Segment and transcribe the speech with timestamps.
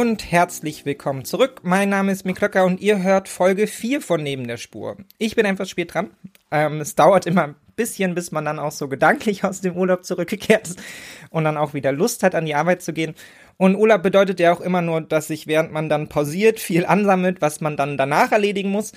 [0.00, 1.60] Und herzlich willkommen zurück.
[1.62, 4.96] Mein Name ist Miklöcker und ihr hört Folge 4 von Neben der Spur.
[5.18, 6.08] Ich bin etwas spät dran.
[6.50, 10.06] Ähm, es dauert immer ein bisschen, bis man dann auch so gedanklich aus dem Urlaub
[10.06, 10.82] zurückgekehrt ist
[11.28, 13.14] und dann auch wieder Lust hat, an die Arbeit zu gehen.
[13.58, 17.42] Und Urlaub bedeutet ja auch immer nur, dass sich während man dann pausiert, viel ansammelt,
[17.42, 18.92] was man dann danach erledigen muss.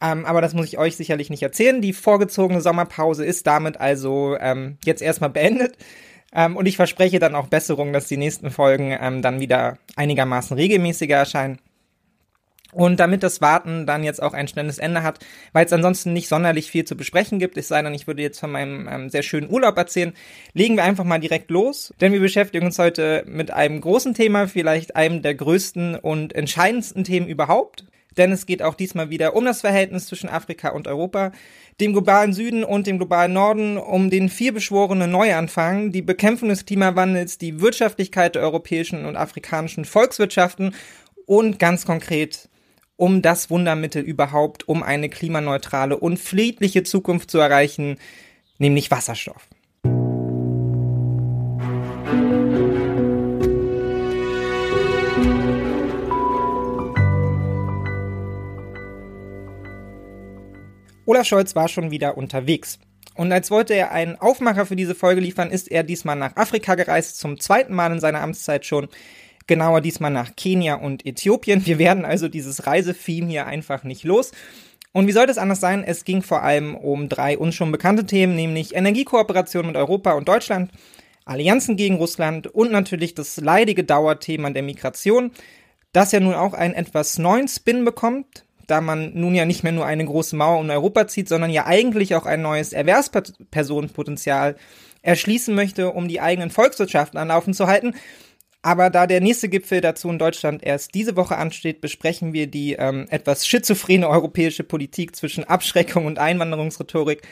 [0.00, 1.80] Ähm, aber das muss ich euch sicherlich nicht erzählen.
[1.80, 5.76] Die vorgezogene Sommerpause ist damit also ähm, jetzt erstmal beendet.
[6.34, 10.56] Ähm, und ich verspreche dann auch Besserung, dass die nächsten Folgen ähm, dann wieder einigermaßen
[10.56, 11.58] regelmäßiger erscheinen.
[12.74, 15.20] Und damit das Warten dann jetzt auch ein schnelles Ende hat,
[15.52, 18.40] weil es ansonsten nicht sonderlich viel zu besprechen gibt, es sei denn, ich würde jetzt
[18.40, 20.12] von meinem ähm, sehr schönen Urlaub erzählen,
[20.54, 24.48] legen wir einfach mal direkt los, denn wir beschäftigen uns heute mit einem großen Thema,
[24.48, 27.84] vielleicht einem der größten und entscheidendsten Themen überhaupt,
[28.16, 31.30] denn es geht auch diesmal wieder um das Verhältnis zwischen Afrika und Europa,
[31.80, 37.38] dem globalen Süden und dem globalen Norden, um den vielbeschworenen Neuanfang, die Bekämpfung des Klimawandels,
[37.38, 40.74] die Wirtschaftlichkeit der europäischen und afrikanischen Volkswirtschaften
[41.26, 42.48] und ganz konkret
[42.96, 47.98] um das Wundermittel überhaupt, um eine klimaneutrale und friedliche Zukunft zu erreichen,
[48.58, 49.48] nämlich Wasserstoff.
[61.06, 62.78] Olaf Scholz war schon wieder unterwegs.
[63.14, 66.74] Und als wollte er einen Aufmacher für diese Folge liefern, ist er diesmal nach Afrika
[66.74, 68.88] gereist, zum zweiten Mal in seiner Amtszeit schon.
[69.46, 71.66] Genauer diesmal nach Kenia und Äthiopien.
[71.66, 74.32] Wir werden also dieses Reisetheme hier einfach nicht los.
[74.92, 75.84] Und wie sollte es anders sein?
[75.84, 80.28] Es ging vor allem um drei uns schon bekannte Themen, nämlich Energiekooperation mit Europa und
[80.28, 80.70] Deutschland,
[81.26, 85.32] Allianzen gegen Russland und natürlich das leidige Dauerthema der Migration,
[85.92, 89.72] das ja nun auch einen etwas neuen Spin bekommt, da man nun ja nicht mehr
[89.72, 94.56] nur eine große Mauer um Europa zieht, sondern ja eigentlich auch ein neues Erwerbspersonenpotenzial
[95.02, 97.94] erschließen möchte, um die eigenen Volkswirtschaften anlaufen zu halten.
[98.62, 102.72] Aber da der nächste Gipfel dazu in Deutschland erst diese Woche ansteht, besprechen wir die
[102.72, 107.22] ähm, etwas schizophrene europäische Politik zwischen Abschreckung und Einwanderungsrhetorik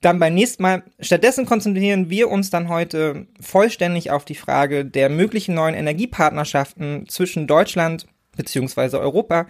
[0.00, 0.84] dann beim nächsten Mal.
[1.00, 7.46] Stattdessen konzentrieren wir uns dann heute vollständig auf die Frage der möglichen neuen Energiepartnerschaften zwischen
[7.46, 8.96] Deutschland bzw.
[8.96, 9.46] Europa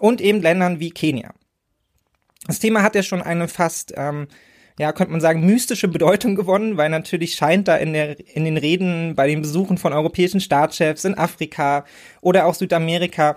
[0.00, 1.32] und eben Ländern wie Kenia.
[2.46, 4.28] Das Thema hat ja schon eine fast, ähm,
[4.78, 8.56] ja, könnte man sagen, mystische Bedeutung gewonnen, weil natürlich scheint da in, der, in den
[8.56, 11.84] Reden bei den Besuchen von europäischen Staatschefs in Afrika
[12.20, 13.36] oder auch Südamerika,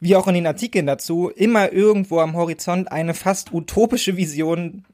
[0.00, 4.84] wie auch in den Artikeln dazu, immer irgendwo am Horizont eine fast utopische Vision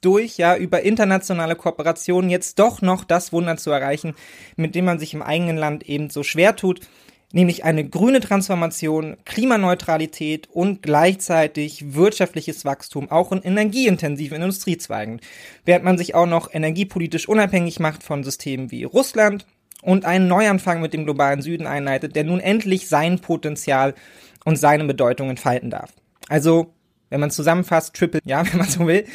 [0.00, 4.14] durch, ja, über internationale Kooperationen jetzt doch noch das Wunder zu erreichen,
[4.56, 6.80] mit dem man sich im eigenen Land eben so schwer tut
[7.34, 15.20] nämlich eine grüne Transformation, Klimaneutralität und gleichzeitig wirtschaftliches Wachstum, auch in energieintensiven Industriezweigen,
[15.64, 19.46] während man sich auch noch energiepolitisch unabhängig macht von Systemen wie Russland
[19.82, 23.94] und einen Neuanfang mit dem globalen Süden einleitet, der nun endlich sein Potenzial
[24.44, 25.90] und seine Bedeutung entfalten darf.
[26.28, 26.72] Also,
[27.10, 29.06] wenn man zusammenfasst, Triple, ja, wenn man so will.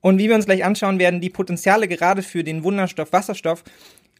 [0.00, 3.62] Und wie wir uns gleich anschauen werden, die Potenziale gerade für den Wunderstoff Wasserstoff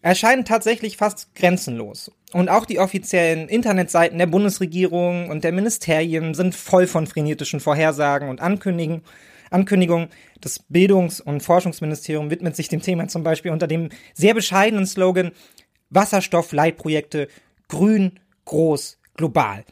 [0.03, 2.11] erscheinen tatsächlich fast grenzenlos.
[2.33, 8.29] Und auch die offiziellen Internetseiten der Bundesregierung und der Ministerien sind voll von frenetischen Vorhersagen
[8.29, 9.03] und Ankündigungen.
[9.51, 10.09] Ankündigung.
[10.41, 15.33] Das Bildungs- und Forschungsministerium widmet sich dem Thema zum Beispiel unter dem sehr bescheidenen Slogan
[15.91, 17.29] Wasserstoffleitprojekte
[17.69, 19.65] grün, groß, global.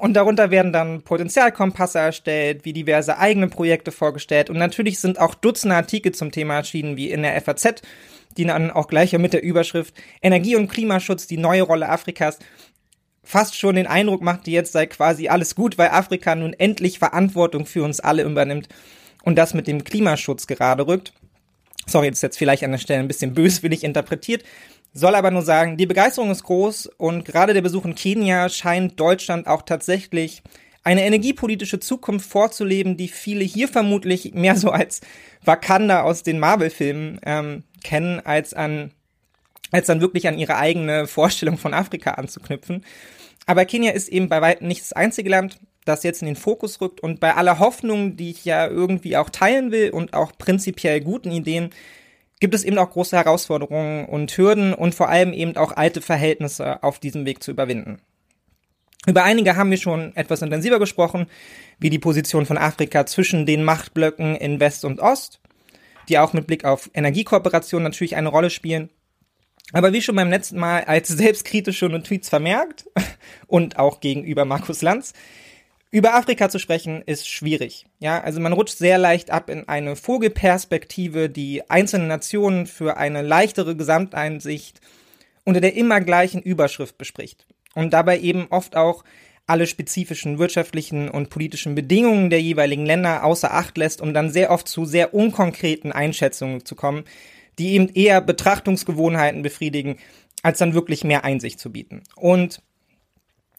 [0.00, 4.50] Und darunter werden dann Potenzialkompasse erstellt, wie diverse eigene Projekte vorgestellt.
[4.50, 7.82] Und natürlich sind auch Dutzende Artikel zum Thema erschienen, wie in der FAZ
[8.36, 12.38] die dann auch gleich mit der Überschrift Energie- und Klimaschutz, die neue Rolle Afrikas,
[13.26, 16.98] fast schon den Eindruck macht, die jetzt sei quasi alles gut, weil Afrika nun endlich
[16.98, 18.68] Verantwortung für uns alle übernimmt
[19.24, 21.12] und das mit dem Klimaschutz gerade rückt.
[21.86, 24.44] Sorry, das ist jetzt vielleicht an der Stelle ein bisschen böswillig interpretiert,
[24.92, 28.98] soll aber nur sagen, die Begeisterung ist groß und gerade der Besuch in Kenia scheint
[28.98, 30.42] Deutschland auch tatsächlich
[30.84, 35.00] eine energiepolitische Zukunft vorzuleben, die viele hier vermutlich mehr so als
[35.44, 38.90] Wakanda aus den Marvel-Filmen ähm, kennen, als an
[39.72, 42.84] als dann wirklich an ihre eigene Vorstellung von Afrika anzuknüpfen.
[43.46, 46.80] Aber Kenia ist eben bei weitem nicht das einzige Land, das jetzt in den Fokus
[46.80, 51.00] rückt und bei aller Hoffnung, die ich ja irgendwie auch teilen will und auch prinzipiell
[51.00, 51.70] guten Ideen,
[52.40, 56.82] gibt es eben auch große Herausforderungen und Hürden und vor allem eben auch alte Verhältnisse
[56.82, 57.98] auf diesem Weg zu überwinden.
[59.06, 61.26] Über einige haben wir schon etwas intensiver gesprochen,
[61.78, 65.40] wie die Position von Afrika zwischen den Machtblöcken in West und Ost
[66.08, 68.90] die auch mit Blick auf Energiekooperation natürlich eine Rolle spielen.
[69.72, 72.86] Aber wie schon beim letzten Mal als selbstkritische Tweets vermerkt
[73.46, 75.12] und auch gegenüber Markus Lanz,
[75.90, 77.86] über Afrika zu sprechen ist schwierig.
[78.00, 83.22] Ja, also man rutscht sehr leicht ab in eine Vogelperspektive, die einzelne Nationen für eine
[83.22, 84.80] leichtere Gesamteinsicht
[85.44, 87.46] unter der immer gleichen Überschrift bespricht.
[87.76, 89.04] und dabei eben oft auch
[89.46, 94.50] alle spezifischen wirtschaftlichen und politischen Bedingungen der jeweiligen Länder außer Acht lässt, um dann sehr
[94.50, 97.04] oft zu sehr unkonkreten Einschätzungen zu kommen,
[97.58, 99.98] die eben eher Betrachtungsgewohnheiten befriedigen,
[100.42, 102.02] als dann wirklich mehr Einsicht zu bieten.
[102.16, 102.60] Und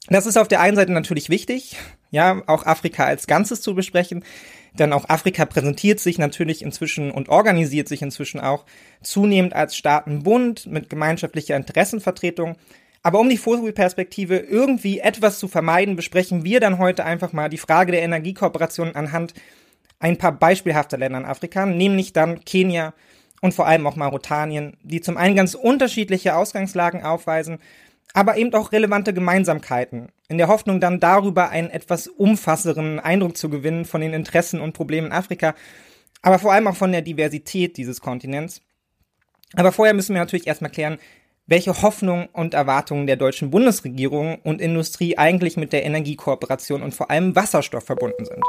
[0.09, 1.77] das ist auf der einen Seite natürlich wichtig,
[2.11, 4.23] ja, auch Afrika als Ganzes zu besprechen,
[4.73, 8.65] denn auch Afrika präsentiert sich natürlich inzwischen und organisiert sich inzwischen auch
[9.01, 12.55] zunehmend als Staatenbund mit gemeinschaftlicher Interessenvertretung.
[13.03, 17.57] Aber um die Vogelperspektive irgendwie etwas zu vermeiden, besprechen wir dann heute einfach mal die
[17.57, 19.33] Frage der Energiekooperation anhand
[19.99, 22.93] ein paar beispielhafter Länder in Afrika, nämlich dann Kenia
[23.41, 27.59] und vor allem auch Mauretanien, die zum einen ganz unterschiedliche Ausgangslagen aufweisen,
[28.13, 33.49] aber eben auch relevante Gemeinsamkeiten, in der Hoffnung dann darüber einen etwas umfassenderen Eindruck zu
[33.49, 35.55] gewinnen von den Interessen und Problemen Afrika,
[36.21, 38.61] aber vor allem auch von der Diversität dieses Kontinents.
[39.53, 40.97] Aber vorher müssen wir natürlich erstmal klären,
[41.47, 47.09] welche Hoffnungen und Erwartungen der deutschen Bundesregierung und Industrie eigentlich mit der Energiekooperation und vor
[47.09, 48.43] allem Wasserstoff verbunden sind.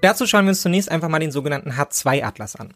[0.00, 2.74] Dazu schauen wir uns zunächst einfach mal den sogenannten H2-Atlas an.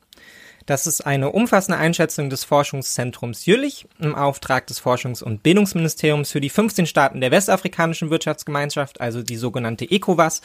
[0.67, 6.41] Das ist eine umfassende Einschätzung des Forschungszentrums Jülich im Auftrag des Forschungs- und Bildungsministeriums für
[6.41, 10.43] die 15 Staaten der Westafrikanischen Wirtschaftsgemeinschaft, also die sogenannte ECOWAS,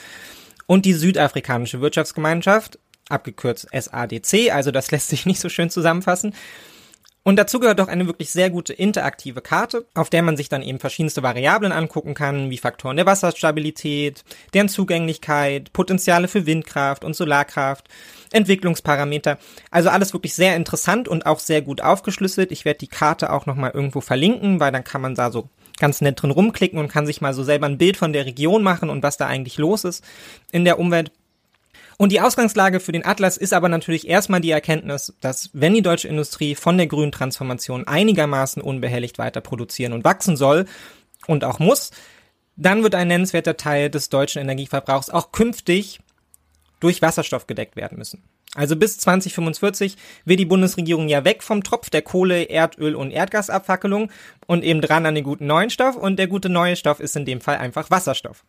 [0.67, 2.79] und die Südafrikanische Wirtschaftsgemeinschaft,
[3.11, 6.33] abgekürzt SADC, also das lässt sich nicht so schön zusammenfassen.
[7.23, 10.63] Und dazu gehört auch eine wirklich sehr gute interaktive Karte, auf der man sich dann
[10.63, 14.23] eben verschiedenste Variablen angucken kann, wie Faktoren der Wasserstabilität,
[14.55, 17.89] deren Zugänglichkeit, Potenziale für Windkraft und Solarkraft,
[18.31, 19.37] Entwicklungsparameter.
[19.69, 22.51] Also alles wirklich sehr interessant und auch sehr gut aufgeschlüsselt.
[22.51, 25.47] Ich werde die Karte auch nochmal irgendwo verlinken, weil dann kann man da so
[25.79, 28.63] ganz nett drin rumklicken und kann sich mal so selber ein Bild von der Region
[28.63, 30.03] machen und was da eigentlich los ist
[30.51, 31.11] in der Umwelt.
[32.01, 35.83] Und die Ausgangslage für den Atlas ist aber natürlich erstmal die Erkenntnis, dass wenn die
[35.83, 40.65] deutsche Industrie von der grünen Transformation einigermaßen unbehelligt weiter produzieren und wachsen soll
[41.27, 41.91] und auch muss,
[42.55, 45.99] dann wird ein nennenswerter Teil des deutschen Energieverbrauchs auch künftig
[46.79, 48.23] durch Wasserstoff gedeckt werden müssen.
[48.55, 49.95] Also bis 2045
[50.25, 54.11] will die Bundesregierung ja weg vom Tropf der Kohle, Erdöl und Erdgasabfackelung
[54.47, 57.25] und eben dran an den guten neuen Stoff und der gute neue Stoff ist in
[57.25, 58.43] dem Fall einfach Wasserstoff.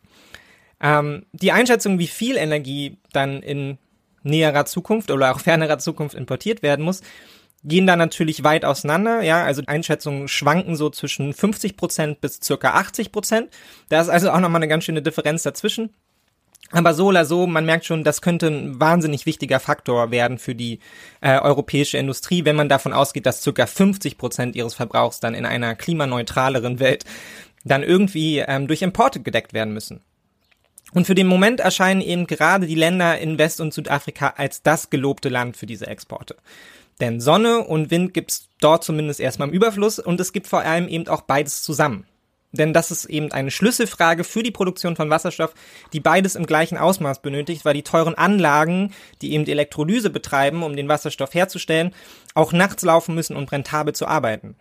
[0.83, 3.79] Ähm, die Einschätzung, wie viel Energie dann in
[4.21, 7.01] näherer Zukunft oder auch fernerer Zukunft importiert werden muss,
[7.63, 9.21] gehen da natürlich weit auseinander.
[9.21, 13.49] Ja, also Einschätzungen schwanken so zwischen 50 Prozent bis circa 80 Prozent.
[13.89, 15.89] Da ist also auch nochmal eine ganz schöne Differenz dazwischen.
[16.71, 20.55] Aber so oder so, man merkt schon, das könnte ein wahnsinnig wichtiger Faktor werden für
[20.55, 20.79] die
[21.21, 25.45] äh, europäische Industrie, wenn man davon ausgeht, dass circa 50 Prozent ihres Verbrauchs dann in
[25.45, 27.05] einer klimaneutraleren Welt
[27.63, 30.01] dann irgendwie ähm, durch Importe gedeckt werden müssen.
[30.93, 34.89] Und für den Moment erscheinen eben gerade die Länder in West- und Südafrika als das
[34.89, 36.35] gelobte Land für diese Exporte.
[36.99, 40.87] Denn Sonne und Wind gibt's dort zumindest erstmal im Überfluss und es gibt vor allem
[40.87, 42.05] eben auch beides zusammen.
[42.53, 45.55] Denn das ist eben eine Schlüsselfrage für die Produktion von Wasserstoff,
[45.91, 50.61] die beides im gleichen Ausmaß benötigt, weil die teuren Anlagen, die eben die Elektrolyse betreiben,
[50.61, 51.95] um den Wasserstoff herzustellen,
[52.35, 54.55] auch nachts laufen müssen, um rentabel zu arbeiten.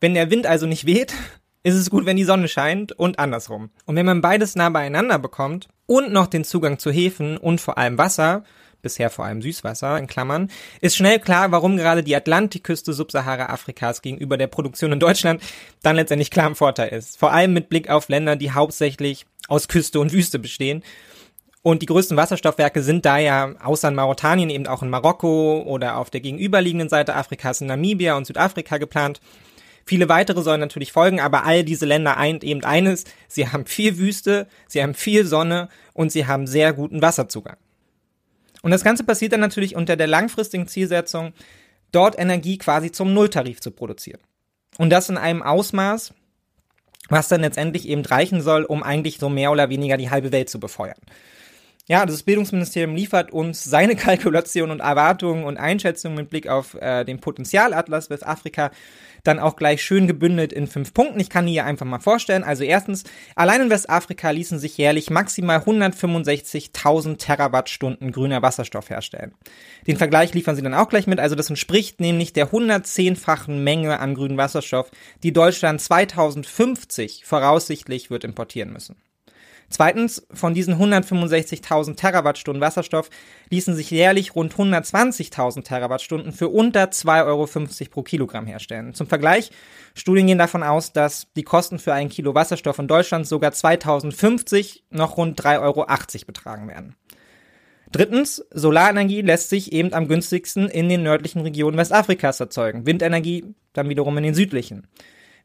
[0.00, 1.14] Wenn der Wind also nicht weht,
[1.62, 3.70] ist es gut, wenn die Sonne scheint und andersrum.
[3.86, 7.76] Und wenn man beides nah beieinander bekommt und noch den Zugang zu Häfen und vor
[7.76, 8.44] allem Wasser,
[8.80, 10.48] bisher vor allem Süßwasser in Klammern,
[10.80, 15.42] ist schnell klar, warum gerade die Atlantikküste Subsahara-Afrikas gegenüber der Produktion in Deutschland
[15.82, 17.18] dann letztendlich klar im Vorteil ist.
[17.18, 20.84] Vor allem mit Blick auf Länder, die hauptsächlich aus Küste und Wüste bestehen.
[21.62, 25.96] Und die größten Wasserstoffwerke sind da ja außer in Mauretanien eben auch in Marokko oder
[25.96, 29.20] auf der gegenüberliegenden Seite Afrikas in Namibia und Südafrika geplant.
[29.86, 33.98] Viele weitere sollen natürlich folgen, aber all diese Länder eint eben eines, sie haben viel
[33.98, 37.56] Wüste, sie haben viel Sonne und sie haben sehr guten Wasserzugang.
[38.62, 41.32] Und das Ganze passiert dann natürlich unter der langfristigen Zielsetzung,
[41.92, 44.20] dort Energie quasi zum Nulltarif zu produzieren.
[44.78, 46.14] Und das in einem Ausmaß,
[47.08, 50.48] was dann letztendlich eben reichen soll, um eigentlich so mehr oder weniger die halbe Welt
[50.48, 50.98] zu befeuern.
[51.88, 57.04] Ja, das Bildungsministerium liefert uns seine Kalkulationen und Erwartungen und Einschätzungen mit Blick auf äh,
[57.04, 58.70] den Potenzialatlas Westafrika
[59.24, 61.20] dann auch gleich schön gebündelt in fünf Punkten.
[61.20, 62.44] Ich kann die hier einfach mal vorstellen.
[62.44, 69.32] Also erstens, allein in Westafrika ließen sich jährlich maximal 165.000 Terawattstunden grüner Wasserstoff herstellen.
[69.86, 71.20] Den Vergleich liefern sie dann auch gleich mit.
[71.20, 74.90] Also das entspricht nämlich der 110-fachen Menge an grünem Wasserstoff,
[75.22, 78.96] die Deutschland 2050 voraussichtlich wird importieren müssen.
[79.72, 83.08] Zweitens, von diesen 165.000 Terawattstunden Wasserstoff
[83.50, 87.46] ließen sich jährlich rund 120.000 Terawattstunden für unter 2,50 Euro
[87.88, 88.94] pro Kilogramm herstellen.
[88.94, 89.52] Zum Vergleich,
[89.94, 94.86] Studien gehen davon aus, dass die Kosten für ein Kilo Wasserstoff in Deutschland sogar 2050
[94.90, 95.86] noch rund 3,80 Euro
[96.26, 96.96] betragen werden.
[97.92, 103.88] Drittens, Solarenergie lässt sich eben am günstigsten in den nördlichen Regionen Westafrikas erzeugen, Windenergie dann
[103.88, 104.88] wiederum in den südlichen.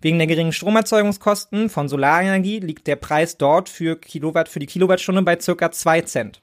[0.06, 5.24] Wegen der geringen Stromerzeugungskosten von Solarenergie liegt der Preis dort für Kilowatt, für die Kilowattstunde
[5.24, 6.42] bei circa zwei Cent.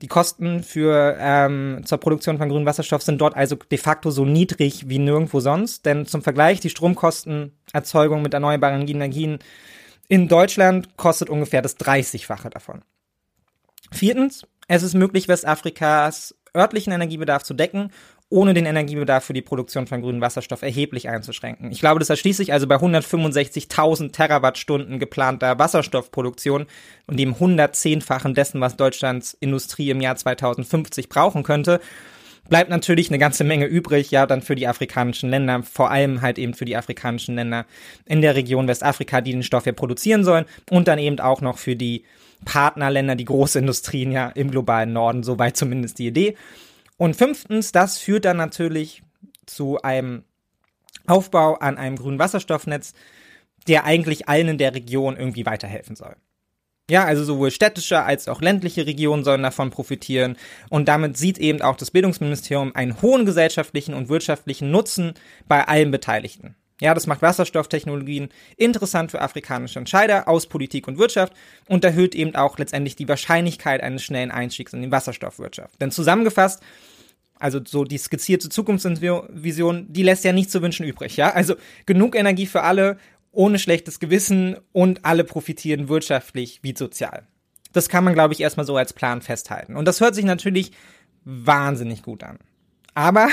[0.00, 4.24] Die Kosten für ähm, zur Produktion von grünem Wasserstoff sind dort also de facto so
[4.24, 5.84] niedrig wie nirgendwo sonst.
[5.84, 9.38] Denn zum Vergleich, die Stromkostenerzeugung mit erneuerbaren Energien
[10.08, 12.80] in Deutschland kostet ungefähr das 30-fache davon.
[13.92, 17.92] Viertens, es ist möglich, Westafrikas örtlichen Energiebedarf zu decken,
[18.30, 21.70] ohne den Energiebedarf für die Produktion von grünem Wasserstoff erheblich einzuschränken.
[21.72, 26.66] Ich glaube, das erschließt sich also bei 165.000 Terawattstunden geplanter Wasserstoffproduktion
[27.06, 31.80] und dem 110-fachen dessen, was Deutschlands Industrie im Jahr 2050 brauchen könnte
[32.50, 36.38] bleibt natürlich eine ganze Menge übrig, ja, dann für die afrikanischen Länder, vor allem halt
[36.38, 37.64] eben für die afrikanischen Länder
[38.06, 41.58] in der Region Westafrika, die den Stoff ja produzieren sollen und dann eben auch noch
[41.58, 42.04] für die
[42.44, 46.36] Partnerländer, die Großindustrien ja im globalen Norden, soweit zumindest die Idee.
[47.00, 49.02] Und fünftens, das führt dann natürlich
[49.46, 50.22] zu einem
[51.06, 52.92] Aufbau an einem grünen Wasserstoffnetz,
[53.66, 56.14] der eigentlich allen in der Region irgendwie weiterhelfen soll.
[56.90, 60.36] Ja, also sowohl städtische als auch ländliche Regionen sollen davon profitieren.
[60.68, 65.14] Und damit sieht eben auch das Bildungsministerium einen hohen gesellschaftlichen und wirtschaftlichen Nutzen
[65.48, 66.54] bei allen Beteiligten.
[66.80, 71.34] Ja, das macht Wasserstofftechnologien interessant für afrikanische Entscheider aus Politik und Wirtschaft
[71.68, 75.80] und erhöht eben auch letztendlich die Wahrscheinlichkeit eines schnellen Einstiegs in die Wasserstoffwirtschaft.
[75.80, 76.62] Denn zusammengefasst,
[77.38, 81.30] also so die skizzierte Zukunftsvision, die lässt ja nichts zu wünschen übrig, ja?
[81.32, 81.54] Also
[81.86, 82.98] genug Energie für alle,
[83.32, 87.26] ohne schlechtes Gewissen und alle profitieren wirtschaftlich wie sozial.
[87.72, 89.76] Das kann man, glaube ich, erstmal so als Plan festhalten.
[89.76, 90.72] Und das hört sich natürlich
[91.24, 92.38] wahnsinnig gut an.
[92.94, 93.28] Aber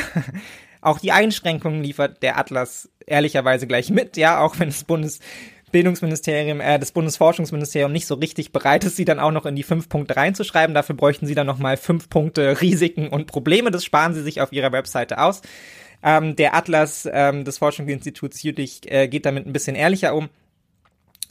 [0.82, 6.80] auch die Einschränkungen liefert der Atlas ehrlicherweise gleich mit, ja, auch wenn das Bundesbildungsministerium, äh,
[6.80, 10.16] das Bundesforschungsministerium nicht so richtig bereit ist, sie dann auch noch in die fünf Punkte
[10.16, 10.74] reinzuschreiben.
[10.74, 13.72] Dafür bräuchten sie dann nochmal fünf Punkte Risiken und Probleme.
[13.72, 15.42] Das sparen sie sich auf ihrer Webseite aus.
[16.04, 20.30] Ähm, der Atlas ähm, des Forschungsinstituts Jülich äh, geht damit ein bisschen ehrlicher um.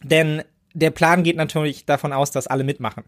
[0.02, 0.42] Denn
[0.74, 3.04] der Plan geht natürlich davon aus, dass alle mitmachen.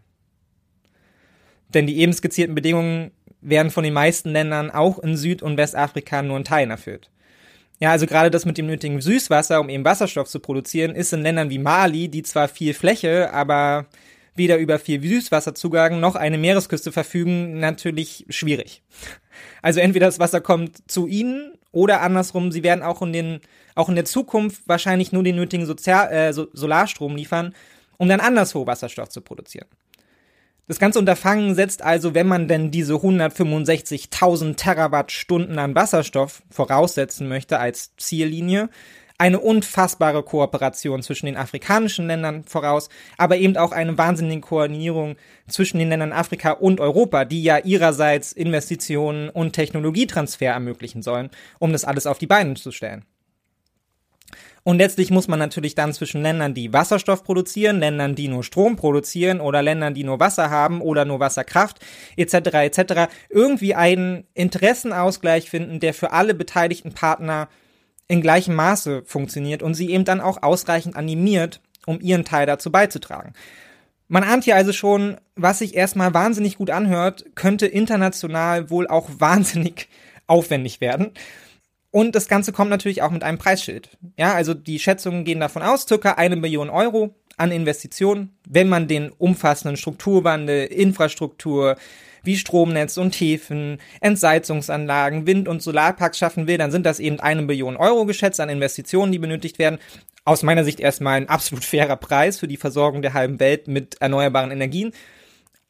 [1.73, 6.21] Denn die eben skizzierten Bedingungen werden von den meisten Ländern auch in Süd- und Westafrika
[6.21, 7.09] nur in Teilen erfüllt.
[7.79, 11.21] Ja, also gerade das mit dem nötigen Süßwasser, um eben Wasserstoff zu produzieren, ist in
[11.21, 13.85] Ländern wie Mali, die zwar viel Fläche, aber
[14.35, 18.81] weder über viel Süßwasserzugang noch eine Meeresküste verfügen, natürlich schwierig.
[19.61, 23.39] Also entweder das Wasser kommt zu ihnen oder andersrum, sie werden auch in den
[23.75, 27.55] auch in der Zukunft wahrscheinlich nur den nötigen Sozial äh, Solarstrom liefern,
[27.97, 29.67] um dann anderswo Wasserstoff zu produzieren.
[30.69, 37.57] Das ganze Unterfangen setzt also, wenn man denn diese 165.000 Terawattstunden an Wasserstoff voraussetzen möchte
[37.59, 38.69] als Ziellinie,
[39.17, 45.15] eine unfassbare Kooperation zwischen den afrikanischen Ländern voraus, aber eben auch eine wahnsinnige Koordinierung
[45.47, 51.71] zwischen den Ländern Afrika und Europa, die ja ihrerseits Investitionen und Technologietransfer ermöglichen sollen, um
[51.71, 53.05] das alles auf die Beine zu stellen.
[54.63, 58.75] Und letztlich muss man natürlich dann zwischen Ländern, die Wasserstoff produzieren, Ländern, die nur Strom
[58.75, 61.79] produzieren oder Ländern, die nur Wasser haben oder nur Wasserkraft
[62.17, 62.33] etc.
[62.35, 63.11] etc.
[63.29, 67.47] irgendwie einen Interessenausgleich finden, der für alle beteiligten Partner
[68.07, 72.71] in gleichem Maße funktioniert und sie eben dann auch ausreichend animiert, um ihren Teil dazu
[72.71, 73.33] beizutragen.
[74.07, 79.09] Man ahnt hier also schon, was sich erstmal wahnsinnig gut anhört, könnte international wohl auch
[79.19, 79.87] wahnsinnig
[80.27, 81.11] aufwendig werden.
[81.91, 83.97] Und das Ganze kommt natürlich auch mit einem Preisschild.
[84.17, 88.87] Ja, also die Schätzungen gehen davon aus, circa eine Million Euro an Investitionen, wenn man
[88.87, 91.77] den umfassenden Strukturwandel, Infrastruktur,
[92.21, 97.41] wie Stromnetz und Häfen, Entsalzungsanlagen, Wind- und Solarparks schaffen will, dann sind das eben eine
[97.41, 99.79] Million Euro geschätzt an Investitionen, die benötigt werden.
[100.25, 104.01] Aus meiner Sicht erstmal ein absolut fairer Preis für die Versorgung der halben Welt mit
[104.01, 104.91] erneuerbaren Energien.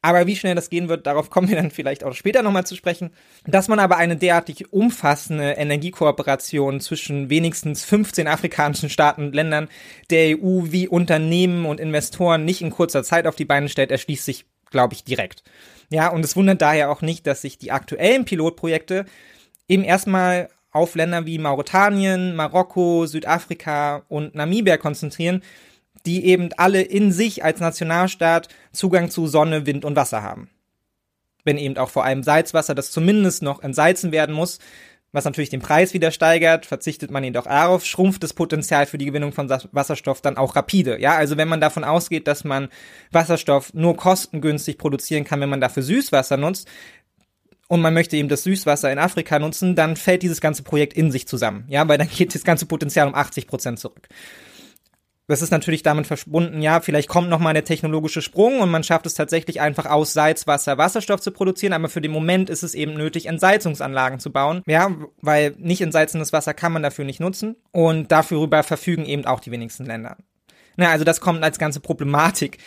[0.02, 2.74] Aber wie schnell das gehen wird, darauf kommen wir dann vielleicht auch später nochmal zu
[2.74, 3.10] sprechen.
[3.46, 9.68] Dass man aber eine derartig umfassende Energiekooperation zwischen wenigstens 15 afrikanischen Staaten und Ländern
[10.08, 14.24] der EU wie Unternehmen und Investoren nicht in kurzer Zeit auf die Beine stellt, erschließt
[14.24, 15.42] sich, glaube ich, direkt.
[15.90, 19.04] Ja, und es wundert daher auch nicht, dass sich die aktuellen Pilotprojekte
[19.68, 25.42] eben erstmal auf Länder wie Mauretanien, Marokko, Südafrika und Namibia konzentrieren,
[26.06, 30.50] die eben alle in sich als Nationalstaat Zugang zu Sonne, Wind und Wasser haben.
[31.44, 34.58] Wenn eben auch vor allem Salzwasser, das zumindest noch entsalzen werden muss,
[35.12, 39.06] was natürlich den Preis wieder steigert, verzichtet man jedoch darauf, schrumpft das Potenzial für die
[39.06, 41.00] Gewinnung von Wasserstoff dann auch rapide.
[41.00, 42.68] Ja, also wenn man davon ausgeht, dass man
[43.10, 46.68] Wasserstoff nur kostengünstig produzieren kann, wenn man dafür Süßwasser nutzt,
[47.66, 51.12] und man möchte eben das Süßwasser in Afrika nutzen, dann fällt dieses ganze Projekt in
[51.12, 51.66] sich zusammen.
[51.68, 54.08] Ja, weil dann geht das ganze Potenzial um 80 Prozent zurück.
[55.30, 58.82] Das ist natürlich damit verbunden, ja, vielleicht kommt noch mal der technologische Sprung und man
[58.82, 62.74] schafft es tatsächlich einfach aus Salzwasser Wasserstoff zu produzieren, aber für den Moment ist es
[62.74, 64.90] eben nötig, Entsalzungsanlagen zu bauen, ja,
[65.22, 69.52] weil nicht entsalzenes Wasser kann man dafür nicht nutzen und dafür verfügen eben auch die
[69.52, 70.16] wenigsten Länder.
[70.76, 72.58] Na, also das kommt als ganze Problematik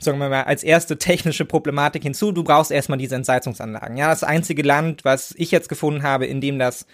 [0.00, 2.30] sagen wir mal, als erste technische Problematik hinzu.
[2.30, 3.96] Du brauchst erstmal diese Entsalzungsanlagen.
[3.96, 6.86] Ja, das einzige Land, was ich jetzt gefunden habe, in dem das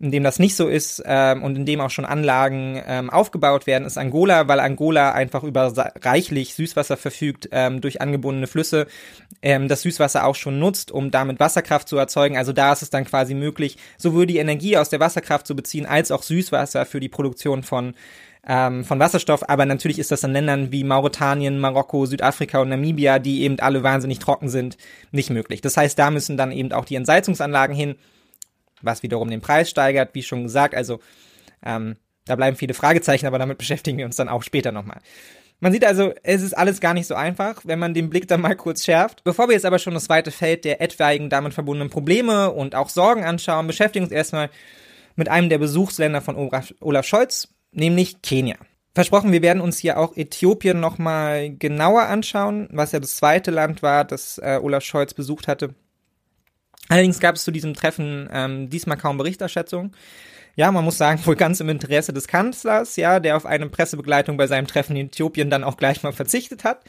[0.00, 3.66] in dem das nicht so ist ähm, und in dem auch schon Anlagen ähm, aufgebaut
[3.66, 8.86] werden, ist Angola, weil Angola einfach über reichlich Süßwasser verfügt ähm, durch angebundene Flüsse,
[9.42, 12.36] ähm, das Süßwasser auch schon nutzt, um damit Wasserkraft zu erzeugen.
[12.36, 15.86] Also da ist es dann quasi möglich, sowohl die Energie aus der Wasserkraft zu beziehen,
[15.86, 17.94] als auch Süßwasser für die Produktion von
[18.46, 23.18] ähm, von Wasserstoff, aber natürlich ist das in Ländern wie Mauretanien, Marokko, Südafrika und Namibia,
[23.18, 24.78] die eben alle wahnsinnig trocken sind,
[25.10, 25.60] nicht möglich.
[25.60, 27.96] Das heißt, da müssen dann eben auch die Entsalzungsanlagen hin,
[28.82, 30.74] was wiederum den Preis steigert, wie schon gesagt.
[30.74, 31.00] Also
[31.64, 35.00] ähm, da bleiben viele Fragezeichen, aber damit beschäftigen wir uns dann auch später nochmal.
[35.60, 38.40] Man sieht also, es ist alles gar nicht so einfach, wenn man den Blick dann
[38.40, 39.24] mal kurz schärft.
[39.24, 42.88] Bevor wir jetzt aber schon das zweite Feld der etwaigen damit verbundenen Probleme und auch
[42.88, 44.50] Sorgen anschauen, beschäftigen wir uns erstmal
[45.16, 48.54] mit einem der Besuchsländer von Olaf Scholz, nämlich Kenia.
[48.94, 53.82] Versprochen, wir werden uns hier auch Äthiopien nochmal genauer anschauen, was ja das zweite Land
[53.82, 55.74] war, das äh, Olaf Scholz besucht hatte.
[56.88, 59.92] Allerdings gab es zu diesem Treffen ähm, diesmal kaum Berichterstattung.
[60.56, 64.36] Ja, man muss sagen, wohl ganz im Interesse des Kanzlers, ja, der auf eine Pressebegleitung
[64.36, 66.82] bei seinem Treffen in Äthiopien dann auch gleich mal verzichtet hat.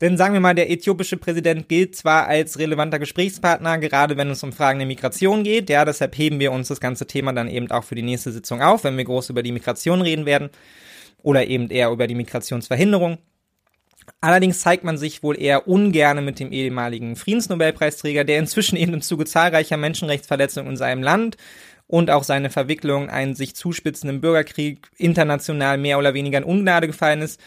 [0.00, 4.42] Denn sagen wir mal, der äthiopische Präsident gilt zwar als relevanter Gesprächspartner, gerade wenn es
[4.42, 5.70] um Fragen der Migration geht.
[5.70, 8.60] Ja, deshalb heben wir uns das ganze Thema dann eben auch für die nächste Sitzung
[8.60, 10.50] auf, wenn wir groß über die Migration reden werden.
[11.22, 13.18] Oder eben eher über die Migrationsverhinderung.
[14.20, 19.02] Allerdings zeigt man sich wohl eher ungerne mit dem ehemaligen Friedensnobelpreisträger, der inzwischen eben im
[19.02, 21.36] Zuge zahlreicher Menschenrechtsverletzungen in seinem Land
[21.86, 27.22] und auch seine Verwicklung einen sich zuspitzenden Bürgerkrieg international mehr oder weniger in Ungnade gefallen
[27.22, 27.40] ist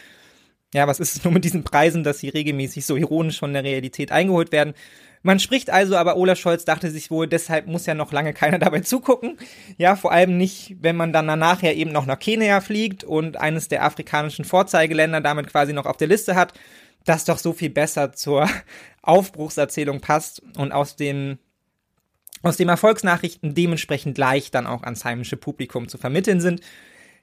[0.74, 3.64] ja, was ist es nur mit diesen Preisen, dass sie regelmäßig so ironisch von der
[3.64, 4.74] Realität eingeholt werden?
[5.22, 8.58] Man spricht also, aber Olaf Scholz dachte sich wohl, deshalb muss ja noch lange keiner
[8.60, 9.36] dabei zugucken.
[9.76, 13.36] Ja, vor allem nicht, wenn man dann danach ja eben noch nach Kenia fliegt und
[13.36, 16.52] eines der afrikanischen Vorzeigeländer damit quasi noch auf der Liste hat,
[17.04, 18.48] das doch so viel besser zur
[19.02, 21.38] Aufbruchserzählung passt und aus den
[22.42, 26.60] aus dem Erfolgsnachrichten dementsprechend leicht dann auch ans heimische Publikum zu vermitteln sind.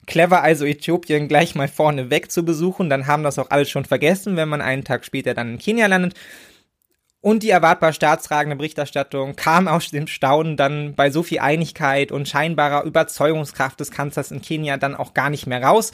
[0.07, 3.85] Clever also Äthiopien gleich mal vorne weg zu besuchen, dann haben das auch alles schon
[3.85, 6.15] vergessen, wenn man einen Tag später dann in Kenia landet.
[7.25, 12.29] Und die erwartbar staatstragende Berichterstattung kam aus dem Staunen dann bei so viel Einigkeit und
[12.29, 15.91] scheinbarer Überzeugungskraft des Kanzlers in Kenia dann auch gar nicht mehr raus.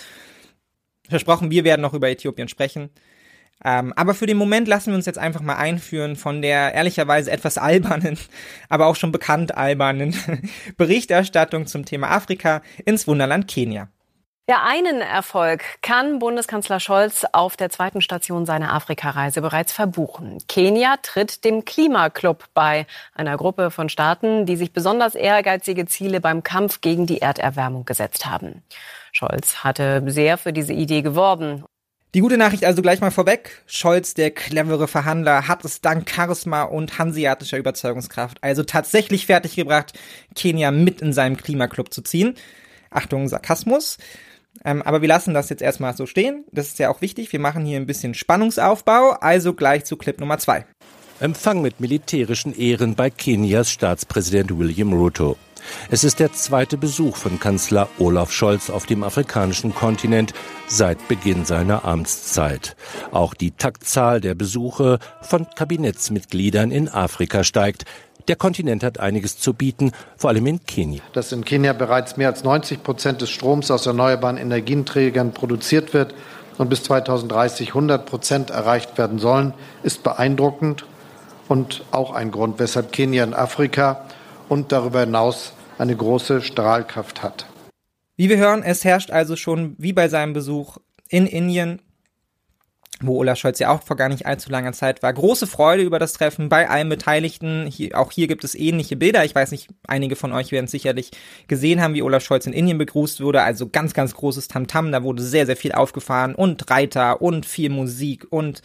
[1.07, 2.89] Versprochen, wir werden noch über Äthiopien sprechen.
[3.63, 7.31] Ähm, aber für den Moment lassen wir uns jetzt einfach mal einführen von der ehrlicherweise
[7.31, 8.19] etwas albernen,
[8.67, 10.13] aber auch schon bekannt albernen
[10.75, 13.87] Berichterstattung zum Thema Afrika ins Wunderland Kenia.
[14.49, 20.39] Ja, einen Erfolg kann Bundeskanzler Scholz auf der zweiten Station seiner Afrikareise bereits verbuchen.
[20.47, 26.41] Kenia tritt dem Klimaclub bei, einer Gruppe von Staaten, die sich besonders ehrgeizige Ziele beim
[26.41, 28.63] Kampf gegen die Erderwärmung gesetzt haben.
[29.11, 31.63] Scholz hatte sehr für diese Idee geworben.
[32.15, 33.63] Die gute Nachricht also gleich mal vorweg.
[33.67, 39.93] Scholz, der clevere Verhandler, hat es dank Charisma und hanseatischer Überzeugungskraft also tatsächlich fertiggebracht,
[40.35, 42.35] Kenia mit in seinem Klimaclub zu ziehen.
[42.89, 43.97] Achtung, Sarkasmus.
[44.63, 46.45] Ähm, aber wir lassen das jetzt erstmal so stehen.
[46.51, 47.31] Das ist ja auch wichtig.
[47.31, 49.11] Wir machen hier ein bisschen Spannungsaufbau.
[49.21, 50.65] Also gleich zu Clip Nummer zwei.
[51.19, 55.37] Empfang mit militärischen Ehren bei Kenias Staatspräsident William Ruto.
[55.89, 60.33] Es ist der zweite Besuch von Kanzler Olaf Scholz auf dem afrikanischen Kontinent
[60.67, 62.75] seit Beginn seiner Amtszeit.
[63.11, 67.85] Auch die Taktzahl der Besuche von Kabinettsmitgliedern in Afrika steigt.
[68.27, 71.01] Der Kontinent hat einiges zu bieten, vor allem in Kenia.
[71.13, 76.13] Dass in Kenia bereits mehr als 90 Prozent des Stroms aus erneuerbaren Energieträgern produziert wird
[76.57, 79.53] und bis 2030 100 Prozent erreicht werden sollen,
[79.83, 80.85] ist beeindruckend
[81.47, 84.05] und auch ein Grund, weshalb Kenia in Afrika
[84.49, 87.45] und darüber hinaus eine große Strahlkraft hat.
[88.15, 90.77] Wie wir hören, es herrscht also schon wie bei seinem Besuch
[91.09, 91.81] in Indien
[93.01, 95.11] wo Olaf Scholz ja auch vor gar nicht allzu langer Zeit war.
[95.13, 97.65] Große Freude über das Treffen bei allen Beteiligten.
[97.67, 99.25] Hier, auch hier gibt es ähnliche Bilder.
[99.25, 101.11] Ich weiß nicht, einige von euch werden es sicherlich
[101.47, 103.41] gesehen haben, wie Olaf Scholz in Indien begrüßt wurde.
[103.41, 104.87] Also ganz, ganz großes Tamtam.
[104.87, 104.91] -Tam.
[104.91, 108.61] Da wurde sehr, sehr viel aufgefahren und Reiter und viel Musik und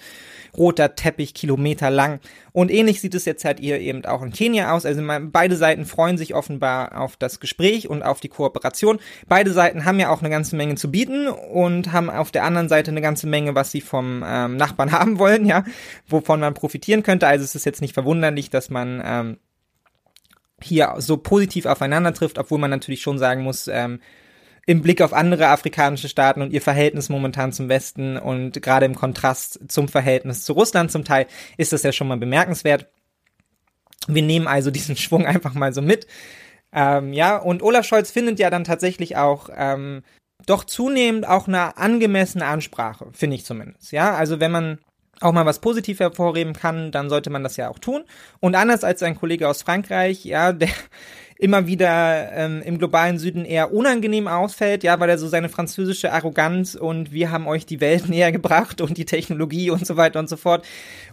[0.57, 2.21] roter Teppich Kilometer lang.
[2.53, 4.87] Und ähnlich sieht es jetzt halt hier eben auch in Kenia aus.
[4.87, 8.99] Also beide Seiten freuen sich offenbar auf das Gespräch und auf die Kooperation.
[9.29, 12.69] Beide Seiten haben ja auch eine ganze Menge zu bieten und haben auf der anderen
[12.69, 15.65] Seite eine ganze Menge, was sie vom ähm, Nachbarn haben wollen, ja,
[16.09, 17.27] wovon man profitieren könnte.
[17.27, 19.39] Also es ist jetzt nicht verwunderlich, dass man ähm,
[20.63, 24.01] hier so positiv aufeinander trifft, obwohl man natürlich schon sagen muss, ähm,
[24.67, 28.97] im Blick auf andere afrikanische Staaten und ihr Verhältnis momentan zum Westen und gerade im
[28.97, 31.27] Kontrast zum Verhältnis zu Russland zum Teil
[31.57, 32.89] ist das ja schon mal bemerkenswert.
[34.09, 36.07] Wir nehmen also diesen Schwung einfach mal so mit.
[36.73, 40.03] Ähm, ja, und Olaf Scholz findet ja dann tatsächlich auch ähm,
[40.47, 43.93] doch zunehmend auch eine angemessene Ansprache, finde ich zumindest.
[43.93, 44.79] Ja, also wenn man
[45.21, 48.05] auch mal was positiv hervorheben kann, dann sollte man das ja auch tun.
[48.41, 50.69] Und anders als ein Kollege aus Frankreich, ja, der
[51.39, 56.13] immer wieder ähm, im globalen Süden eher unangenehm ausfällt, ja, weil er so seine französische
[56.13, 60.19] Arroganz und wir haben euch die Welt näher gebracht und die Technologie und so weiter
[60.19, 60.65] und so fort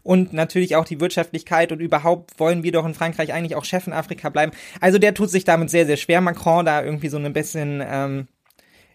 [0.02, 3.88] und natürlich auch die Wirtschaftlichkeit und überhaupt wollen wir doch in Frankreich eigentlich auch Chef
[3.88, 4.54] in Afrika bleiben.
[4.80, 8.28] Also der tut sich damit sehr, sehr schwer, Macron da irgendwie so ein bisschen ähm,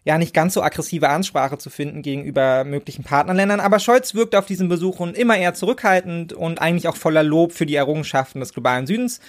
[0.05, 3.61] ja nicht ganz so aggressive Ansprache zu finden gegenüber möglichen Partnerländern.
[3.61, 7.67] Aber Scholz wirkt auf diesen Besuchen immer eher zurückhaltend und eigentlich auch voller Lob für
[7.67, 9.21] die Errungenschaften des globalen Südens.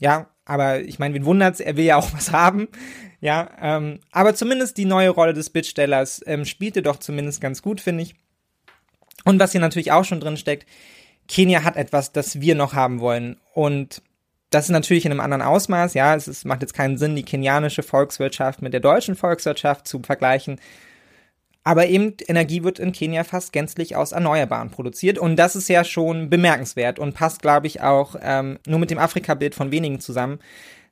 [0.00, 2.68] Ja, aber ich meine, wen wundert's, er will ja auch was haben.
[3.20, 7.80] Ja, ähm, aber zumindest die neue Rolle des Bittstellers ähm, spielte doch zumindest ganz gut,
[7.80, 8.14] finde ich.
[9.24, 10.66] Und was hier natürlich auch schon drin steckt,
[11.28, 13.36] Kenia hat etwas, das wir noch haben wollen.
[13.52, 14.02] Und
[14.48, 17.22] das ist natürlich in einem anderen Ausmaß, ja, es ist, macht jetzt keinen Sinn, die
[17.22, 20.58] kenianische Volkswirtschaft mit der deutschen Volkswirtschaft zu vergleichen.
[21.62, 25.84] Aber eben Energie wird in Kenia fast gänzlich aus Erneuerbaren produziert und das ist ja
[25.84, 30.38] schon bemerkenswert und passt, glaube ich, auch ähm, nur mit dem Afrika-Bild von wenigen zusammen.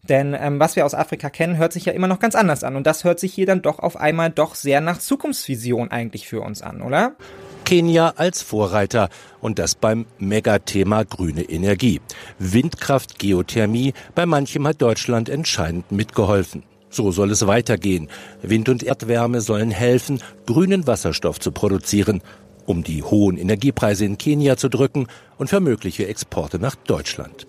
[0.02, 2.76] Denn ähm, was wir aus Afrika kennen, hört sich ja immer noch ganz anders an
[2.76, 6.40] und das hört sich hier dann doch auf einmal doch sehr nach Zukunftsvision eigentlich für
[6.40, 7.16] uns an, oder?
[7.64, 9.08] Kenia als Vorreiter
[9.40, 12.00] und das beim Megathema grüne Energie.
[12.38, 16.62] Windkraft, Geothermie, bei manchem hat Deutschland entscheidend mitgeholfen.
[16.90, 18.08] So soll es weitergehen.
[18.42, 22.22] Wind und Erdwärme sollen helfen, grünen Wasserstoff zu produzieren,
[22.66, 27.46] um die hohen Energiepreise in Kenia zu drücken und für mögliche Exporte nach Deutschland.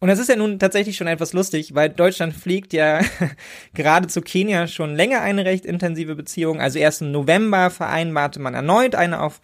[0.00, 3.00] Und das ist ja nun tatsächlich schon etwas lustig, weil Deutschland fliegt ja
[3.74, 6.60] gerade zu Kenia schon länger eine recht intensive Beziehung.
[6.60, 9.40] Also erst im November vereinbarte man erneut eine auf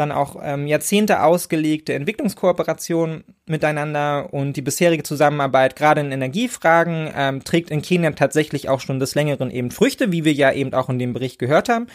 [0.00, 7.44] dann auch ähm, Jahrzehnte ausgelegte Entwicklungskooperation miteinander und die bisherige Zusammenarbeit gerade in Energiefragen ähm,
[7.44, 10.88] trägt in Kenia tatsächlich auch schon des Längeren eben Früchte, wie wir ja eben auch
[10.88, 11.86] in dem Bericht gehört haben.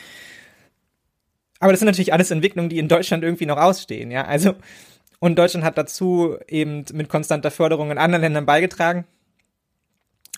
[1.60, 4.26] Aber das sind natürlich alles Entwicklungen, die in Deutschland irgendwie noch ausstehen, ja.
[4.26, 4.56] Also
[5.20, 9.06] und Deutschland hat dazu eben mit konstanter Förderung in anderen Ländern beigetragen.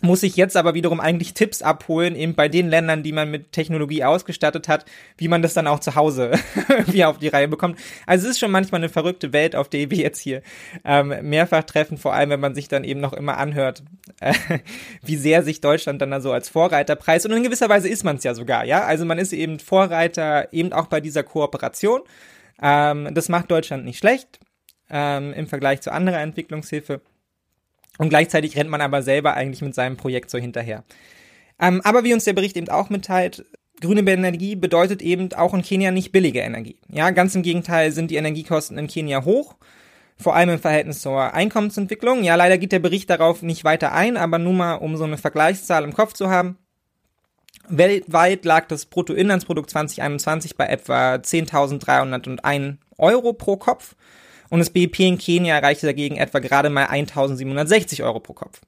[0.01, 3.51] Muss sich jetzt aber wiederum eigentlich Tipps abholen, eben bei den Ländern, die man mit
[3.51, 4.85] Technologie ausgestattet hat,
[5.17, 6.31] wie man das dann auch zu Hause
[6.69, 7.79] irgendwie auf die Reihe bekommt.
[8.05, 10.43] Also es ist schon manchmal eine verrückte Welt, auf der wir jetzt hier
[10.85, 13.81] ähm, mehrfach treffen, vor allem wenn man sich dann eben noch immer anhört,
[14.19, 14.33] äh,
[15.01, 17.25] wie sehr sich Deutschland dann da so als Vorreiter preist.
[17.25, 18.83] Und in gewisser Weise ist man es ja sogar, ja.
[18.83, 22.01] Also man ist eben Vorreiter eben auch bei dieser Kooperation.
[22.61, 24.39] Ähm, das macht Deutschland nicht schlecht
[24.91, 27.01] ähm, im Vergleich zu anderer Entwicklungshilfe.
[27.97, 30.83] Und gleichzeitig rennt man aber selber eigentlich mit seinem Projekt so hinterher.
[31.59, 33.45] Ähm, aber wie uns der Bericht eben auch mitteilt,
[33.81, 36.77] grüne Energie bedeutet eben auch in Kenia nicht billige Energie.
[36.87, 39.55] Ja, ganz im Gegenteil sind die Energiekosten in Kenia hoch,
[40.17, 42.23] vor allem im Verhältnis zur Einkommensentwicklung.
[42.23, 45.17] Ja, leider geht der Bericht darauf nicht weiter ein, aber nur mal, um so eine
[45.17, 46.57] Vergleichszahl im Kopf zu haben.
[47.69, 53.95] Weltweit lag das Bruttoinlandsprodukt 2021 bei etwa 10.301 Euro pro Kopf
[54.49, 58.59] und das BIP in Kenia erreichte dagegen etwa gerade mal 1760 Euro pro Kopf.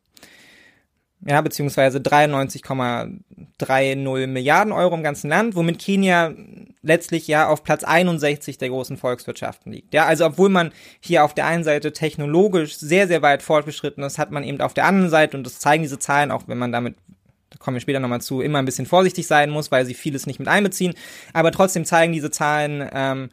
[1.26, 6.34] Ja, beziehungsweise 93,30 Milliarden Euro im ganzen Land, womit Kenia
[6.82, 9.94] letztlich ja auf Platz 61 der großen Volkswirtschaften liegt.
[9.94, 14.18] Ja, also obwohl man hier auf der einen Seite technologisch sehr, sehr weit fortgeschritten ist,
[14.18, 16.72] hat man eben auf der anderen Seite, und das zeigen diese Zahlen, auch wenn man
[16.72, 16.96] damit
[17.50, 20.28] da kommen wir später nochmal zu, immer ein bisschen vorsichtig sein muss, weil sie vieles
[20.28, 20.94] nicht mit einbeziehen.
[21.34, 23.32] Aber trotzdem zeigen diese Zahlen ähm,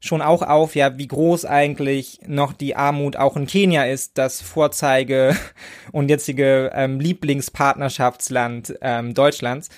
[0.00, 4.40] schon auch auf, ja, wie groß eigentlich noch die Armut auch in Kenia ist, das
[4.40, 5.36] Vorzeige
[5.92, 9.68] und jetzige ähm, Lieblingspartnerschaftsland ähm, Deutschlands.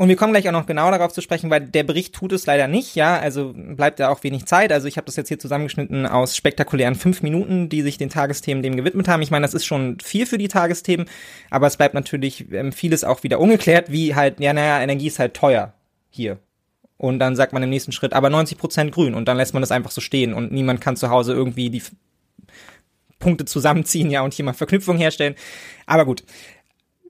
[0.00, 2.46] Und wir kommen gleich auch noch genau darauf zu sprechen, weil der Bericht tut es
[2.46, 4.70] leider nicht, ja, also bleibt ja auch wenig Zeit.
[4.70, 8.62] Also ich habe das jetzt hier zusammengeschnitten aus spektakulären fünf Minuten, die sich den Tagesthemen
[8.62, 9.22] dem gewidmet haben.
[9.22, 11.06] Ich meine, das ist schon viel für die Tagesthemen,
[11.50, 15.18] aber es bleibt natürlich ähm, vieles auch wieder ungeklärt, wie halt, ja, naja, Energie ist
[15.18, 15.72] halt teuer
[16.10, 16.38] hier
[16.98, 19.14] und dann sagt man im nächsten Schritt, aber 90 Prozent grün.
[19.14, 20.34] Und dann lässt man das einfach so stehen.
[20.34, 21.82] Und niemand kann zu Hause irgendwie die
[23.20, 25.36] Punkte zusammenziehen, ja, und hier mal Verknüpfungen herstellen.
[25.86, 26.24] Aber gut,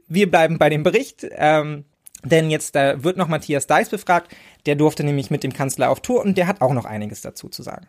[0.06, 1.84] wir bleiben bei dem Bericht, ähm,
[2.22, 4.34] denn jetzt da wird noch Matthias Deiss befragt,
[4.66, 7.48] der durfte nämlich mit dem Kanzler auf Tour und der hat auch noch einiges dazu
[7.48, 7.86] zu sagen.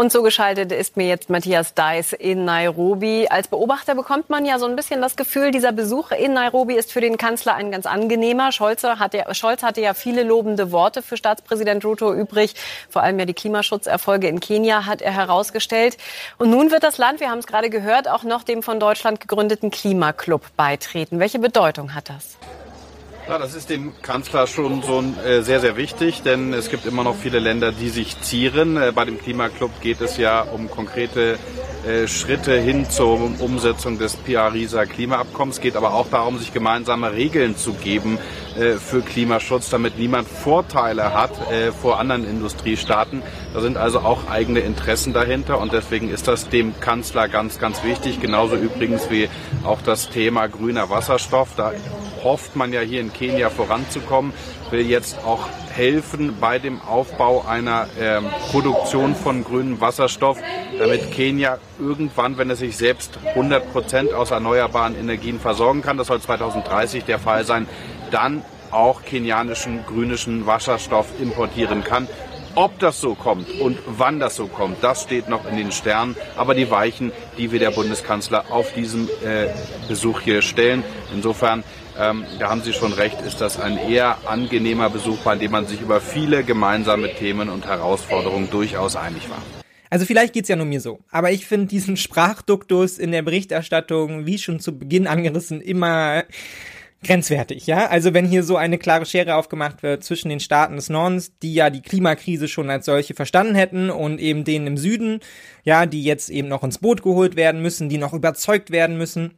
[0.00, 3.26] Und zugeschaltet ist mir jetzt Matthias Deiss in Nairobi.
[3.28, 6.92] Als Beobachter bekommt man ja so ein bisschen das Gefühl, dieser Besuch in Nairobi ist
[6.92, 8.52] für den Kanzler ein ganz angenehmer.
[8.52, 12.54] Scholz hatte, Scholz hatte ja viele lobende Worte für Staatspräsident Ruto übrig.
[12.88, 15.96] Vor allem ja die Klimaschutzerfolge in Kenia hat er herausgestellt.
[16.38, 19.18] Und nun wird das Land, wir haben es gerade gehört, auch noch dem von Deutschland
[19.18, 21.18] gegründeten Klimaclub beitreten.
[21.18, 22.38] Welche Bedeutung hat das?
[23.28, 27.04] Ja, das ist dem Kanzler schon so äh, sehr, sehr wichtig, denn es gibt immer
[27.04, 28.78] noch viele Länder, die sich zieren.
[28.78, 31.38] Äh, bei dem Klimaclub geht es ja um konkrete
[31.86, 37.54] äh, Schritte hin zur Umsetzung des Pariser Klimaabkommens, geht aber auch darum, sich gemeinsame Regeln
[37.54, 38.18] zu geben
[38.58, 43.22] äh, für Klimaschutz, damit niemand Vorteile hat äh, vor anderen Industriestaaten.
[43.52, 47.84] Da sind also auch eigene Interessen dahinter und deswegen ist das dem Kanzler ganz, ganz
[47.84, 48.20] wichtig.
[48.20, 49.28] Genauso übrigens wie
[49.64, 51.50] auch das Thema grüner Wasserstoff.
[51.56, 51.72] Da
[52.24, 54.32] hofft man ja hier in Kenia voranzukommen,
[54.70, 60.38] will jetzt auch helfen bei dem Aufbau einer ähm, Produktion von grünem Wasserstoff,
[60.78, 66.08] damit Kenia irgendwann, wenn es sich selbst 100 Prozent aus erneuerbaren Energien versorgen kann, das
[66.08, 67.66] soll 2030 der Fall sein,
[68.10, 72.08] dann auch kenianischen grünischen Wasserstoff importieren kann.
[72.54, 76.16] Ob das so kommt und wann das so kommt, das steht noch in den Sternen.
[76.36, 79.46] Aber die Weichen, die wir der Bundeskanzler auf diesem äh,
[79.86, 80.82] Besuch hier stellen.
[81.14, 81.62] Insofern
[81.98, 85.66] ähm, da haben Sie schon recht, ist das ein eher angenehmer Besuch, bei dem man
[85.66, 89.42] sich über viele gemeinsame Themen und Herausforderungen durchaus einig war.
[89.90, 94.26] Also vielleicht geht's ja nur mir so, aber ich finde diesen Sprachduktus in der Berichterstattung,
[94.26, 96.24] wie schon zu Beginn angerissen, immer
[97.02, 97.86] grenzwertig, ja?
[97.86, 101.54] Also wenn hier so eine klare Schere aufgemacht wird zwischen den Staaten des Nordens, die
[101.54, 105.20] ja die Klimakrise schon als solche verstanden hätten und eben denen im Süden,
[105.64, 109.34] ja, die jetzt eben noch ins Boot geholt werden müssen, die noch überzeugt werden müssen,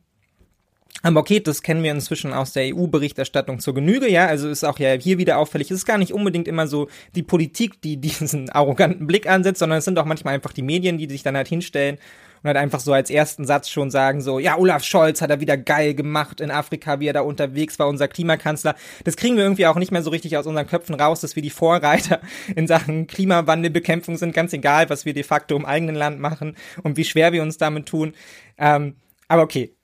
[1.02, 4.26] aber okay, das kennen wir inzwischen aus der EU-Berichterstattung zur Genüge, ja.
[4.26, 5.70] Also ist auch ja hier wieder auffällig.
[5.70, 9.78] Es ist gar nicht unbedingt immer so die Politik, die diesen arroganten Blick ansetzt, sondern
[9.78, 11.98] es sind auch manchmal einfach die Medien, die sich dann halt hinstellen
[12.42, 15.40] und halt einfach so als ersten Satz schon sagen so, ja, Olaf Scholz hat er
[15.40, 18.74] wieder geil gemacht in Afrika, wie er da unterwegs war, unser Klimakanzler.
[19.04, 21.42] Das kriegen wir irgendwie auch nicht mehr so richtig aus unseren Köpfen raus, dass wir
[21.42, 22.20] die Vorreiter
[22.56, 26.96] in Sachen Klimawandelbekämpfung sind, ganz egal, was wir de facto im eigenen Land machen und
[26.96, 28.14] wie schwer wir uns damit tun.
[28.56, 28.96] Ähm,
[29.28, 29.74] aber okay,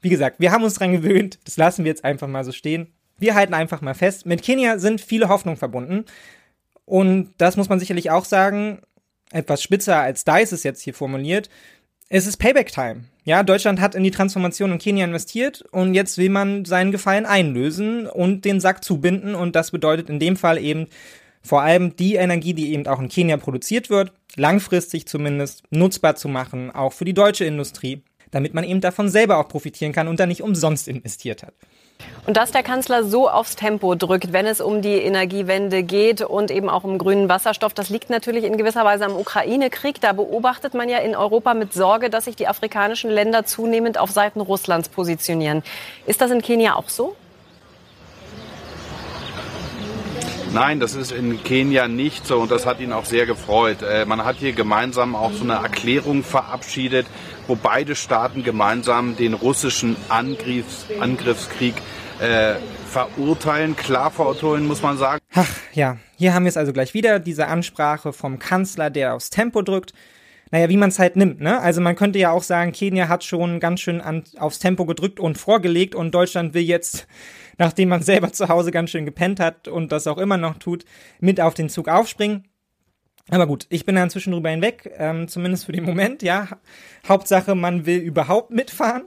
[0.00, 2.92] wie gesagt, wir haben uns dran gewöhnt, das lassen wir jetzt einfach mal so stehen.
[3.18, 6.04] Wir halten einfach mal fest, mit Kenia sind viele Hoffnungen verbunden.
[6.86, 8.80] Und das muss man sicherlich auch sagen,
[9.30, 11.48] etwas spitzer als Dice es jetzt hier formuliert,
[12.08, 13.04] es ist Payback-Time.
[13.22, 15.62] Ja, Deutschland hat in die Transformation in Kenia investiert.
[15.70, 19.36] Und jetzt will man seinen Gefallen einlösen und den Sack zubinden.
[19.36, 20.88] Und das bedeutet in dem Fall eben
[21.40, 26.28] vor allem die Energie, die eben auch in Kenia produziert wird, langfristig zumindest nutzbar zu
[26.28, 30.20] machen, auch für die deutsche Industrie damit man eben davon selber auch profitieren kann und
[30.20, 31.54] da nicht umsonst investiert hat.
[32.26, 36.50] Und dass der Kanzler so aufs Tempo drückt, wenn es um die Energiewende geht und
[36.50, 40.00] eben auch um grünen Wasserstoff, das liegt natürlich in gewisser Weise am Ukraine-Krieg.
[40.00, 44.10] Da beobachtet man ja in Europa mit Sorge, dass sich die afrikanischen Länder zunehmend auf
[44.10, 45.62] Seiten Russlands positionieren.
[46.06, 47.16] Ist das in Kenia auch so?
[50.52, 53.82] Nein, das ist in Kenia nicht so und das hat ihn auch sehr gefreut.
[53.82, 57.06] Äh, man hat hier gemeinsam auch so eine Erklärung verabschiedet,
[57.50, 61.74] wo beide Staaten gemeinsam den russischen Angriffs Angriffskrieg
[62.20, 62.54] äh,
[62.86, 65.20] verurteilen, klar verurteilen, muss man sagen.
[65.34, 69.30] Ach ja, hier haben wir es also gleich wieder, diese Ansprache vom Kanzler, der aufs
[69.30, 69.92] Tempo drückt.
[70.52, 71.60] Naja, wie man es halt nimmt, ne?
[71.60, 75.18] Also man könnte ja auch sagen, Kenia hat schon ganz schön an, aufs Tempo gedrückt
[75.18, 77.08] und vorgelegt und Deutschland will jetzt
[77.60, 80.86] nachdem man selber zu Hause ganz schön gepennt hat und das auch immer noch tut,
[81.20, 82.48] mit auf den Zug aufspringen.
[83.30, 86.48] Aber gut, ich bin da inzwischen drüber hinweg, ähm, zumindest für den Moment, ja.
[87.08, 89.04] Hauptsache, man will überhaupt mitfahren.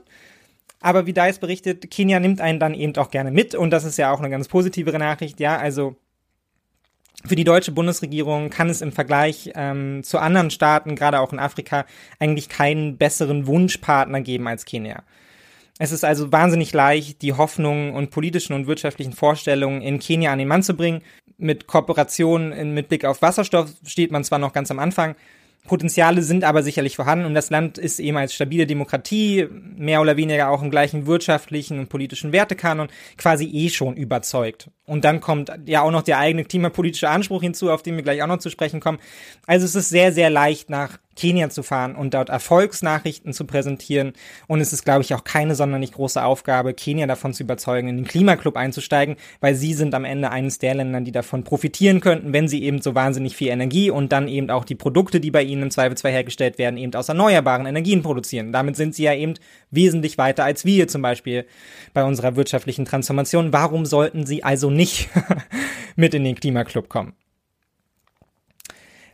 [0.80, 3.96] Aber wie Dice berichtet, Kenia nimmt einen dann eben auch gerne mit und das ist
[3.96, 5.56] ja auch eine ganz positive Nachricht, ja.
[5.56, 5.96] Also
[7.26, 11.38] für die deutsche Bundesregierung kann es im Vergleich ähm, zu anderen Staaten, gerade auch in
[11.38, 11.86] Afrika,
[12.18, 15.02] eigentlich keinen besseren Wunschpartner geben als Kenia.
[15.78, 20.38] Es ist also wahnsinnig leicht, die Hoffnungen und politischen und wirtschaftlichen Vorstellungen in Kenia an
[20.38, 21.02] den Mann zu bringen.
[21.36, 25.16] Mit Kooperationen mit Blick auf Wasserstoff steht man zwar noch ganz am Anfang,
[25.66, 30.18] Potenziale sind aber sicherlich vorhanden und das Land ist eben als stabile Demokratie, mehr oder
[30.18, 34.70] weniger auch im gleichen wirtschaftlichen und politischen Wertekanon, quasi eh schon überzeugt.
[34.86, 38.22] Und dann kommt ja auch noch der eigene klimapolitische Anspruch hinzu, auf den wir gleich
[38.22, 38.98] auch noch zu sprechen kommen.
[39.46, 44.12] Also es ist sehr, sehr leicht nach Kenia zu fahren und dort Erfolgsnachrichten zu präsentieren.
[44.46, 47.96] Und es ist, glaube ich, auch keine sonderlich große Aufgabe, Kenia davon zu überzeugen, in
[47.96, 52.32] den Klimaclub einzusteigen, weil sie sind am Ende eines der Länder, die davon profitieren könnten,
[52.32, 55.42] wenn sie eben so wahnsinnig viel Energie und dann eben auch die Produkte, die bei
[55.42, 58.52] ihnen im Zweifelsfall hergestellt werden, eben aus erneuerbaren Energien produzieren.
[58.52, 59.34] Damit sind sie ja eben
[59.70, 61.46] wesentlich weiter als wir zum Beispiel
[61.92, 63.52] bei unserer wirtschaftlichen Transformation.
[63.52, 65.08] Warum sollten sie also nicht
[65.96, 67.14] mit in den Klimaclub kommen?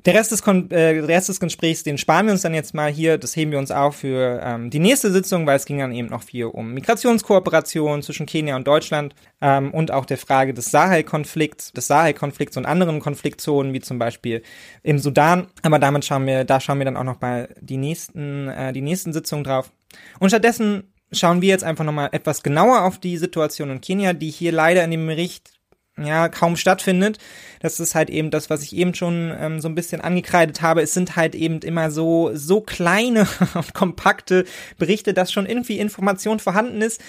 [0.06, 2.90] Der Rest des, Kon äh, Rest des Gesprächs, den sparen wir uns dann jetzt mal
[2.90, 3.18] hier.
[3.18, 6.08] Das heben wir uns auf für ähm, die nächste Sitzung, weil es ging dann eben
[6.08, 11.72] noch viel um Migrationskooperation zwischen Kenia und Deutschland ähm, und auch der Frage des Sahel-Konflikts,
[11.72, 14.42] des Sahel-Konflikts und anderen Konfliktzonen, wie zum Beispiel
[14.82, 15.48] im Sudan.
[15.62, 18.82] Aber damit schauen wir, da schauen wir dann auch noch mal die nächsten, äh, die
[18.82, 19.70] nächsten Sitzungen drauf.
[20.18, 24.30] Und stattdessen schauen wir jetzt einfach nochmal etwas genauer auf die Situation in Kenia, die
[24.30, 25.52] hier leider in dem Bericht
[25.98, 27.18] ja kaum stattfindet.
[27.60, 30.82] Das ist halt eben das, was ich eben schon ähm, so ein bisschen angekreidet habe.
[30.82, 34.44] Es sind halt eben immer so so kleine und kompakte
[34.78, 37.00] Berichte, dass schon irgendwie Information vorhanden ist.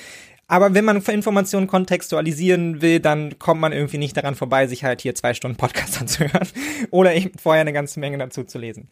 [0.47, 4.99] Aber wenn man Informationen kontextualisieren will, dann kommt man irgendwie nicht daran vorbei, sich halt
[4.99, 6.47] hier zwei Stunden Podcast anzuhören
[6.89, 8.89] oder eben vorher eine ganze Menge dazu zu lesen.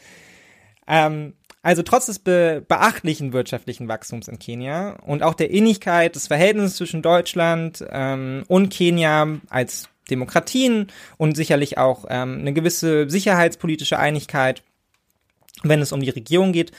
[0.87, 6.27] Ähm, also trotz des be beachtlichen wirtschaftlichen Wachstums in Kenia und auch der Innigkeit des
[6.27, 13.99] Verhältnisses zwischen Deutschland ähm, und Kenia als Demokratien und sicherlich auch ähm, eine gewisse sicherheitspolitische
[13.99, 14.63] Einigkeit,
[15.63, 16.71] wenn es um die Regierung geht,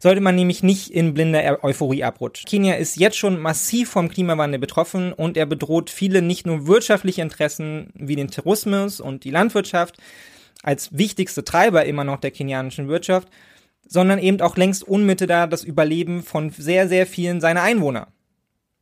[0.00, 2.48] sollte man nämlich nicht in blinder Euphorie abrutschen.
[2.48, 7.22] Kenia ist jetzt schon massiv vom Klimawandel betroffen und er bedroht viele nicht nur wirtschaftliche
[7.22, 9.96] Interessen wie den Tourismus und die Landwirtschaft
[10.62, 13.28] als wichtigste Treiber immer noch der kenianischen Wirtschaft,
[13.88, 18.08] sondern eben auch längst unmittelbar das Überleben von sehr, sehr vielen seiner Einwohner.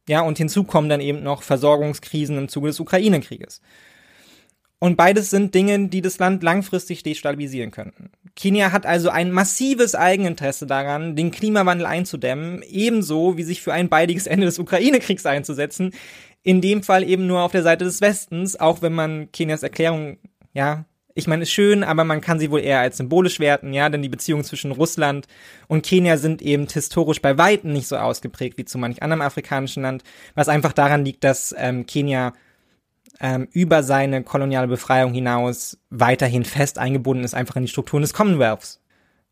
[0.09, 3.61] Ja, und hinzu kommen dann eben noch Versorgungskrisen im Zuge des Ukraine-Krieges.
[4.79, 8.11] Und beides sind Dinge, die das Land langfristig destabilisieren könnten.
[8.37, 13.89] Kenia hat also ein massives Eigeninteresse daran, den Klimawandel einzudämmen, ebenso wie sich für ein
[13.89, 15.93] baldiges Ende des Ukraine-Kriegs einzusetzen.
[16.43, 20.19] In dem Fall eben nur auf der Seite des Westens, auch wenn man Kenias Erklärung,
[20.53, 20.85] ja,
[21.17, 24.03] ich meine, ist schön, aber man kann sie wohl eher als symbolisch werten, ja, denn
[24.03, 25.27] die Beziehungen zwischen Russland
[25.67, 29.83] und Kenia sind eben historisch bei Weitem nicht so ausgeprägt wie zu manch anderem afrikanischen
[29.83, 32.35] Land, was einfach daran liegt, dass ähm, Kenia
[33.19, 38.13] ähm, über seine koloniale Befreiung hinaus weiterhin fest eingebunden ist, einfach in die Strukturen des
[38.13, 38.83] Commonwealths.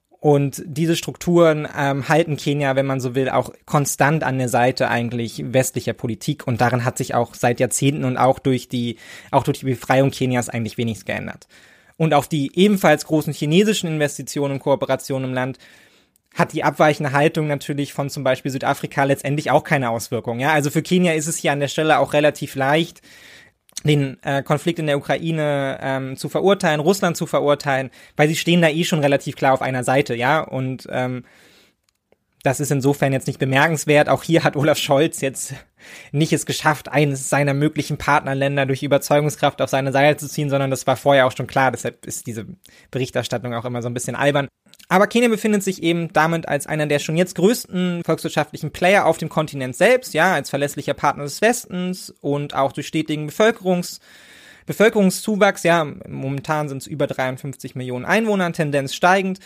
[0.08, 4.88] Und diese Strukturen ähm, halten Kenia, wenn man so will, auch konstant an der Seite
[4.88, 6.46] eigentlich westlicher Politik.
[6.46, 8.96] Und daran hat sich auch seit Jahrzehnten und auch durch die,
[9.30, 11.46] auch durch die Befreiung Kenias eigentlich wenig geändert
[11.96, 15.58] und auf die ebenfalls großen chinesischen Investitionen und Kooperationen im Land
[16.34, 20.40] hat die abweichende Haltung natürlich von zum Beispiel Südafrika letztendlich auch keine Auswirkung.
[20.40, 23.02] Ja, also für Kenia ist es hier an der Stelle auch relativ leicht,
[23.84, 28.62] den äh, Konflikt in der Ukraine ähm, zu verurteilen, Russland zu verurteilen, weil sie stehen
[28.62, 31.24] da eh schon relativ klar auf einer Seite, ja, und ähm,
[32.44, 34.10] das ist insofern jetzt nicht bemerkenswert.
[34.10, 35.54] Auch hier hat Olaf Scholz jetzt
[36.12, 40.70] nicht es geschafft, eines seiner möglichen Partnerländer durch Überzeugungskraft auf seine Seite zu ziehen, sondern
[40.70, 41.72] das war vorher auch schon klar.
[41.72, 42.46] Deshalb ist diese
[42.90, 44.48] Berichterstattung auch immer so ein bisschen albern.
[44.88, 49.16] Aber Kenia befindet sich eben damit als einer der schon jetzt größten volkswirtschaftlichen Player auf
[49.16, 54.00] dem Kontinent selbst, ja, als verlässlicher Partner des Westens und auch durch stetigen Bevölkerungs
[54.66, 59.38] Bevölkerungszuwachs, ja, momentan sind es über 53 Millionen Einwohner, Tendenz steigend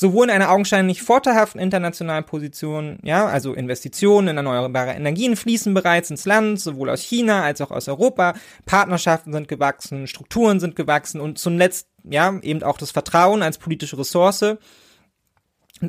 [0.00, 6.10] sowohl in einer augenscheinlich vorteilhaften internationalen Position, ja, also Investitionen in erneuerbare Energien fließen bereits
[6.10, 8.32] ins Land, sowohl aus China als auch aus Europa,
[8.64, 13.98] Partnerschaften sind gewachsen, Strukturen sind gewachsen und zuletzt, ja, eben auch das Vertrauen als politische
[13.98, 14.56] Ressource,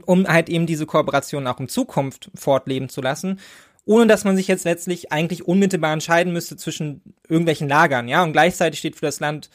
[0.06, 3.40] um halt eben diese Kooperation auch in Zukunft fortleben zu lassen
[3.84, 8.32] ohne dass man sich jetzt letztlich eigentlich unmittelbar entscheiden müsste zwischen irgendwelchen Lagern, ja, und
[8.32, 9.50] gleichzeitig steht für das Land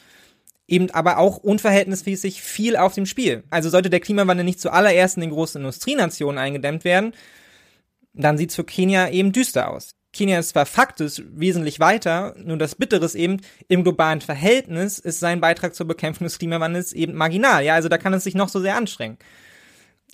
[0.67, 3.43] eben aber auch unverhältnismäßig viel auf dem Spiel.
[3.49, 7.13] Also sollte der Klimawandel nicht zuallererst in den großen Industrienationen eingedämmt werden,
[8.13, 9.91] dann sieht's für Kenia eben düster aus.
[10.13, 15.19] Kenia ist zwar faktisch wesentlich weiter, nur das Bittere ist eben, im globalen Verhältnis ist
[15.19, 17.63] sein Beitrag zur Bekämpfung des Klimawandels eben marginal.
[17.63, 19.17] Ja, also da kann es sich noch so sehr anstrengen.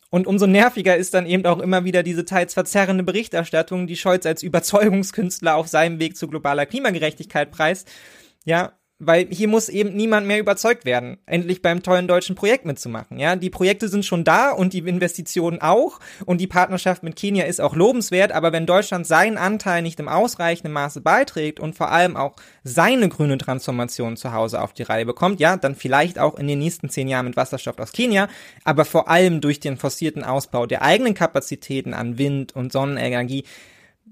[0.09, 4.25] Und umso nerviger ist dann eben auch immer wieder diese teils verzerrende Berichterstattung, die Scholz
[4.25, 7.89] als Überzeugungskünstler auf seinem Weg zu globaler Klimagerechtigkeit preist.
[8.45, 13.19] Ja, weil hier muss eben niemand mehr überzeugt werden, endlich beim tollen deutschen Projekt mitzumachen.
[13.19, 17.45] Ja, die Projekte sind schon da und die Investitionen auch und die Partnerschaft mit Kenia
[17.45, 21.91] ist auch lobenswert, aber wenn Deutschland seinen Anteil nicht im ausreichenden Maße beiträgt und vor
[21.91, 26.37] allem auch seine grüne Transformation zu Hause auf die Reihe bekommt, ja, dann vielleicht auch
[26.37, 28.29] in den nächsten zehn Jahren mit Wasserstoff aus Kenia,
[28.63, 33.43] aber vor allem durch den forcierten Ausbau der eigenen Kapazitäten an Wind- und Sonnenenergie,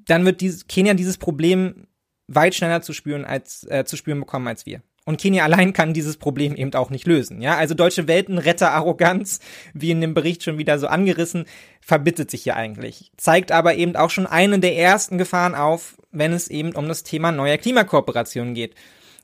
[0.05, 1.87] dann wird dieses, Kenia dieses Problem
[2.35, 4.81] weit schneller zu spüren als äh, zu spüren bekommen als wir.
[5.03, 7.41] Und Kenia allein kann dieses Problem eben auch nicht lösen.
[7.41, 9.39] Ja, also deutsche Weltenretter-Arroganz,
[9.73, 11.45] wie in dem Bericht schon wieder so angerissen,
[11.81, 13.11] verbittet sich hier eigentlich.
[13.17, 17.01] Zeigt aber eben auch schon eine der ersten Gefahren auf, wenn es eben um das
[17.01, 18.75] Thema neuer Klimakooperation geht.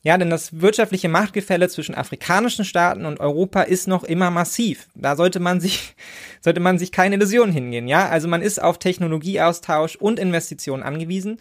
[0.03, 4.87] Ja, denn das wirtschaftliche Machtgefälle zwischen afrikanischen Staaten und Europa ist noch immer massiv.
[4.95, 5.95] Da sollte man sich,
[6.41, 7.87] sollte man sich keine Illusionen hingehen.
[7.87, 11.39] Ja, also man ist auf Technologieaustausch und Investitionen angewiesen.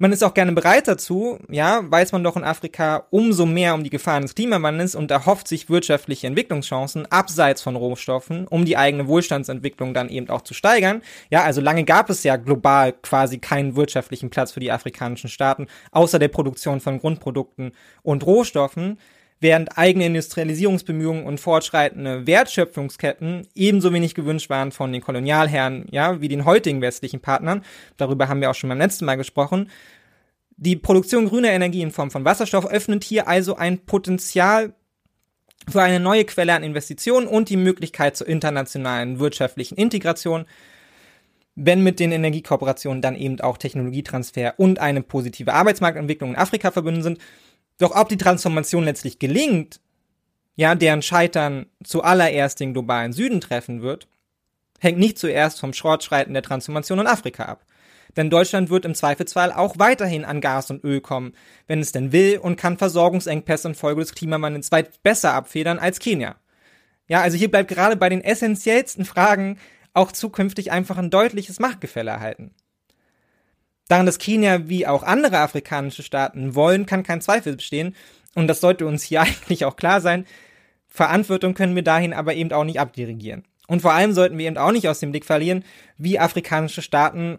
[0.00, 3.82] Man ist auch gerne bereit dazu, ja, weiß man doch in Afrika umso mehr um
[3.82, 9.08] die Gefahren des Klimawandels und erhofft sich wirtschaftliche Entwicklungschancen abseits von Rohstoffen, um die eigene
[9.08, 11.02] Wohlstandsentwicklung dann eben auch zu steigern.
[11.30, 15.66] Ja, also lange gab es ja global quasi keinen wirtschaftlichen Platz für die afrikanischen Staaten,
[15.90, 17.72] außer der Produktion von Grundprodukten
[18.02, 18.98] und Rohstoffen
[19.40, 26.28] während eigene Industrialisierungsbemühungen und fortschreitende Wertschöpfungsketten ebenso wenig gewünscht waren von den Kolonialherren, ja, wie
[26.28, 27.64] den heutigen westlichen Partnern.
[27.96, 29.70] Darüber haben wir auch schon beim letzten Mal gesprochen.
[30.56, 34.74] Die Produktion grüner Energie in Form von Wasserstoff öffnet hier also ein Potenzial
[35.68, 40.46] für eine neue Quelle an Investitionen und die Möglichkeit zur internationalen wirtschaftlichen Integration,
[41.54, 47.02] wenn mit den Energiekooperationen dann eben auch Technologietransfer und eine positive Arbeitsmarktentwicklung in Afrika verbunden
[47.02, 47.18] sind.
[47.78, 49.80] Doch ob die Transformation letztlich gelingt,
[50.56, 54.08] ja, deren Scheitern zuallererst den globalen Süden treffen wird,
[54.80, 57.64] hängt nicht zuerst vom Fortschreiten der Transformation in Afrika ab.
[58.16, 61.34] Denn Deutschland wird im Zweifelsfall auch weiterhin an Gas und Öl kommen,
[61.68, 66.36] wenn es denn will und kann Versorgungsengpässe infolge des Klimawandels weit besser abfedern als Kenia.
[67.06, 69.58] Ja, also hier bleibt gerade bei den essentiellsten Fragen
[69.94, 72.54] auch zukünftig einfach ein deutliches Machtgefälle erhalten.
[73.88, 77.96] Daran, dass Kenia wie auch andere afrikanische Staaten wollen, kann kein Zweifel bestehen.
[78.34, 80.26] Und das sollte uns hier eigentlich auch klar sein.
[80.86, 83.44] Verantwortung können wir dahin aber eben auch nicht abdirigieren.
[83.66, 85.64] Und vor allem sollten wir eben auch nicht aus dem Blick verlieren,
[85.98, 87.38] wie afrikanische Staaten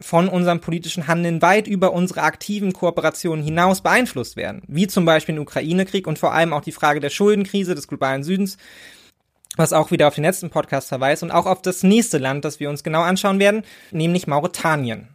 [0.00, 4.62] von unserem politischen Handeln weit über unsere aktiven Kooperationen hinaus beeinflusst werden.
[4.66, 8.24] Wie zum Beispiel den Ukraine-Krieg und vor allem auch die Frage der Schuldenkrise des globalen
[8.24, 8.56] Südens,
[9.56, 12.60] was auch wieder auf den letzten Podcast verweist und auch auf das nächste Land, das
[12.60, 15.08] wir uns genau anschauen werden, nämlich Mauretanien.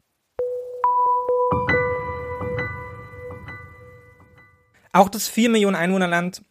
[4.95, 6.41] Auch das 4 Millionen Einwohnerland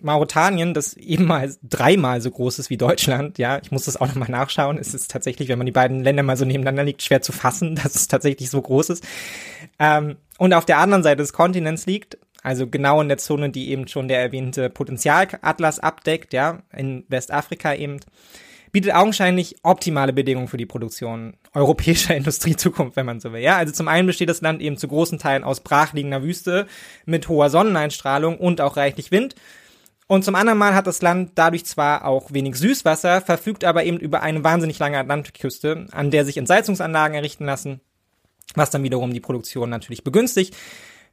[0.00, 4.06] Mauretanien, das eben mal dreimal so groß ist wie Deutschland, ja, ich muss das auch
[4.06, 4.78] nochmal nachschauen.
[4.78, 7.74] Es ist tatsächlich, wenn man die beiden Länder mal so nebeneinander liegt, schwer zu fassen,
[7.82, 9.04] dass es tatsächlich so groß ist.
[9.80, 13.70] Ähm, und auf der anderen Seite des Kontinents liegt, also genau in der Zone, die
[13.70, 17.98] eben schon der erwähnte Potenzialatlas abdeckt, ja, in Westafrika eben,
[18.74, 23.40] bietet augenscheinlich optimale Bedingungen für die Produktion europäischer Industriezukunft, wenn man so will.
[23.40, 26.66] Ja, also zum einen besteht das Land eben zu großen Teilen aus brachliegender Wüste
[27.06, 29.36] mit hoher Sonneneinstrahlung und auch reichlich Wind
[30.06, 33.98] und zum anderen Mal hat das Land dadurch zwar auch wenig Süßwasser, verfügt aber eben
[33.98, 37.80] über eine wahnsinnig lange Atlantikküste, an der sich Entsalzungsanlagen errichten lassen,
[38.54, 40.54] was dann wiederum die Produktion natürlich begünstigt.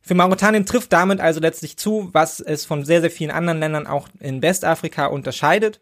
[0.02, 3.88] Für Mauretanien trifft damit also letztlich zu, was es von sehr, sehr vielen anderen Ländern
[3.88, 5.80] auch in Westafrika unterscheidet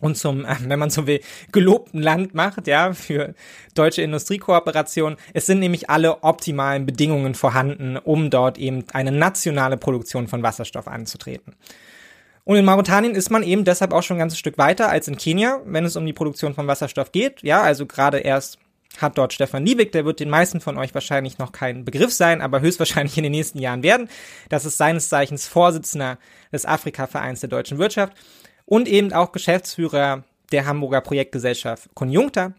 [0.00, 1.20] und zum, äh, wenn man so will,
[1.52, 3.34] gelobten Land macht, ja, für
[3.74, 5.16] deutsche Industriekooperation.
[5.32, 10.88] Es sind nämlich alle optimalen Bedingungen vorhanden, um dort eben eine nationale Produktion von Wasserstoff
[10.88, 11.54] anzutreten.
[12.44, 15.16] Und in Mauretanien ist man eben deshalb auch schon ein ganzes Stück weiter als in
[15.16, 17.42] Kenia, wenn es um die Produktion von Wasserstoff geht.
[17.42, 18.58] Ja, also gerade erst
[19.00, 22.42] hat dort Stefan Liebig, der wird den meisten von euch wahrscheinlich noch kein Begriff sein,
[22.42, 24.08] aber höchstwahrscheinlich in den nächsten Jahren werden.
[24.48, 26.18] Das ist seines Zeichens Vorsitzender
[26.52, 28.12] des Afrika-Vereins der deutschen Wirtschaft
[28.72, 32.54] und eben auch Geschäftsführer der Hamburger Projektgesellschaft Conjuncta,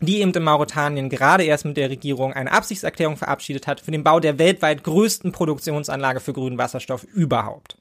[0.00, 4.02] die eben in Mauretanien gerade erst mit der Regierung eine Absichtserklärung verabschiedet hat für den
[4.02, 7.76] Bau der weltweit größten Produktionsanlage für grünen Wasserstoff überhaupt.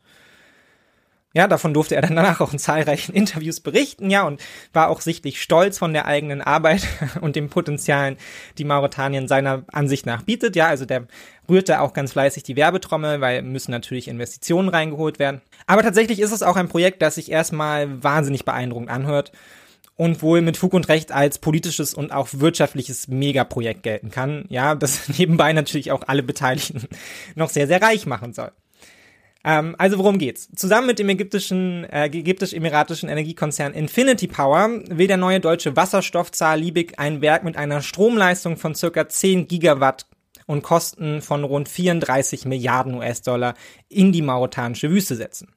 [1.37, 4.41] Ja, davon durfte er dann danach auch in zahlreichen Interviews berichten, ja, und
[4.73, 6.87] war auch sichtlich stolz von der eigenen Arbeit
[7.21, 8.17] und den Potenzialen,
[8.57, 10.55] die Mauretanien seiner Ansicht nach bietet.
[10.55, 11.05] Ja, also der
[11.47, 15.41] rührte auch ganz fleißig die Werbetrommel, weil müssen natürlich Investitionen reingeholt werden.
[15.67, 19.31] Aber tatsächlich ist es auch ein Projekt, das sich erstmal wahnsinnig beeindruckend anhört
[19.95, 24.45] und wohl mit Fug und Recht als politisches und auch wirtschaftliches Megaprojekt gelten kann.
[24.49, 26.87] Ja, das nebenbei natürlich auch alle Beteiligten
[27.35, 28.51] noch sehr, sehr reich machen soll.
[29.43, 30.49] Ähm, also worum geht's?
[30.55, 36.99] Zusammen mit dem ägyptischen, äh, ägyptisch-emiratischen Energiekonzern Infinity Power will der neue deutsche Wasserstoffzahl Liebig
[36.99, 40.05] ein Werk mit einer Stromleistung von circa 10 Gigawatt
[40.47, 43.53] und Kosten von rund 34 Milliarden US-Dollar
[43.89, 45.49] in die mauretanische Wüste setzen.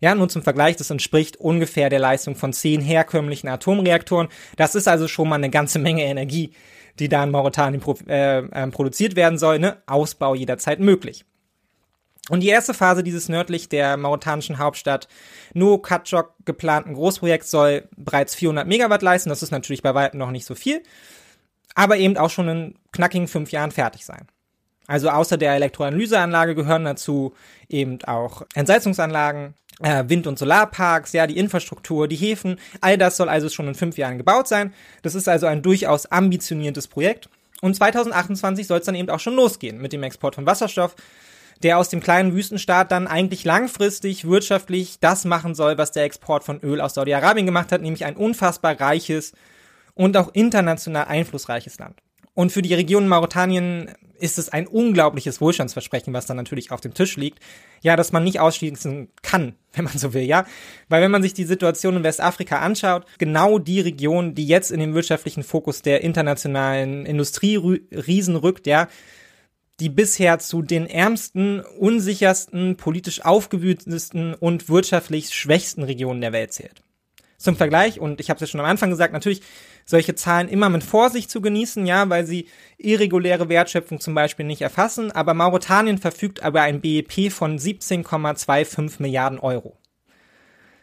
[0.00, 4.28] Ja, nun zum Vergleich, das entspricht ungefähr der Leistung von zehn herkömmlichen Atomreaktoren.
[4.56, 6.52] Das ist also schon mal eine ganze Menge Energie,
[6.98, 9.58] die da in Mauretanien pro, äh, äh, produziert werden soll.
[9.58, 9.82] Ne?
[9.86, 11.24] Ausbau jederzeit möglich.
[12.28, 15.08] Und die erste Phase dieses nördlich der mauretanischen Hauptstadt
[15.54, 19.30] Nouakchott geplanten Großprojekts soll bereits 400 Megawatt leisten.
[19.30, 20.82] Das ist natürlich bei weitem noch nicht so viel,
[21.74, 24.26] aber eben auch schon in knackigen fünf Jahren fertig sein.
[24.86, 27.34] Also außer der Elektroanalyseanlage gehören dazu
[27.68, 32.58] eben auch Entsalzungsanlagen, äh, Wind- und Solarparks, ja, die Infrastruktur, die Häfen.
[32.80, 34.72] All das soll also schon in fünf Jahren gebaut sein.
[35.02, 37.28] Das ist also ein durchaus ambitioniertes Projekt.
[37.60, 40.96] Und 2028 soll es dann eben auch schon losgehen mit dem Export von Wasserstoff
[41.62, 46.44] der aus dem kleinen Wüstenstaat dann eigentlich langfristig wirtschaftlich das machen soll, was der Export
[46.44, 49.32] von Öl aus Saudi-Arabien gemacht hat, nämlich ein unfassbar reiches
[49.94, 52.00] und auch international einflussreiches Land.
[52.34, 53.90] Und für die Region Mauretanien
[54.20, 57.40] ist es ein unglaubliches Wohlstandsversprechen, was dann natürlich auf dem Tisch liegt.
[57.80, 60.46] Ja, dass man nicht ausschließen kann, wenn man so will, ja.
[60.88, 64.80] Weil wenn man sich die Situation in Westafrika anschaut, genau die Region, die jetzt in
[64.80, 68.88] den wirtschaftlichen Fokus der internationalen Industrieriesen rückt, ja,
[69.80, 76.82] die bisher zu den ärmsten, unsichersten, politisch aufgewühltesten und wirtschaftlich schwächsten Regionen der Welt zählt.
[77.36, 79.42] Zum Vergleich, und ich habe es ja schon am Anfang gesagt, natürlich
[79.84, 82.48] solche Zahlen immer mit Vorsicht zu genießen, ja, weil sie
[82.78, 89.38] irreguläre Wertschöpfung zum Beispiel nicht erfassen, aber Mauretanien verfügt über ein BIP von 17,25 Milliarden
[89.38, 89.78] Euro.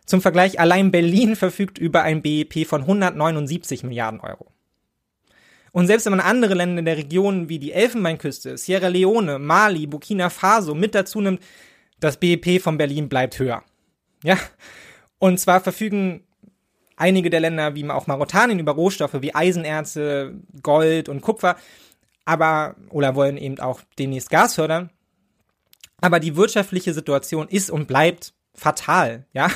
[0.05, 4.54] Zum Vergleich, allein Berlin verfügt über ein BIP von 179 Milliarden Euro.
[5.75, 9.87] Und selbst wenn man andere Länder in der Region wie die Elfenbeinküste, Sierra Leone, Mali,
[9.87, 11.41] Burkina Faso mit dazu nimmt,
[11.99, 13.61] das BIP von Berlin bleibt höher.
[14.23, 14.37] Ja.
[15.19, 16.23] Und zwar verfügen
[16.95, 21.57] einige der Länder wie auch Mauretanien über Rohstoffe wie Eisenerze, Gold und Kupfer,
[22.23, 24.91] aber oder wollen eben auch demnächst Gas fördern.
[25.99, 29.51] Aber die wirtschaftliche Situation ist und bleibt fatal, ja.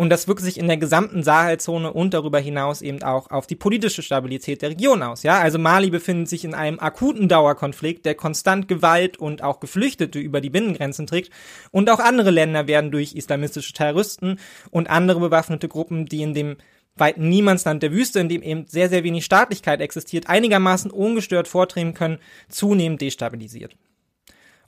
[0.00, 3.54] Und das wirkt sich in der gesamten Sahelzone und darüber hinaus eben auch auf die
[3.54, 5.24] politische Stabilität der Region aus.
[5.24, 10.18] Ja, also Mali befindet sich in einem akuten Dauerkonflikt, der konstant Gewalt und auch Geflüchtete
[10.18, 11.30] über die Binnengrenzen trägt.
[11.70, 14.38] Und auch andere Länder werden durch islamistische Terroristen
[14.70, 16.56] und andere bewaffnete Gruppen, die in dem
[16.96, 21.92] weiten Niemandsland der Wüste, in dem eben sehr, sehr wenig Staatlichkeit existiert, einigermaßen ungestört vortreten
[21.92, 23.76] können, zunehmend destabilisiert.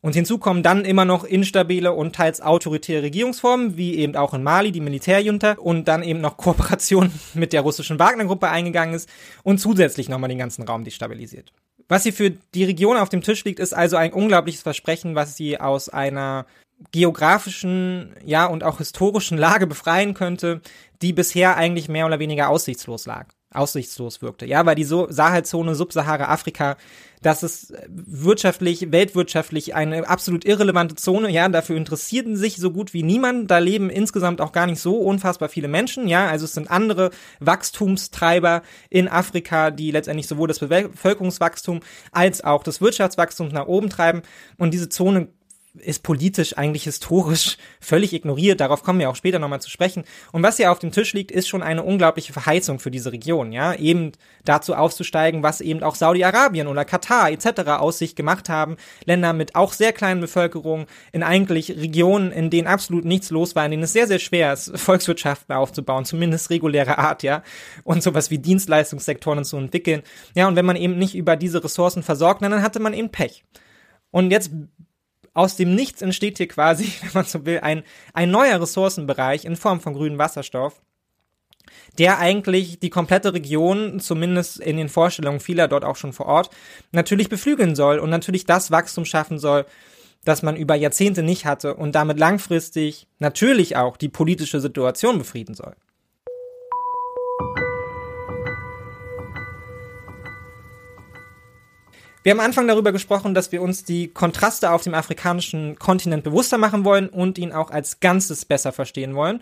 [0.04, 4.42] Und hinzu kommen dann immer noch instabile und teils autoritäre Regierungsformen, wie eben auch in
[4.42, 9.08] Mali die Militärjunta und dann eben noch Kooperation mit der russischen Wagner-Gruppe eingegangen ist
[9.44, 11.52] und zusätzlich nochmal den ganzen Raum destabilisiert.
[11.88, 15.36] Was hier für die Region auf dem Tisch liegt, ist also ein unglaubliches Versprechen, was
[15.36, 16.46] sie aus einer
[16.90, 20.62] geografischen, ja, und auch historischen Lage befreien könnte,
[21.00, 24.46] die bisher eigentlich mehr oder weniger aussichtslos lag aussichtslos wirkte.
[24.46, 26.76] Ja, weil die so Sahelzone, Subsahara-Afrika,
[27.22, 31.30] das ist wirtschaftlich, weltwirtschaftlich eine absolut irrelevante Zone.
[31.30, 33.50] Ja, dafür interessierten sich so gut wie niemand.
[33.50, 36.08] Da leben insgesamt auch gar nicht so unfassbar viele Menschen.
[36.08, 41.80] Ja, also es sind andere Wachstumstreiber in Afrika, die letztendlich sowohl das Bevölkerungswachstum
[42.10, 44.22] als auch das Wirtschaftswachstum nach oben treiben.
[44.58, 45.28] Und diese Zone
[45.74, 48.60] ist politisch eigentlich historisch völlig ignoriert.
[48.60, 50.04] Darauf kommen wir auch später nochmal zu sprechen.
[50.30, 53.52] Und was hier auf dem Tisch liegt, ist schon eine unglaubliche Verheißung für diese Region,
[53.52, 53.74] ja.
[53.74, 54.12] Eben
[54.44, 57.62] dazu aufzusteigen, was eben auch Saudi-Arabien oder Katar etc.
[57.78, 58.76] aus sich gemacht haben.
[59.04, 63.64] Länder mit auch sehr kleinen Bevölkerungen in eigentlich Regionen, in denen absolut nichts los war,
[63.64, 67.42] in denen es sehr, sehr schwer ist, Volkswirtschaften aufzubauen, zumindest reguläre Art, ja.
[67.84, 70.02] Und sowas wie Dienstleistungssektoren zu entwickeln.
[70.34, 73.44] Ja, und wenn man eben nicht über diese Ressourcen versorgt, dann hatte man eben Pech.
[74.10, 74.50] Und jetzt
[75.34, 79.56] aus dem Nichts entsteht hier quasi, wenn man so will, ein, ein neuer Ressourcenbereich in
[79.56, 80.82] Form von grünem Wasserstoff,
[81.98, 86.50] der eigentlich die komplette Region, zumindest in den Vorstellungen vieler dort auch schon vor Ort,
[86.90, 89.66] natürlich beflügeln soll und natürlich das Wachstum schaffen soll,
[90.24, 95.54] das man über Jahrzehnte nicht hatte und damit langfristig natürlich auch die politische Situation befrieden
[95.54, 95.74] soll.
[102.22, 106.22] Wir haben am Anfang darüber gesprochen, dass wir uns die Kontraste auf dem afrikanischen Kontinent
[106.22, 109.40] bewusster machen wollen und ihn auch als Ganzes besser verstehen wollen.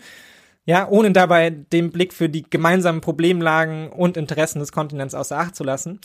[0.65, 5.55] Ja, ohne dabei den Blick für die gemeinsamen Problemlagen und Interessen des Kontinents außer Acht
[5.55, 5.99] zu lassen.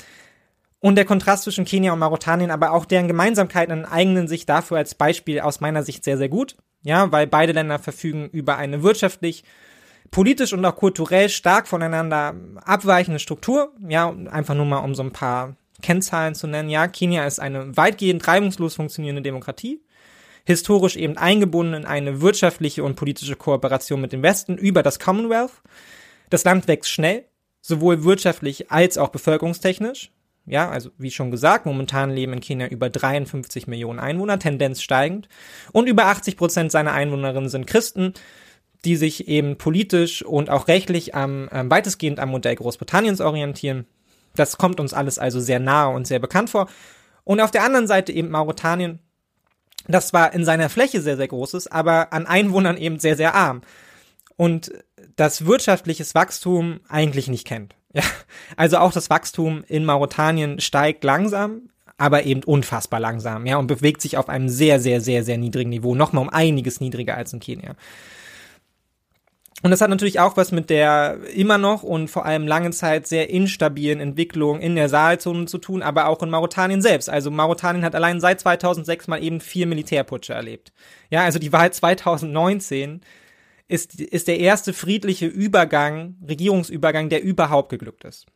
[0.80, 4.94] Und der Kontrast zwischen Kenia und Mauretanien, aber auch deren Gemeinsamkeiten eignen sich dafür als
[4.94, 6.56] Beispiel aus meiner Sicht sehr, sehr gut.
[6.82, 9.44] Ja, weil beide Länder verfügen über eine wirtschaftlich,
[10.10, 13.72] politisch und auch kulturell stark voneinander abweichende Struktur.
[13.88, 16.68] Ja, einfach nur mal um so ein paar Kennzahlen zu nennen.
[16.68, 19.82] Ja, Kenia ist eine weitgehend reibungslos funktionierende Demokratie,
[20.44, 25.62] historisch eben eingebunden in eine wirtschaftliche und politische Kooperation mit dem Westen über das Commonwealth.
[26.30, 27.24] Das Land wächst schnell,
[27.60, 30.12] sowohl wirtschaftlich als auch bevölkerungstechnisch.
[30.48, 35.28] Ja, also wie schon gesagt, momentan leben in Kenia über 53 Millionen Einwohner, Tendenz steigend.
[35.72, 38.14] Und über 80 Prozent seiner Einwohnerinnen sind Christen,
[38.84, 43.86] die sich eben politisch und auch rechtlich am, äh, weitestgehend am Modell Großbritanniens orientieren.
[44.38, 46.68] Das kommt uns alles also sehr nahe und sehr bekannt vor.
[47.24, 49.00] Und auf der anderen Seite eben Mauretanien,
[49.88, 53.34] das zwar in seiner Fläche sehr, sehr groß ist, aber an Einwohnern eben sehr, sehr
[53.34, 53.62] arm.
[54.36, 54.70] Und
[55.16, 57.74] das wirtschaftliches Wachstum eigentlich nicht kennt.
[57.92, 58.02] Ja,
[58.56, 64.02] also auch das Wachstum in Mauretanien steigt langsam, aber eben unfassbar langsam, ja, und bewegt
[64.02, 67.40] sich auf einem sehr, sehr, sehr, sehr niedrigen Niveau, nochmal um einiges niedriger als in
[67.40, 67.74] Kenia.
[69.62, 73.06] Und das hat natürlich auch was mit der immer noch und vor allem lange Zeit
[73.06, 77.08] sehr instabilen Entwicklung in der Saalzone zu tun, aber auch in Mauretanien selbst.
[77.08, 80.72] Also Mauretanien hat allein seit 2006 mal eben vier Militärputsche erlebt.
[81.10, 83.00] Ja, also die Wahl 2019
[83.66, 88.26] ist, ist der erste friedliche Übergang, Regierungsübergang, der überhaupt geglückt ist.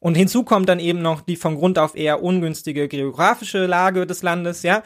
[0.00, 4.22] Und hinzu kommt dann eben noch die von Grund auf eher ungünstige geografische Lage des
[4.22, 4.82] Landes, ja,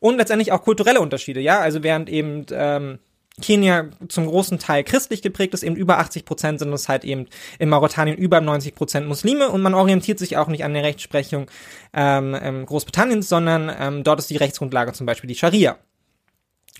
[0.00, 1.60] und letztendlich auch kulturelle Unterschiede, ja.
[1.60, 2.98] Also während eben ähm,
[3.40, 7.26] Kenia zum großen Teil christlich geprägt ist, eben über 80 Prozent sind es halt eben
[7.58, 11.50] in Mauretanien über 90 Prozent Muslime und man orientiert sich auch nicht an der Rechtsprechung
[11.92, 15.78] ähm, ähm, Großbritanniens, sondern ähm, dort ist die Rechtsgrundlage zum Beispiel die Scharia.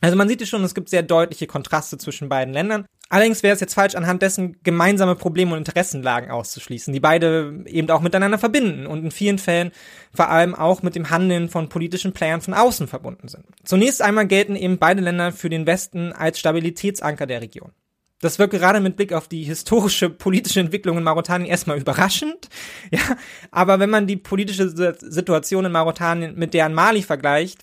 [0.01, 2.87] Also man sieht es schon, es gibt sehr deutliche Kontraste zwischen beiden Ländern.
[3.11, 7.89] Allerdings wäre es jetzt falsch, anhand dessen gemeinsame Probleme und Interessenlagen auszuschließen, die beide eben
[7.91, 9.73] auch miteinander verbinden und in vielen Fällen
[10.13, 13.47] vor allem auch mit dem Handeln von politischen Playern von außen verbunden sind.
[13.65, 17.73] Zunächst einmal gelten eben beide Länder für den Westen als Stabilitätsanker der Region.
[18.21, 22.49] Das wird gerade mit Blick auf die historische politische Entwicklung in Mauretanien erstmal überraschend,
[22.91, 23.17] ja,
[23.53, 27.63] aber wenn man die politische Situation in Mauretanien mit der in Mali vergleicht,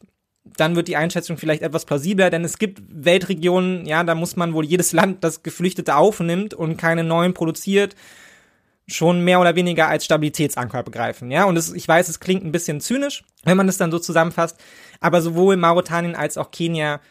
[0.58, 4.54] dann wird die Einschätzung vielleicht etwas plausibler, denn es gibt Weltregionen, ja, da muss man
[4.54, 7.96] wohl jedes Land, das Geflüchtete aufnimmt und keine neuen produziert,
[8.88, 11.46] schon mehr oder weniger als Stabilitätsanker begreifen, ja.
[11.46, 14.58] Und es, ich weiß, es klingt ein bisschen zynisch, wenn man das dann so zusammenfasst,
[15.00, 17.02] aber sowohl Mauretanien als auch Kenia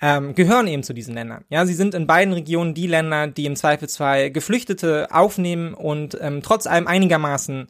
[0.00, 1.44] ähm, gehören eben zu diesen Ländern.
[1.48, 6.42] Ja, sie sind in beiden Regionen die Länder, die im Zweifelsfall Geflüchtete aufnehmen und ähm,
[6.42, 7.68] trotz allem einigermaßen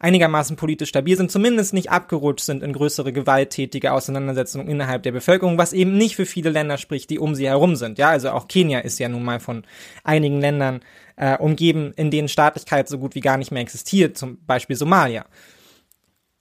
[0.00, 5.58] einigermaßen politisch stabil sind, zumindest nicht abgerutscht sind in größere gewalttätige Auseinandersetzungen innerhalb der Bevölkerung,
[5.58, 7.98] was eben nicht für viele Länder spricht, die um sie herum sind.
[7.98, 9.64] Ja, also auch Kenia ist ja nun mal von
[10.02, 10.80] einigen Ländern
[11.16, 15.26] äh, umgeben, in denen Staatlichkeit so gut wie gar nicht mehr existiert, zum Beispiel Somalia.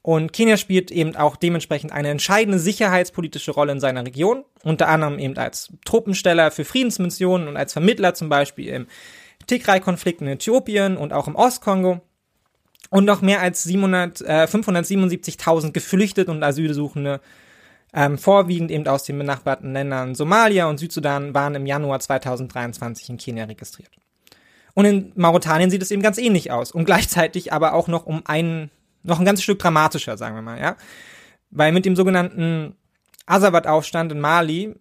[0.01, 5.19] Und Kenia spielt eben auch dementsprechend eine entscheidende sicherheitspolitische Rolle in seiner Region, unter anderem
[5.19, 8.87] eben als Truppensteller für Friedensmissionen und als Vermittler zum Beispiel im
[9.47, 11.99] Tigray-Konflikt in Äthiopien und auch im Ostkongo
[12.89, 17.21] und noch mehr als 700, äh, 577.000 Geflüchtete und Asylsuchende,
[17.93, 23.17] ähm, vorwiegend eben aus den benachbarten Ländern Somalia und Südsudan, waren im Januar 2023 in
[23.17, 23.91] Kenia registriert.
[24.75, 28.21] Und in Mauretanien sieht es eben ganz ähnlich aus und gleichzeitig aber auch noch um
[28.25, 28.69] ein,
[29.03, 30.75] noch ein ganzes Stück dramatischer, sagen wir mal, ja.
[31.51, 32.75] Weil mit dem sogenannten
[33.25, 34.75] Azawad-Aufstand in Mali,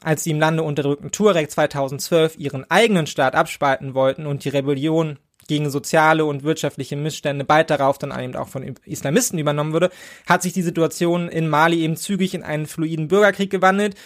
[0.00, 5.18] als die im Lande unterdrückten Tuareg 2012 ihren eigenen Staat abspalten wollten und die Rebellion
[5.48, 9.90] gegen soziale und wirtschaftliche Missstände bald darauf dann eben auch von Islamisten übernommen wurde,
[10.26, 13.96] hat sich die Situation in Mali eben zügig in einen fluiden Bürgerkrieg gewandelt.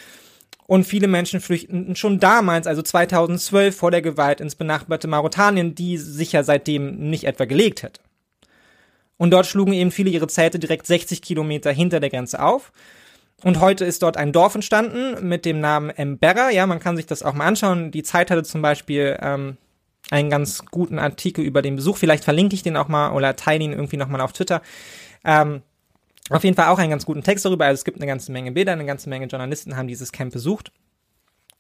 [0.67, 5.99] Und viele Menschen flüchteten schon damals, also 2012, vor der Gewalt ins benachbarte Mauretanien, die
[5.99, 8.01] sich ja seitdem nicht etwa gelegt hätte.
[9.19, 12.73] Und dort schlugen eben viele ihre Zelte direkt 60 Kilometer hinter der Grenze auf.
[13.45, 16.51] Und heute ist dort ein Dorf entstanden mit dem Namen Embera.
[16.51, 17.91] Ja, man kann sich das auch mal anschauen.
[17.91, 19.57] Die Zeit hatte zum Beispiel ähm,
[20.13, 21.97] einen ganz guten Artikel über den Besuch.
[21.97, 24.61] Vielleicht verlinke ich den auch mal oder teile ihn irgendwie nochmal auf Twitter.
[25.25, 25.63] Ähm,
[26.29, 27.65] auf jeden Fall auch einen ganz guten Text darüber.
[27.65, 30.71] Also es gibt eine ganze Menge Bilder, eine ganze Menge Journalisten haben dieses Camp besucht.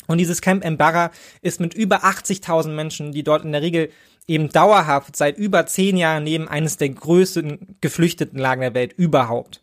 [0.06, 3.90] Und dieses Camp Mbarra ist mit über 80.000 Menschen, die dort in der Regel
[4.26, 9.62] eben dauerhaft seit über zehn Jahren neben eines der größten geflüchteten Lagen der Welt überhaupt.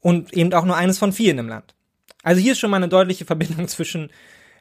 [0.00, 1.74] Und eben auch nur eines von vielen im Land.
[2.24, 4.10] Also hier ist schon mal eine deutliche Verbindung zwischen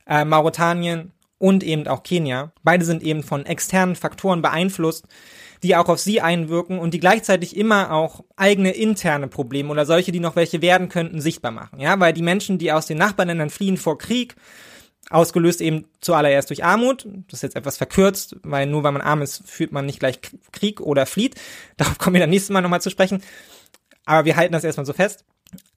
[0.05, 2.51] äh, Mauretanien und eben auch Kenia.
[2.63, 5.05] Beide sind eben von externen Faktoren beeinflusst,
[5.63, 10.11] die auch auf sie einwirken und die gleichzeitig immer auch eigene interne Probleme oder solche,
[10.11, 11.79] die noch welche werden könnten, sichtbar machen.
[11.79, 14.35] Ja, weil die Menschen, die aus den Nachbarländern fliehen vor Krieg,
[15.09, 17.07] ausgelöst eben zuallererst durch Armut.
[17.27, 20.19] Das ist jetzt etwas verkürzt, weil nur weil man arm ist, führt man nicht gleich
[20.51, 21.35] Krieg oder flieht.
[21.77, 23.23] Darauf kommen wir dann nächstes Mal nochmal zu sprechen.
[24.05, 25.25] Aber wir halten das erstmal so fest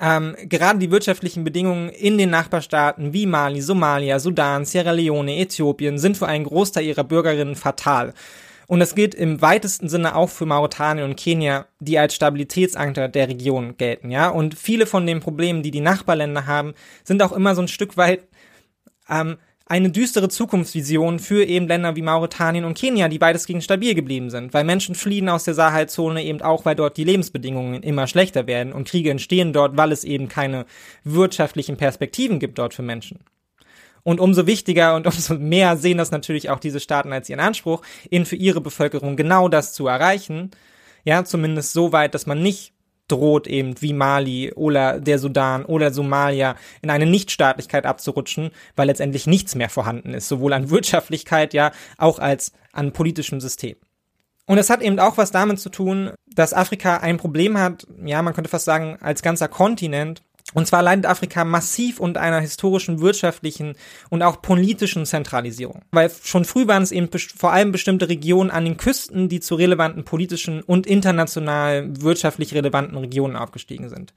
[0.01, 5.99] ähm, gerade die wirtschaftlichen Bedingungen in den Nachbarstaaten wie Mali, Somalia, Sudan, Sierra Leone, Äthiopien
[5.99, 8.13] sind für einen Großteil ihrer Bürgerinnen fatal.
[8.67, 13.29] Und das gilt im weitesten Sinne auch für Mauretanien und Kenia, die als Stabilitätsanker der
[13.29, 14.29] Region gelten, ja.
[14.29, 17.97] Und viele von den Problemen, die die Nachbarländer haben, sind auch immer so ein Stück
[17.97, 18.27] weit
[19.09, 19.37] ähm,
[19.67, 24.53] eine düstere Zukunftsvision für eben Länder wie Mauretanien und Kenia, die weitestgehend stabil geblieben sind,
[24.55, 28.73] weil Menschen fliehen aus der Sahelzone eben auch, weil dort die Lebensbedingungen immer schlechter werden
[28.73, 30.67] und Kriege entstehen dort, weil es eben keine
[31.05, 33.21] wirtschaftlichen Perspektiven gibt dort für Menschen.
[34.05, 37.83] Und umso wichtiger und umso mehr sehen das natürlich auch diese Staaten als ihren Anspruch,
[38.11, 40.51] eben für ihre Bevölkerung genau das zu erreichen.
[41.05, 42.72] Ja, zumindest so weit, dass man nicht
[43.13, 49.27] droht eben wie Mali oder der Sudan oder Somalia in eine Nichtstaatlichkeit abzurutschen, weil letztendlich
[49.27, 53.77] nichts mehr vorhanden ist, sowohl an Wirtschaftlichkeit, ja, auch als an politischem System.
[54.47, 58.23] Und es hat eben auch was damit zu tun, dass Afrika ein Problem hat, ja,
[58.23, 60.23] man könnte fast sagen, als ganzer Kontinent,
[60.55, 63.75] und zwar leidet Afrika massiv unter einer historischen, wirtschaftlichen
[64.11, 65.83] und auch politischen Zentralisierung.
[65.93, 69.55] Weil schon früh waren es eben vor allem bestimmte Regionen an den Küsten, die zu
[69.55, 74.13] relevanten politischen und international wirtschaftlich relevanten Regionen aufgestiegen sind.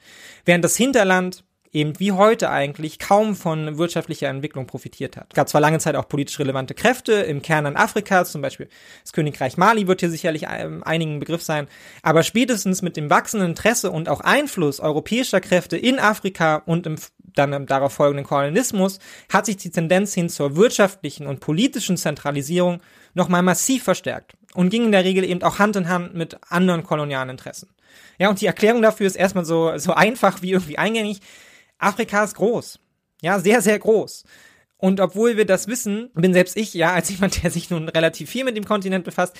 [0.45, 1.43] Während das Hinterland
[1.75, 5.27] eben wie heute eigentlich kaum von wirtschaftlicher Entwicklung profitiert hat.
[5.29, 8.69] Es gab zwar lange Zeit auch politisch relevante Kräfte im Kernland Afrikas, zum Beispiel
[9.03, 11.67] das Königreich Mali wird hier sicherlich einigen Begriff sein,
[12.01, 16.95] aber spätestens mit dem wachsenden Interesse und auch Einfluss europäischer Kräfte in Afrika und im
[17.35, 18.99] dann im darauf folgenden Kolonialismus,
[19.29, 22.81] hat sich die Tendenz hin zur wirtschaftlichen und politischen Zentralisierung
[23.13, 26.83] nochmal massiv verstärkt und ging in der Regel eben auch Hand in Hand mit anderen
[26.83, 27.67] kolonialen Interessen.
[28.17, 31.19] Ja, und die Erklärung dafür ist erstmal so, so einfach wie irgendwie eingängig.
[31.85, 32.79] Afrika ist groß.
[33.21, 34.23] Ja, sehr, sehr groß.
[34.77, 38.29] Und obwohl wir das wissen, bin selbst ich, ja, als jemand, der sich nun relativ
[38.29, 39.37] viel mit dem Kontinent befasst,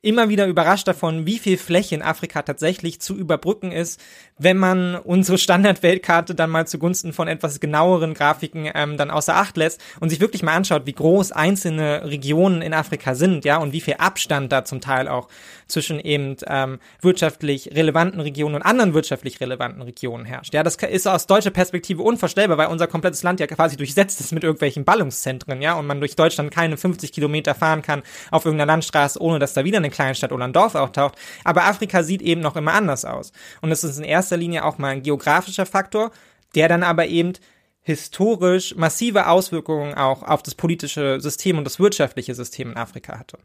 [0.00, 4.00] immer wieder überrascht davon, wie viel Fläche in Afrika tatsächlich zu überbrücken ist,
[4.38, 9.56] wenn man unsere Standardweltkarte dann mal zugunsten von etwas genaueren Grafiken ähm, dann außer Acht
[9.56, 13.72] lässt und sich wirklich mal anschaut, wie groß einzelne Regionen in Afrika sind, ja, und
[13.72, 15.28] wie viel Abstand da zum Teil auch
[15.66, 20.54] zwischen eben ähm, wirtschaftlich relevanten Regionen und anderen wirtschaftlich relevanten Regionen herrscht.
[20.54, 24.30] Ja, das ist aus deutscher Perspektive unvorstellbar, weil unser komplettes Land ja quasi durchsetzt ist
[24.30, 28.72] mit irgendwelchen Ballungszentren, ja, und man durch Deutschland keine 50 Kilometer fahren kann auf irgendeiner
[28.72, 31.16] Landstraße, ohne dass da wieder eine kleine Stadt oder ein Dorf auftaucht.
[31.44, 33.32] Aber Afrika sieht eben noch immer anders aus.
[33.60, 36.10] Und es ist in erster Linie auch mal ein geografischer Faktor,
[36.54, 37.34] der dann aber eben
[37.82, 43.38] historisch massive Auswirkungen auch auf das politische System und das wirtschaftliche System in Afrika hatte.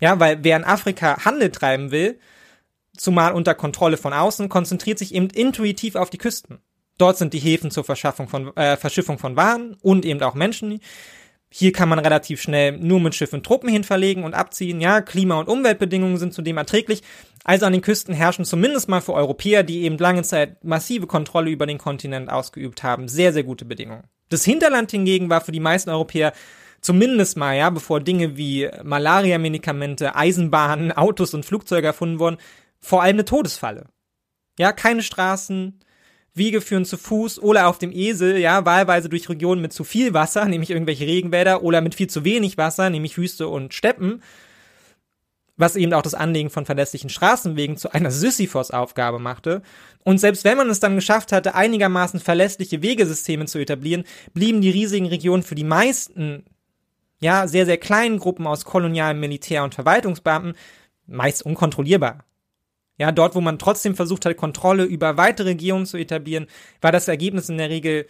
[0.00, 2.18] Ja, weil wer in Afrika Handel treiben will,
[2.96, 6.60] zumal unter Kontrolle von außen, konzentriert sich eben intuitiv auf die Küsten.
[6.98, 10.80] Dort sind die Häfen zur Verschaffung von, äh, Verschiffung von Waren und eben auch Menschen.
[11.54, 14.80] Hier kann man relativ schnell nur mit Schiffen Truppen hinverlegen und abziehen.
[14.80, 17.02] Ja, Klima- und Umweltbedingungen sind zudem erträglich.
[17.44, 21.50] Also an den Küsten herrschen zumindest mal für Europäer, die eben lange Zeit massive Kontrolle
[21.50, 24.04] über den Kontinent ausgeübt haben, sehr, sehr gute Bedingungen.
[24.30, 26.32] Das Hinterland hingegen war für die meisten Europäer
[26.80, 32.38] zumindest mal, ja, bevor Dinge wie Malaria-Medikamente, Eisenbahnen, Autos und Flugzeuge erfunden wurden,
[32.80, 33.88] vor allem eine Todesfalle.
[34.58, 35.80] Ja, keine Straßen,
[36.34, 40.14] Wege führen zu Fuß oder auf dem Esel, ja, wahlweise durch Regionen mit zu viel
[40.14, 44.22] Wasser, nämlich irgendwelche Regenwälder, oder mit viel zu wenig Wasser, nämlich Wüste und Steppen,
[45.56, 49.62] was eben auch das Anlegen von verlässlichen Straßenwegen zu einer Sisyphos-Aufgabe machte.
[50.04, 54.70] Und selbst wenn man es dann geschafft hatte, einigermaßen verlässliche Wegesysteme zu etablieren, blieben die
[54.70, 56.44] riesigen Regionen für die meisten,
[57.20, 60.54] ja, sehr, sehr kleinen Gruppen aus kolonialen Militär- und Verwaltungsbeamten
[61.06, 62.24] meist unkontrollierbar.
[62.98, 66.46] Ja, dort, wo man trotzdem versucht hat, Kontrolle über weitere Regionen zu etablieren,
[66.80, 68.06] war das Ergebnis in der Regel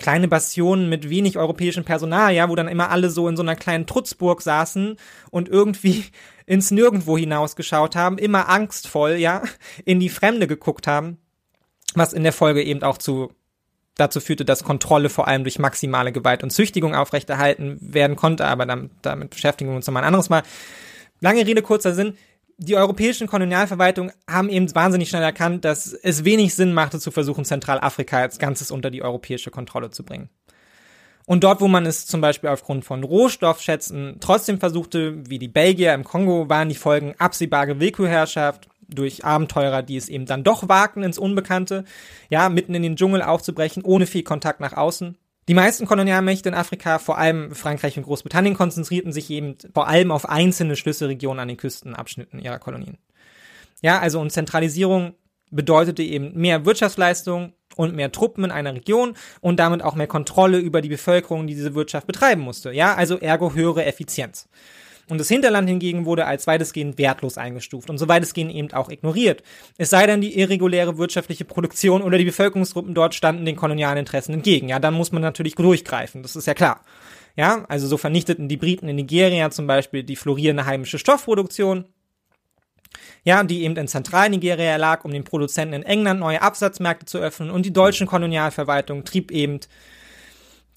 [0.00, 3.54] kleine Bastionen mit wenig europäischem Personal, ja, wo dann immer alle so in so einer
[3.54, 4.96] kleinen Trutzburg saßen
[5.30, 6.06] und irgendwie
[6.46, 9.42] ins Nirgendwo hinausgeschaut haben, immer angstvoll, ja,
[9.84, 11.18] in die Fremde geguckt haben,
[11.94, 13.32] was in der Folge eben auch zu
[13.96, 18.64] dazu führte, dass Kontrolle vor allem durch maximale Gewalt und Züchtigung aufrechterhalten werden konnte, aber
[18.64, 20.42] damit, damit beschäftigen wir uns nochmal ein anderes Mal.
[21.20, 22.16] Lange Rede, kurzer Sinn
[22.62, 27.46] die europäischen Kolonialverwaltungen haben eben wahnsinnig schnell erkannt, dass es wenig Sinn machte, zu versuchen,
[27.46, 30.28] Zentralafrika als Ganzes unter die europäische Kontrolle zu bringen.
[31.24, 35.94] Und dort, wo man es zum Beispiel aufgrund von Rohstoffschätzen trotzdem versuchte, wie die Belgier
[35.94, 41.02] im Kongo, waren die Folgen absehbare Willkürherrschaft durch Abenteurer, die es eben dann doch wagten
[41.02, 41.84] ins Unbekannte,
[42.28, 45.16] ja, mitten in den Dschungel aufzubrechen, ohne viel Kontakt nach außen.
[45.48, 50.12] Die meisten Kolonialmächte in Afrika, vor allem Frankreich und Großbritannien, konzentrierten sich eben vor allem
[50.12, 52.98] auf einzelne Schlüsselregionen an den Küstenabschnitten ihrer Kolonien.
[53.82, 55.14] Ja, also und Zentralisierung
[55.50, 60.58] bedeutete eben mehr Wirtschaftsleistung und mehr Truppen in einer Region und damit auch mehr Kontrolle
[60.58, 62.72] über die Bevölkerung, die diese Wirtschaft betreiben musste.
[62.72, 64.48] Ja, also ergo höhere Effizienz.
[65.10, 69.42] Und das Hinterland hingegen wurde als weitestgehend wertlos eingestuft und so weitestgehend eben auch ignoriert.
[69.78, 74.34] Es sei denn, die irreguläre wirtschaftliche Produktion oder die Bevölkerungsgruppen dort standen den kolonialen Interessen
[74.34, 74.68] entgegen.
[74.68, 76.82] Ja, dann muss man natürlich durchgreifen, das ist ja klar.
[77.36, 81.84] Ja, also so vernichteten die Briten in Nigeria zum Beispiel die florierende heimische Stoffproduktion.
[83.22, 87.50] Ja, die eben in Zentralnigeria lag, um den Produzenten in England neue Absatzmärkte zu öffnen
[87.50, 89.60] und die deutschen Kolonialverwaltung trieb eben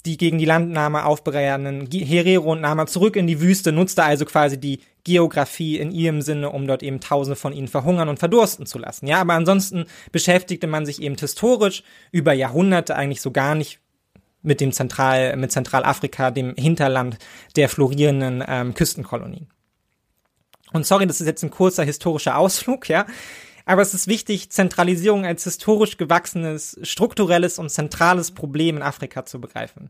[0.06, 4.60] die gegen die Landnahme aufbegehrenden Herero und Nama zurück in die Wüste, nutzte also quasi
[4.60, 8.80] die Geografie in ihrem Sinne, um dort eben Tausende von ihnen verhungern und verdursten zu
[8.80, 9.08] lassen.
[9.08, 13.80] Ja, aber ansonsten beschäftigte man sich eben historisch über Jahrhunderte eigentlich so gar nicht
[14.42, 17.18] mit dem Zentral, mit Zentralafrika, dem Hinterland
[17.56, 19.48] der florierenden ähm, Küstenkolonien.
[20.74, 23.06] Und sorry, das ist jetzt ein kurzer historischer Ausflug, ja.
[23.66, 29.40] Aber es ist wichtig, Zentralisierung als historisch gewachsenes, strukturelles und zentrales Problem in Afrika zu
[29.40, 29.90] begreifen.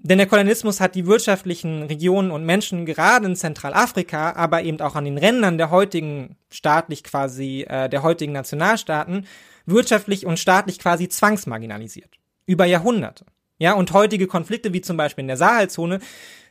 [0.00, 4.94] Denn der Kolonialismus hat die wirtschaftlichen Regionen und Menschen gerade in Zentralafrika, aber eben auch
[4.94, 9.26] an den Rändern der heutigen staatlich quasi, äh, der heutigen Nationalstaaten,
[9.66, 12.10] wirtschaftlich und staatlich quasi zwangsmarginalisiert.
[12.46, 13.24] Über Jahrhunderte.
[13.58, 15.98] Ja, und heutige Konflikte, wie zum Beispiel in der Sahelzone,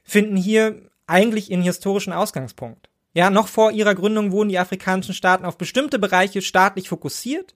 [0.04, 2.90] finden hier eigentlich ihren historischen Ausgangspunkt.
[3.18, 7.56] Ja, noch vor ihrer Gründung wurden die afrikanischen Staaten auf bestimmte Bereiche staatlich fokussiert.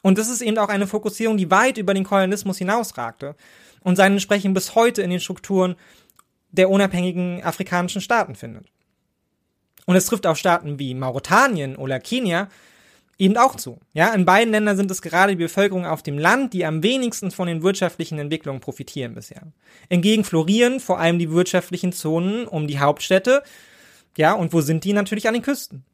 [0.00, 3.36] Und das ist eben auch eine Fokussierung, die weit über den Kolonialismus hinausragte
[3.82, 5.76] und seinen Sprechen bis heute in den Strukturen
[6.50, 8.68] der unabhängigen afrikanischen Staaten findet.
[9.84, 12.48] Und es trifft auf Staaten wie Mauretanien oder Kenia
[13.18, 13.80] eben auch zu.
[13.92, 17.30] Ja, in beiden Ländern sind es gerade die Bevölkerung auf dem Land, die am wenigsten
[17.30, 19.42] von den wirtschaftlichen Entwicklungen profitieren bisher.
[19.90, 23.42] Hingegen florieren vor allem die wirtschaftlichen Zonen um die Hauptstädte.
[24.16, 24.92] Ja, und wo sind die?
[24.92, 25.84] Natürlich an den Küsten.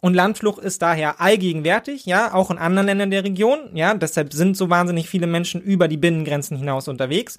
[0.00, 4.54] Und Landflucht ist daher allgegenwärtig, ja, auch in anderen Ländern der Region, ja, deshalb sind
[4.54, 7.38] so wahnsinnig viele Menschen über die Binnengrenzen hinaus unterwegs.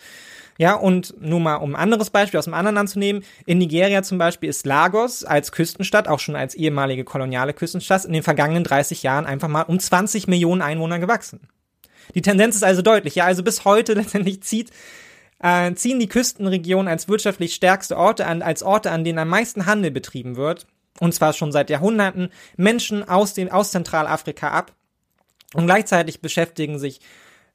[0.58, 3.24] Ja, und nur mal um ein anderes Beispiel aus dem anderen Land zu nehmen.
[3.46, 8.14] In Nigeria zum Beispiel ist Lagos als Küstenstadt, auch schon als ehemalige koloniale Küstenstadt, in
[8.14, 11.42] den vergangenen 30 Jahren einfach mal um 20 Millionen Einwohner gewachsen.
[12.16, 13.16] Die Tendenz ist also deutlich.
[13.16, 14.72] Ja, also bis heute letztendlich zieht,
[15.46, 19.68] äh, ziehen die Küstenregionen als wirtschaftlich stärkste Orte an, als Orte, an denen am meisten
[19.68, 20.66] Handel betrieben wird.
[21.00, 24.74] Und zwar schon seit Jahrhunderten Menschen aus, den, aus Zentralafrika ab.
[25.54, 27.00] Und gleichzeitig beschäftigen sich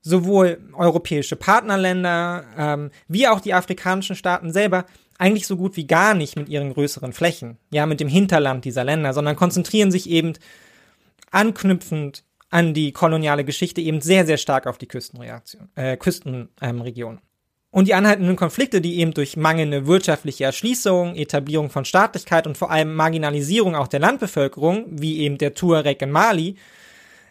[0.03, 4.87] sowohl europäische Partnerländer ähm, wie auch die afrikanischen Staaten selber
[5.19, 8.85] eigentlich so gut wie gar nicht mit ihren größeren Flächen, ja, mit dem Hinterland dieser
[8.85, 10.35] Länder, sondern konzentrieren sich eben
[11.31, 17.21] anknüpfend an die koloniale Geschichte eben sehr, sehr stark auf die Küstenreaktion, äh, Küstenregion.
[17.71, 22.71] Und die anhaltenden Konflikte, die eben durch mangelnde wirtschaftliche Erschließung, Etablierung von Staatlichkeit und vor
[22.71, 26.57] allem Marginalisierung auch der Landbevölkerung, wie eben der Tuareg in Mali,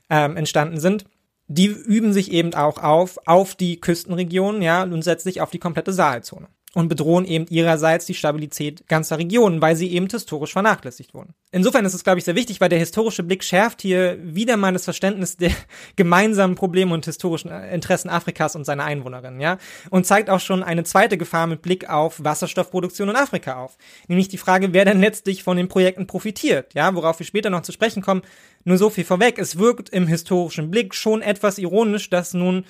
[0.09, 1.03] ähm, entstanden sind,
[1.47, 5.91] die üben sich eben auch auf, auf die Küstenregionen, ja, und letztlich auf die komplette
[5.91, 6.47] Sahelzone.
[6.75, 11.33] Und bedrohen eben ihrerseits die Stabilität ganzer Regionen, weil sie eben historisch vernachlässigt wurden.
[11.51, 14.71] Insofern ist es, glaube ich, sehr wichtig, weil der historische Blick schärft hier wieder mal
[14.71, 15.49] das Verständnis der
[15.95, 19.57] gemeinsamen Probleme und historischen Interessen Afrikas und seiner Einwohnerinnen, ja.
[19.89, 23.75] Und zeigt auch schon eine zweite Gefahr mit Blick auf Wasserstoffproduktion in Afrika auf.
[24.07, 27.63] Nämlich die Frage, wer denn letztlich von den Projekten profitiert, ja, worauf wir später noch
[27.63, 28.21] zu sprechen kommen.
[28.63, 29.39] Nur so viel vorweg.
[29.39, 32.65] Es wirkt im historischen Blick schon etwas ironisch, dass nun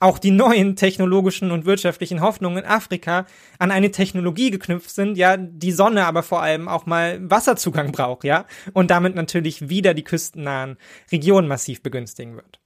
[0.00, 3.26] auch die neuen technologischen und wirtschaftlichen Hoffnungen in Afrika
[3.58, 8.24] an eine Technologie geknüpft sind, ja, die Sonne aber vor allem auch mal Wasserzugang braucht,
[8.24, 10.76] ja, und damit natürlich wieder die küstennahen
[11.12, 12.60] Regionen massiv begünstigen wird.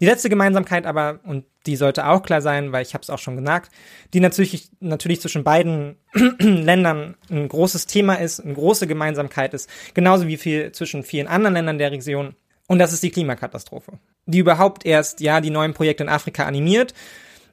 [0.00, 3.18] Die letzte Gemeinsamkeit aber, und die sollte auch klar sein, weil ich habe es auch
[3.18, 3.70] schon gesagt,
[4.14, 5.96] die natürlich, natürlich zwischen beiden
[6.38, 11.54] Ländern ein großes Thema ist, eine große Gemeinsamkeit ist, genauso wie viel zwischen vielen anderen
[11.54, 12.34] Ländern der Region.
[12.66, 13.98] Und das ist die Klimakatastrophe,
[14.30, 16.94] die überhaupt erst, ja, die neuen Projekte in Afrika animiert.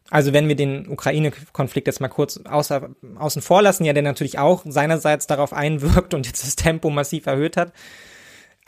[0.10, 4.40] Also wenn wir den Ukraine-Konflikt jetzt mal kurz außer, außen vor lassen, ja, der natürlich
[4.40, 7.74] auch seinerseits darauf einwirkt und jetzt das Tempo massiv erhöht hat,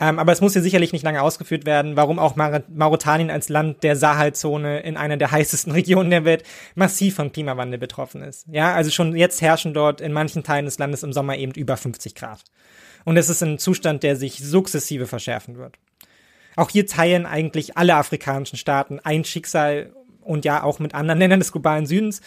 [0.00, 3.50] ähm, aber es muss hier sicherlich nicht lange ausgeführt werden, warum auch Mar Mauretanien als
[3.50, 6.42] Land der Sahelzone in einer der heißesten Regionen der Welt
[6.74, 8.46] massiv vom Klimawandel betroffen ist.
[8.50, 11.76] Ja, also schon jetzt herrschen dort in manchen Teilen des Landes im Sommer eben über
[11.76, 12.42] 50 Grad.
[13.04, 15.76] Und es ist ein Zustand, der sich sukzessive verschärfen wird.
[16.56, 21.40] Auch hier teilen eigentlich alle afrikanischen Staaten ein Schicksal und ja auch mit anderen Ländern
[21.40, 22.20] des globalen Südens.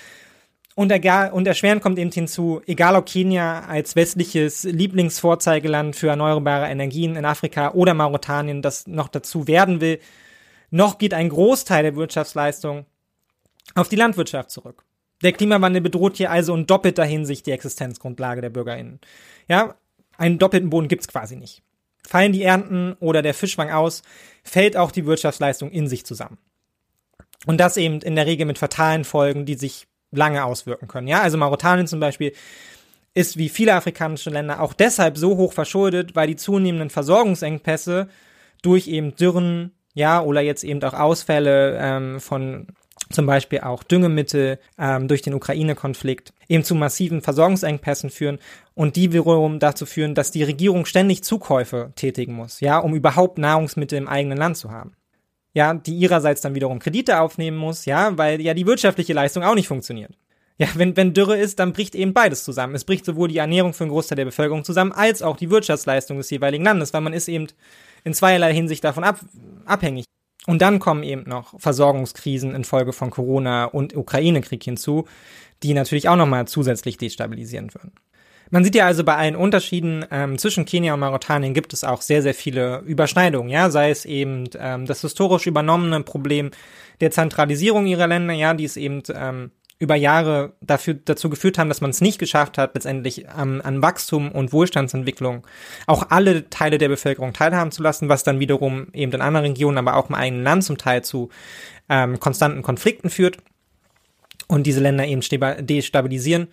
[0.76, 6.66] Und, egal, und erschwerend kommt eben hinzu, egal ob Kenia als westliches Lieblingsvorzeigeland für erneuerbare
[6.66, 10.00] Energien in Afrika oder Mauretanien das noch dazu werden will,
[10.72, 12.88] noch geht ein Großteil der Wirtschaftsleistung
[13.76, 14.84] auf die Landwirtschaft zurück.
[15.22, 19.00] Der Klimawandel bedroht hier also in doppelter Hinsicht die Existenzgrundlage der BürgerInnen.
[19.48, 19.76] Ja,
[20.18, 21.62] einen doppelten Boden gibt's quasi nicht.
[22.08, 24.04] Fallen die Ernten oder der Fischfang aus,
[24.44, 26.38] fällt auch die Wirtschaftsleistung in sich zusammen.
[27.46, 31.08] Und das eben in der Regel mit fatalen Folgen, die sich lange auswirken können.
[31.08, 32.34] Ja, also Mauretanien zum Beispiel
[33.14, 38.10] ist wie viele afrikanische Länder auch deshalb so hoch verschuldet, weil die zunehmenden Versorgungsengpässe
[38.62, 42.68] durch eben Dürren, ja, oder jetzt eben auch Ausfälle ähm, von
[43.12, 48.40] zum Beispiel auch Düngemittel ähm, durch den Ukraine-Konflikt eben zu massiven Versorgungsengpässen führen
[48.76, 53.38] und die wiederum dazu führen, dass die Regierung ständig Zukäufe tätigen muss, ja, um überhaupt
[53.38, 54.96] Nahrungsmittel im eigenen Land zu haben
[55.54, 59.56] ja, die ihrerseits dann wiederum Kredite aufnehmen muss, ja, weil ja die wirtschaftliche Leistung auch
[59.56, 60.18] nicht funktioniert.
[60.58, 62.76] Ja, wenn, wenn Dürre ist, dann bricht eben beides zusammen.
[62.76, 66.18] Es bricht sowohl die Ernährung für einen Großteil der Bevölkerung zusammen, als auch die Wirtschaftsleistung
[66.18, 67.48] des jeweiligen Landes, weil man ist eben
[68.04, 69.20] in zweierlei Hinsicht davon ab,
[69.66, 70.06] abhängig.
[70.46, 75.06] Und dann kommen eben noch Versorgungskrisen infolge von Corona und Ukraine-Krieg hinzu,
[75.64, 77.94] die natürlich auch nochmal zusätzlich destabilisieren würden.
[78.54, 82.04] Man sieht ja also bei allen Unterschieden ähm, zwischen Kenia und Mauretanien gibt es auch
[82.04, 86.52] sehr, sehr viele Überschneidungen, ja, sei es eben ähm, das historisch übernommene Problem
[87.02, 89.50] der Zentralisierung ihrer Länder, ja, die es eben ähm,
[89.80, 93.82] über Jahre dafür, dazu geführt haben, dass man es nicht geschafft hat, letztendlich ähm, an
[93.82, 95.48] Wachstum und Wohlstandsentwicklung
[95.88, 99.80] auch alle Teile der Bevölkerung teilhaben zu lassen, was dann wiederum eben in anderen Regionen,
[99.80, 101.30] aber auch im eigenen Land zum Teil zu
[101.90, 103.38] ähm, konstanten Konflikten führt
[104.48, 105.22] und diese Länder eben
[105.66, 106.50] destabilisieren.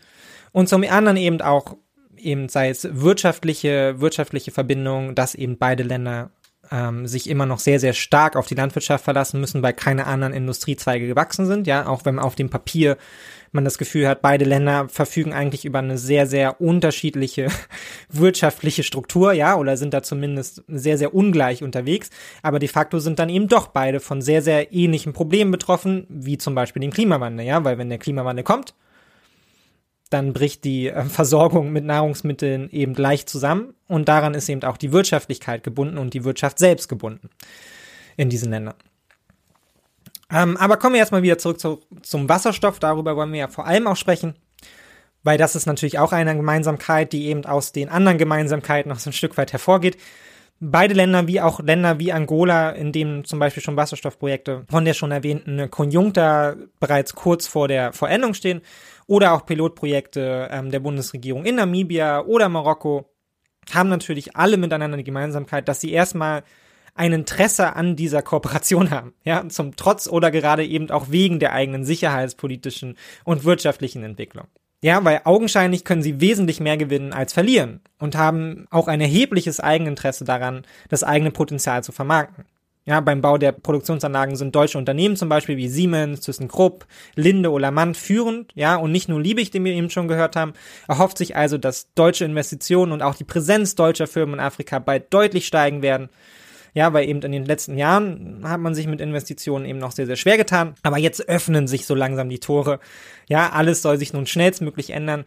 [0.53, 1.76] Und zum anderen eben auch
[2.24, 6.30] eben sei es wirtschaftliche, wirtschaftliche Verbindungen, dass eben beide Länder
[6.70, 10.32] ähm, sich immer noch sehr, sehr stark auf die Landwirtschaft verlassen müssen, weil keine anderen
[10.32, 12.96] Industriezweige gewachsen sind, ja, auch wenn auf dem Papier
[13.52, 17.48] man das Gefühl hat, beide Länder verfügen eigentlich über eine sehr, sehr unterschiedliche
[18.08, 22.10] wirtschaftliche Struktur, ja, oder sind da zumindest sehr, sehr ungleich unterwegs.
[22.42, 26.38] Aber de facto sind dann eben doch beide von sehr, sehr ähnlichen Problemen betroffen, wie
[26.38, 28.74] zum Beispiel dem Klimawandel, ja, weil wenn der Klimawandel kommt,
[30.11, 34.76] dann bricht die äh, Versorgung mit Nahrungsmitteln eben leicht zusammen und daran ist eben auch
[34.76, 37.30] die Wirtschaftlichkeit gebunden und die Wirtschaft selbst gebunden
[38.16, 38.74] in diesen Ländern.
[40.32, 42.78] Ähm, aber kommen wir erstmal wieder zurück zu, zum Wasserstoff.
[42.78, 44.34] Darüber wollen wir ja vor allem auch sprechen,
[45.22, 49.11] weil das ist natürlich auch eine Gemeinsamkeit, die eben aus den anderen Gemeinsamkeiten noch so
[49.11, 49.96] ein Stück weit hervorgeht.
[50.61, 54.92] Beide Länder, wie auch Länder wie Angola, in denen zum Beispiel schon Wasserstoffprojekte von der
[54.92, 58.61] schon erwähnten Konjunkta bereits kurz vor der Vollendung stehen,
[59.11, 63.11] oder auch Pilotprojekte ähm, der Bundesregierung in Namibia oder Marokko,
[63.72, 66.44] haben natürlich alle miteinander die Gemeinsamkeit, dass sie erstmal
[66.94, 71.52] ein Interesse an dieser Kooperation haben, ja, zum Trotz oder gerade eben auch wegen der
[71.52, 74.46] eigenen sicherheitspolitischen und wirtschaftlichen Entwicklung.
[74.80, 79.58] Ja, weil augenscheinlich können sie wesentlich mehr gewinnen als verlieren und haben auch ein erhebliches
[79.58, 82.44] Eigeninteresse daran, das eigene Potenzial zu vermarkten.
[82.86, 87.70] Ja, beim Bau der Produktionsanlagen sind deutsche Unternehmen zum Beispiel wie Siemens, ThyssenKrupp, Linde oder
[87.70, 90.54] Mann führend, ja, und nicht nur Liebig, den wir eben schon gehört haben,
[90.88, 95.12] erhofft sich also, dass deutsche Investitionen und auch die Präsenz deutscher Firmen in Afrika bald
[95.12, 96.08] deutlich steigen werden
[96.74, 100.06] ja, weil eben in den letzten Jahren hat man sich mit Investitionen eben noch sehr,
[100.06, 100.74] sehr schwer getan.
[100.82, 102.80] Aber jetzt öffnen sich so langsam die Tore.
[103.28, 105.24] Ja, alles soll sich nun schnellstmöglich ändern.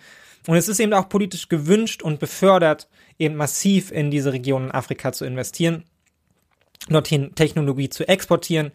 [0.47, 4.71] Und es ist eben auch politisch gewünscht und befördert, eben massiv in diese Region in
[4.71, 5.83] Afrika zu investieren,
[6.89, 8.71] dorthin Technologie zu exportieren.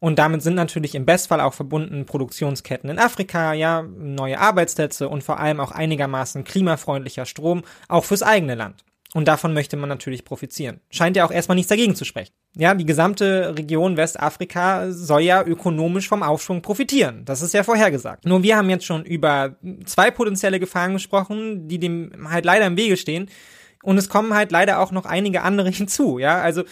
[0.00, 5.24] Und damit sind natürlich im Bestfall auch verbunden Produktionsketten in Afrika, ja, neue Arbeitsplätze und
[5.24, 8.84] vor allem auch einigermaßen klimafreundlicher Strom, auch fürs eigene Land.
[9.14, 10.80] Und davon möchte man natürlich profitieren.
[10.90, 12.32] Scheint ja auch erstmal nichts dagegen zu sprechen.
[12.54, 17.24] Ja, die gesamte Region Westafrika soll ja ökonomisch vom Aufschwung profitieren.
[17.24, 18.26] Das ist ja vorhergesagt.
[18.26, 22.76] Nur wir haben jetzt schon über zwei potenzielle Gefahren gesprochen, die dem halt leider im
[22.76, 23.30] Wege stehen.
[23.82, 26.18] Und es kommen halt leider auch noch einige andere hinzu.
[26.18, 26.64] Ja, also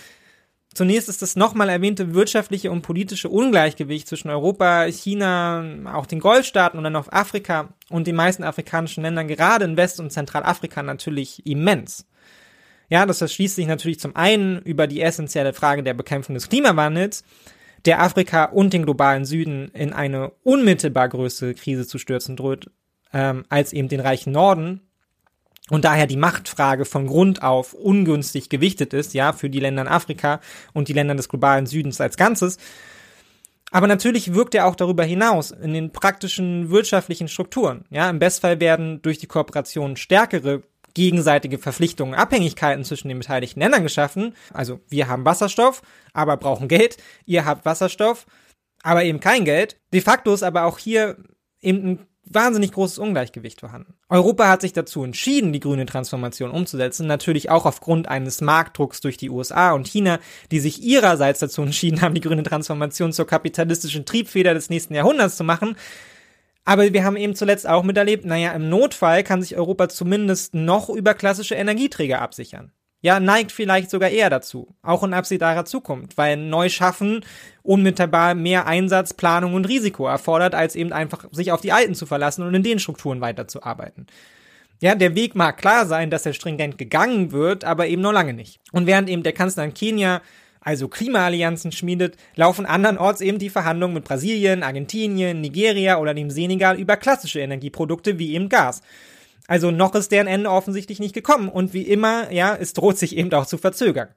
[0.76, 5.64] Zunächst ist das nochmal erwähnte wirtschaftliche und politische Ungleichgewicht zwischen Europa, China,
[5.94, 10.00] auch den Golfstaaten und dann auf Afrika und den meisten afrikanischen Ländern, gerade in West-
[10.00, 12.04] und Zentralafrika, natürlich immens.
[12.90, 17.24] Ja, das erschließt sich natürlich zum einen über die essentielle Frage der Bekämpfung des Klimawandels,
[17.86, 22.70] der Afrika und den globalen Süden in eine unmittelbar größere Krise zu stürzen droht,
[23.14, 24.82] ähm, als eben den reichen Norden.
[25.70, 29.88] Und daher die Machtfrage von Grund auf ungünstig gewichtet ist, ja, für die Länder in
[29.88, 30.40] Afrika
[30.72, 32.58] und die Länder des globalen Südens als Ganzes.
[33.72, 37.84] Aber natürlich wirkt er auch darüber hinaus in den praktischen wirtschaftlichen Strukturen.
[37.90, 40.62] Ja, im Bestfall werden durch die Kooperation stärkere
[40.94, 44.34] gegenseitige Verpflichtungen, Abhängigkeiten zwischen den beteiligten Ländern geschaffen.
[44.54, 45.82] Also wir haben Wasserstoff,
[46.14, 46.96] aber brauchen Geld.
[47.26, 48.24] Ihr habt Wasserstoff,
[48.82, 49.76] aber eben kein Geld.
[49.92, 51.16] De facto ist aber auch hier
[51.60, 53.94] eben ein wahnsinnig großes Ungleichgewicht vorhanden.
[54.08, 59.16] Europa hat sich dazu entschieden, die grüne Transformation umzusetzen, natürlich auch aufgrund eines Marktdrucks durch
[59.16, 60.18] die USA und China,
[60.50, 65.36] die sich ihrerseits dazu entschieden haben, die grüne Transformation zur kapitalistischen Triebfeder des nächsten Jahrhunderts
[65.36, 65.76] zu machen.
[66.64, 70.88] Aber wir haben eben zuletzt auch miterlebt, naja, im Notfall kann sich Europa zumindest noch
[70.88, 72.72] über klassische Energieträger absichern.
[73.06, 77.24] Ja, neigt vielleicht sogar eher dazu, auch in absehbarer Zukunft, weil Neuschaffen
[77.62, 82.04] unmittelbar mehr Einsatz, Planung und Risiko erfordert, als eben einfach sich auf die alten zu
[82.04, 84.08] verlassen und in den Strukturen weiterzuarbeiten.
[84.80, 88.34] Ja, der Weg mag klar sein, dass er stringent gegangen wird, aber eben noch lange
[88.34, 88.58] nicht.
[88.72, 90.20] Und während eben der Kanzler in Kenia
[90.58, 96.76] also Klimaallianzen schmiedet, laufen andernorts eben die Verhandlungen mit Brasilien, Argentinien, Nigeria oder dem Senegal
[96.76, 98.82] über klassische Energieprodukte wie eben Gas.
[99.48, 103.16] Also noch ist deren Ende offensichtlich nicht gekommen und wie immer, ja, es droht sich
[103.16, 104.08] eben auch zu verzögern.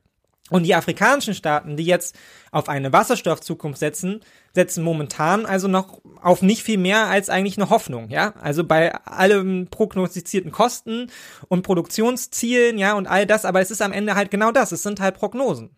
[0.49, 2.15] Und die afrikanischen Staaten, die jetzt
[2.51, 4.21] auf eine Wasserstoffzukunft setzen,
[4.53, 8.33] setzen momentan also noch auf nicht viel mehr als eigentlich eine Hoffnung, ja?
[8.41, 11.11] Also bei allem prognostizierten Kosten
[11.47, 14.81] und Produktionszielen, ja, und all das, aber es ist am Ende halt genau das, es
[14.81, 15.69] sind halt Prognosen.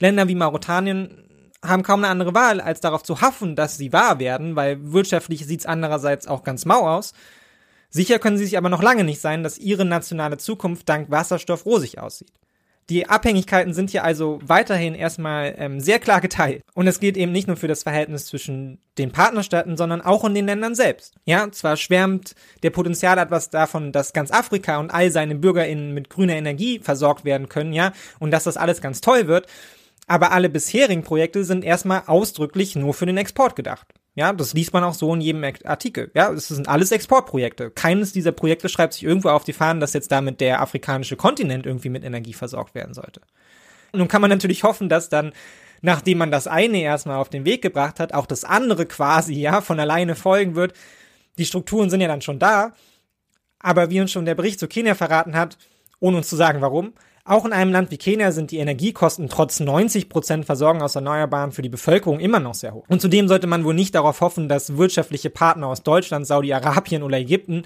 [0.00, 1.24] Länder wie Mauretanien
[1.64, 5.46] haben kaum eine andere Wahl, als darauf zu hoffen, dass sie wahr werden, weil wirtschaftlich
[5.46, 7.14] sieht's andererseits auch ganz mau aus.
[7.90, 11.64] Sicher können sie sich aber noch lange nicht sein, dass ihre nationale Zukunft dank Wasserstoff
[11.64, 12.32] rosig aussieht.
[12.90, 16.62] Die Abhängigkeiten sind hier also weiterhin erstmal ähm, sehr klar geteilt.
[16.72, 20.34] Und es gilt eben nicht nur für das Verhältnis zwischen den Partnerstaaten, sondern auch in
[20.34, 21.16] den Ländern selbst.
[21.26, 26.08] Ja, zwar schwärmt der Potenzial etwas davon, dass ganz Afrika und all seine BürgerInnen mit
[26.08, 29.46] grüner Energie versorgt werden können, ja, und dass das alles ganz toll wird.
[30.08, 33.86] Aber alle bisherigen Projekte sind erstmal ausdrücklich nur für den Export gedacht.
[34.14, 36.10] Ja, das liest man auch so in jedem Artikel.
[36.14, 37.70] Ja, es sind alles Exportprojekte.
[37.70, 41.66] Keines dieser Projekte schreibt sich irgendwo auf die Fahnen, dass jetzt damit der afrikanische Kontinent
[41.66, 43.20] irgendwie mit Energie versorgt werden sollte.
[43.92, 45.32] Nun kann man natürlich hoffen, dass dann
[45.80, 49.60] nachdem man das eine erstmal auf den Weg gebracht hat, auch das andere quasi, ja,
[49.60, 50.72] von alleine folgen wird.
[51.38, 52.72] Die Strukturen sind ja dann schon da.
[53.60, 55.58] Aber wie uns schon der Bericht zu Kenia verraten hat,
[56.00, 56.92] ohne uns zu sagen warum,
[57.28, 61.62] auch in einem Land wie Kenia sind die Energiekosten trotz 90% Versorgung aus Erneuerbaren für
[61.62, 62.84] die Bevölkerung immer noch sehr hoch.
[62.88, 67.18] Und zudem sollte man wohl nicht darauf hoffen, dass wirtschaftliche Partner aus Deutschland, Saudi-Arabien oder
[67.18, 67.64] Ägypten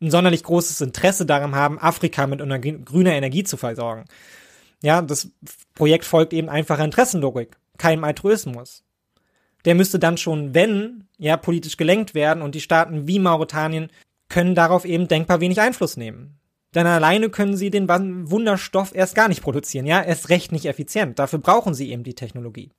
[0.00, 2.40] ein sonderlich großes Interesse daran haben, Afrika mit
[2.84, 4.04] grüner Energie zu versorgen.
[4.82, 5.30] Ja, das
[5.74, 8.84] Projekt folgt eben einfacher Interessenlogik, keinem Altruismus.
[9.64, 13.90] Der müsste dann schon, wenn, ja, politisch gelenkt werden und die Staaten wie Mauretanien
[14.28, 16.37] können darauf eben denkbar wenig Einfluss nehmen.
[16.74, 21.18] Denn alleine können sie den Wunderstoff erst gar nicht produzieren, ja, erst recht nicht effizient.
[21.18, 22.70] Dafür brauchen sie eben die Technologie.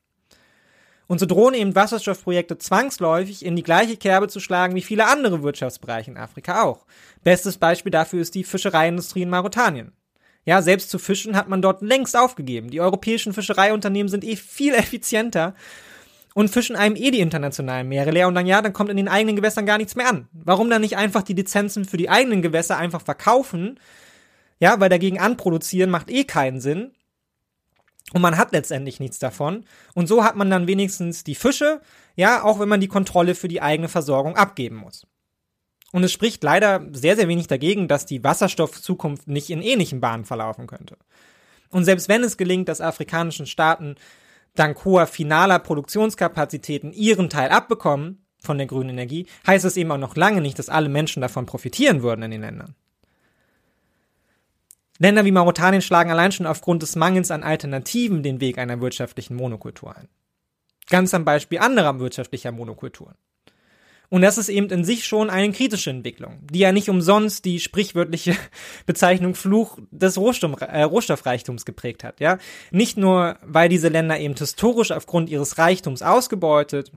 [1.08, 5.42] Und so drohen eben Wasserstoffprojekte zwangsläufig in die gleiche Kerbe zu schlagen wie viele andere
[5.42, 6.86] Wirtschaftsbereiche in Afrika auch.
[7.24, 9.92] Bestes Beispiel dafür ist die Fischereiindustrie in Mauretanien.
[10.46, 12.70] Ja, selbst zu fischen hat man dort längst aufgegeben.
[12.70, 15.56] Die europäischen Fischereiunternehmen sind eh viel effizienter
[16.34, 19.08] und fischen einem eh die internationalen Meere leer und dann ja, dann kommt in den
[19.08, 20.28] eigenen Gewässern gar nichts mehr an.
[20.32, 23.80] Warum dann nicht einfach die Lizenzen für die eigenen Gewässer einfach verkaufen?
[24.60, 26.92] Ja, weil dagegen anproduzieren macht eh keinen Sinn.
[28.14, 29.66] Und man hat letztendlich nichts davon.
[29.94, 31.82] Und so hat man dann wenigstens die Fische,
[32.16, 35.06] ja, auch wenn man die Kontrolle für die eigene Versorgung abgeben muss.
[35.92, 40.26] Und es spricht leider sehr, sehr wenig dagegen, dass die Wasserstoffzukunft nicht in ähnlichen Bahnen
[40.26, 40.98] verlaufen könnte.
[41.70, 43.96] Und selbst wenn es gelingt, dass afrikanischen Staaten
[44.60, 49.98] dank hoher finaler Produktionskapazitäten ihren Teil abbekommen von der grünen Energie, heißt es eben auch
[49.98, 52.76] noch lange nicht, dass alle Menschen davon profitieren würden in den Ländern.
[54.98, 59.36] Länder wie Mauretanien schlagen allein schon aufgrund des Mangels an Alternativen den Weg einer wirtschaftlichen
[59.36, 60.10] Monokultur ein.
[60.90, 63.16] Ganz am Beispiel anderer wirtschaftlicher Monokulturen.
[64.10, 67.60] Und das ist eben in sich schon eine kritische Entwicklung, die ja nicht umsonst die
[67.60, 68.36] sprichwörtliche
[68.86, 72.40] Bezeichnung Fluch des Rohstoff, äh, Rohstoffreichtums geprägt hat, ja.
[72.72, 76.92] Nicht nur, weil diese Länder eben historisch aufgrund ihres Reichtums ausgebeutet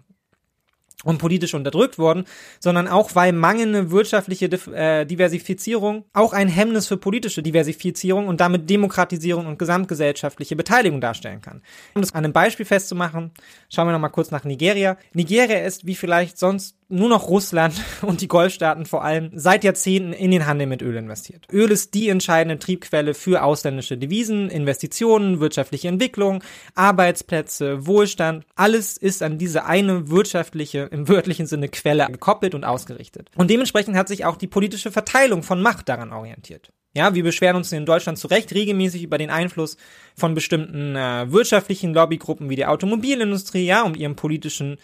[1.04, 2.24] und politisch unterdrückt worden,
[2.60, 8.70] sondern auch weil mangelnde wirtschaftliche äh, Diversifizierung auch ein Hemmnis für politische Diversifizierung und damit
[8.70, 11.62] Demokratisierung und gesamtgesellschaftliche Beteiligung darstellen kann.
[11.94, 13.32] Um das an einem Beispiel festzumachen,
[13.68, 14.96] schauen wir noch mal kurz nach Nigeria.
[15.12, 20.12] Nigeria ist, wie vielleicht sonst nur noch Russland und die Golfstaaten vor allem seit Jahrzehnten
[20.12, 21.46] in den Handel mit Öl investiert.
[21.52, 28.44] Öl ist die entscheidende Triebquelle für ausländische Devisen, Investitionen, wirtschaftliche Entwicklung, Arbeitsplätze, Wohlstand.
[28.54, 33.30] Alles ist an diese eine wirtschaftliche, im wörtlichen Sinne Quelle gekoppelt und ausgerichtet.
[33.36, 36.72] Und dementsprechend hat sich auch die politische Verteilung von Macht daran orientiert.
[36.94, 39.78] Ja, wir beschweren uns in Deutschland zu Recht regelmäßig über den Einfluss
[40.14, 44.76] von bestimmten äh, wirtschaftlichen Lobbygruppen wie der Automobilindustrie, ja, um ihren politischen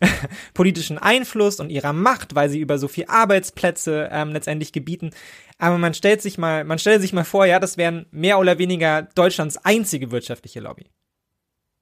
[0.54, 5.10] politischen Einfluss und ihrer Macht, weil sie über so viel Arbeitsplätze ähm, letztendlich gebieten.
[5.58, 8.58] Aber man stellt sich mal, man stellt sich mal vor, ja, das wären mehr oder
[8.58, 10.86] weniger Deutschlands einzige wirtschaftliche Lobby.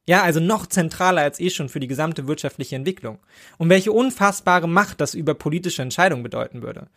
[0.06, 3.18] Ja, also noch zentraler als eh schon für die gesamte wirtschaftliche Entwicklung.
[3.56, 6.88] Und welche unfassbare Macht das über politische Entscheidungen bedeuten würde,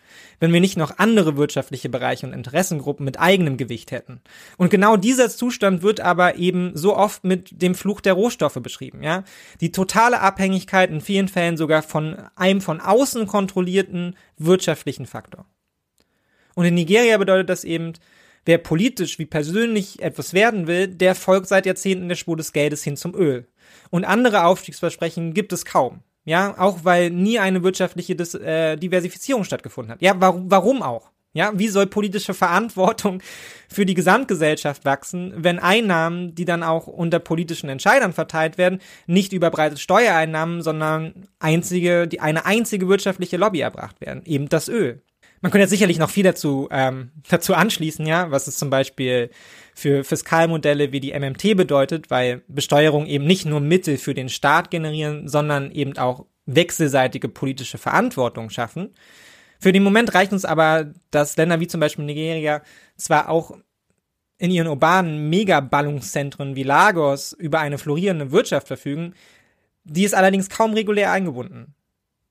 [0.41, 4.19] wenn wir nicht noch andere wirtschaftliche Bereiche und Interessengruppen mit eigenem Gewicht hätten.
[4.57, 9.01] Und genau dieser Zustand wird aber eben so oft mit dem Fluch der Rohstoffe beschrieben,
[9.01, 9.23] ja.
[9.61, 15.45] Die totale Abhängigkeit in vielen Fällen sogar von einem von außen kontrollierten wirtschaftlichen Faktor.
[16.55, 17.93] Und in Nigeria bedeutet das eben,
[18.47, 22.81] Wer politisch wie persönlich etwas werden will, der folgt seit Jahrzehnten der Spur des Geldes
[22.81, 23.45] hin zum Öl.
[23.89, 25.99] Und andere Aufstiegsversprechen gibt es kaum.
[26.23, 30.01] Ja, auch weil nie eine wirtschaftliche Dis äh, Diversifizierung stattgefunden hat.
[30.01, 31.11] Ja, warum, warum auch?
[31.33, 33.21] Ja, wie soll politische Verantwortung
[33.67, 39.33] für die Gesamtgesellschaft wachsen, wenn Einnahmen, die dann auch unter politischen Entscheidern verteilt werden, nicht
[39.33, 45.01] über breite Steuereinnahmen, sondern einzige, die eine einzige wirtschaftliche Lobby erbracht werden, eben das Öl.
[45.41, 49.29] Man könnte sicherlich noch viel dazu, ähm, dazu anschließen, ja, was es zum Beispiel
[49.75, 54.71] für Fiskalmodelle wie die MMT bedeutet, weil Besteuerung eben nicht nur Mittel für den Staat
[54.71, 58.93] generieren, sondern eben auch wechselseitige politische Verantwortung schaffen.
[59.59, 62.61] Für den Moment reicht uns aber, dass Länder wie zum Beispiel Nigeria
[62.95, 63.57] zwar auch
[64.39, 69.13] in ihren urbanen Megaballungszentren wie Lagos über eine florierende Wirtschaft verfügen,
[69.83, 71.73] die ist allerdings kaum regulär eingebunden.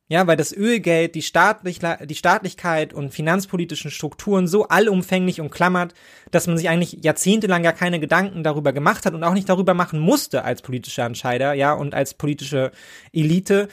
[0.08, 5.94] Ja, weil das Ölgeld die, Staatlich die Staatlichkeit und finanzpolitischen Strukturen so allumfänglich umklammert,
[6.30, 9.74] dass man sich eigentlich jahrzehntelang gar keine Gedanken darüber gemacht hat und auch nicht darüber
[9.74, 12.70] machen musste als politischer Entscheider, ja, und als politische
[13.12, 13.68] Elite,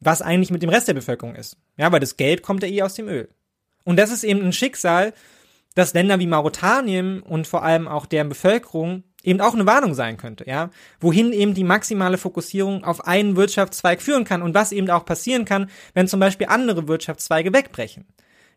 [0.00, 1.56] was eigentlich mit dem Rest der Bevölkerung ist.
[1.76, 3.28] Ja, weil das Geld kommt ja eh aus dem Öl.
[3.84, 5.12] Und das ist eben ein Schicksal,
[5.76, 10.16] dass Länder wie Mauretanien und vor allem auch deren Bevölkerung eben auch eine Warnung sein
[10.16, 10.70] könnte, ja,
[11.00, 15.44] wohin eben die maximale Fokussierung auf einen Wirtschaftszweig führen kann und was eben auch passieren
[15.44, 18.06] kann, wenn zum Beispiel andere Wirtschaftszweige wegbrechen.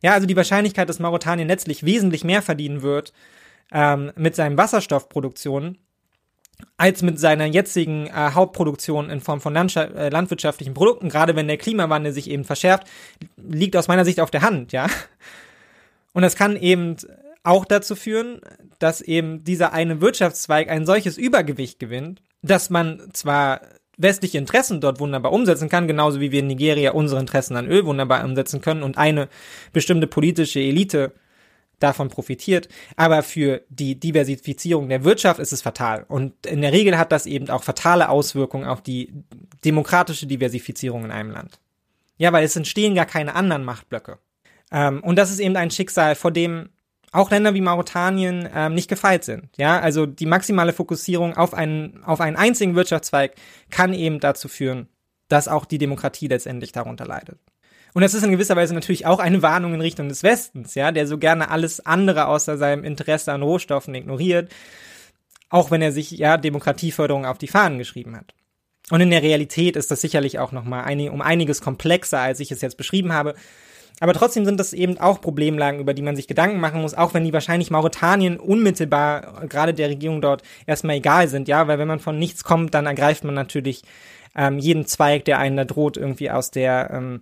[0.02, 3.12] Ja, also die Wahrscheinlichkeit, dass Mauretanien letztlich wesentlich mehr verdienen wird
[3.72, 5.78] ähm, mit seinen Wasserstoffproduktionen,
[6.78, 11.58] als mit seiner jetzigen äh, Hauptproduktion in Form von äh, landwirtschaftlichen Produkten, gerade wenn der
[11.58, 12.88] Klimawandel sich eben verschärft,
[13.38, 14.88] liegt aus meiner Sicht auf der Hand, ja.
[16.14, 16.98] Und das kann eben
[17.44, 18.42] auch dazu führen,
[18.80, 23.62] dass eben dieser eine Wirtschaftszweig ein solches Übergewicht gewinnt, dass man zwar
[23.98, 27.86] westliche Interessen dort wunderbar umsetzen kann, genauso wie wir in Nigeria unsere Interessen an Öl
[27.86, 29.28] wunderbar umsetzen können und eine
[29.74, 31.14] bestimmte politische Elite
[31.80, 32.70] davon profitiert.
[32.96, 36.06] Aber für die Diversifizierung der Wirtschaft ist es fatal.
[36.08, 39.14] Und in der Regel hat das eben auch fatale Auswirkungen auf die
[39.66, 41.60] demokratische Diversifizierung in einem Land.
[42.18, 44.18] Ja, weil es entstehen gar keine anderen Machtblöcke.
[44.72, 46.70] Ähm, und das ist eben ein Schicksal, vor dem
[47.12, 49.50] auch Länder wie Mauretanien ähm, nicht gefeit sind.
[49.58, 53.34] Ja, also die maximale Fokussierung auf einen, auf einen einzigen Wirtschaftszweig
[53.70, 54.88] kann eben dazu führen,
[55.28, 57.40] dass auch die Demokratie letztendlich darunter leidet.
[57.94, 60.92] Und das ist in gewisser Weise natürlich auch eine Warnung in Richtung des Westens, ja,
[60.92, 64.52] der so gerne alles andere außer seinem Interesse an Rohstoffen ignoriert,
[65.50, 68.36] auch wenn er sich ja Demokratieförderung auf die Fahnen geschrieben hat.
[68.92, 72.52] Und in der Realität ist das sicherlich auch noch mal um einiges komplexer, als ich
[72.52, 73.36] es jetzt beschrieben habe.
[74.00, 77.14] Aber trotzdem sind das eben auch Problemlagen, über die man sich Gedanken machen muss, auch
[77.14, 81.88] wenn die wahrscheinlich Mauretanien unmittelbar, gerade der Regierung dort, erstmal egal sind, ja, weil wenn
[81.88, 83.84] man von nichts kommt, dann ergreift man natürlich
[84.36, 87.22] ähm, jeden Zweig, der einen da droht, irgendwie aus der ähm,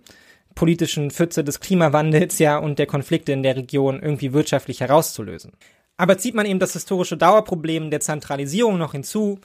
[0.54, 5.52] politischen Pfütze des Klimawandels ja und der Konflikte in der Region irgendwie wirtschaftlich herauszulösen.
[5.96, 9.40] Aber zieht man eben das historische Dauerproblem der Zentralisierung noch hinzu,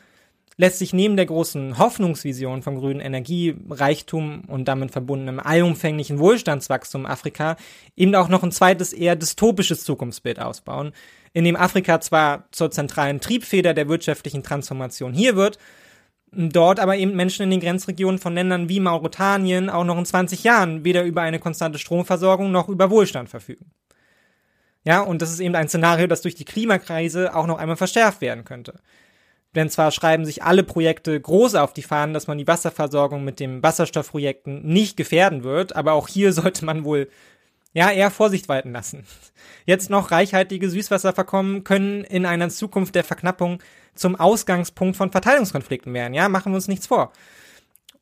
[0.57, 7.55] lässt sich neben der großen Hoffnungsvision vom grünen Energiereichtum und damit verbundenem allumfänglichen Wohlstandswachstum Afrika
[7.95, 10.91] eben auch noch ein zweites eher dystopisches Zukunftsbild ausbauen,
[11.33, 15.57] in dem Afrika zwar zur zentralen Triebfeder der wirtschaftlichen Transformation hier wird,
[16.31, 20.43] dort aber eben Menschen in den Grenzregionen von Ländern wie Mauretanien auch noch in 20
[20.43, 23.71] Jahren weder über eine konstante Stromversorgung noch über Wohlstand verfügen.
[24.85, 28.19] Ja, und das ist eben ein Szenario, das durch die Klimakrise auch noch einmal verschärft
[28.21, 28.79] werden könnte.
[29.55, 33.39] Denn zwar schreiben sich alle Projekte groß auf die Fahnen, dass man die Wasserversorgung mit
[33.39, 37.09] den Wasserstoffprojekten nicht gefährden wird, aber auch hier sollte man wohl
[37.73, 39.05] ja eher Vorsicht walten lassen.
[39.65, 43.61] Jetzt noch reichhaltige Süßwasserverkommen können in einer Zukunft der Verknappung
[43.95, 46.13] zum Ausgangspunkt von Verteilungskonflikten werden.
[46.13, 47.11] Ja, machen wir uns nichts vor.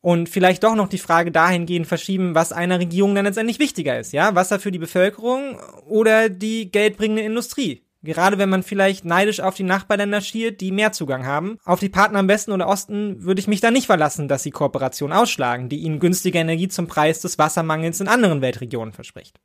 [0.02, 4.14] Und vielleicht doch noch die Frage dahingehend verschieben, was einer Regierung dann letztendlich wichtiger ist.
[4.14, 7.84] Ja, Wasser für die Bevölkerung oder die geldbringende Industrie.
[8.04, 11.58] Gerade wenn man vielleicht neidisch auf die Nachbarländer schielt, die mehr Zugang haben.
[11.66, 14.52] Auf die Partner im Westen oder Osten würde ich mich da nicht verlassen, dass sie
[14.52, 19.40] Kooperationen ausschlagen, die ihnen günstige Energie zum Preis des Wassermangels in anderen Weltregionen verspricht.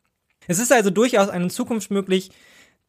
[0.46, 2.30] Es ist also durchaus eine Zukunft möglich,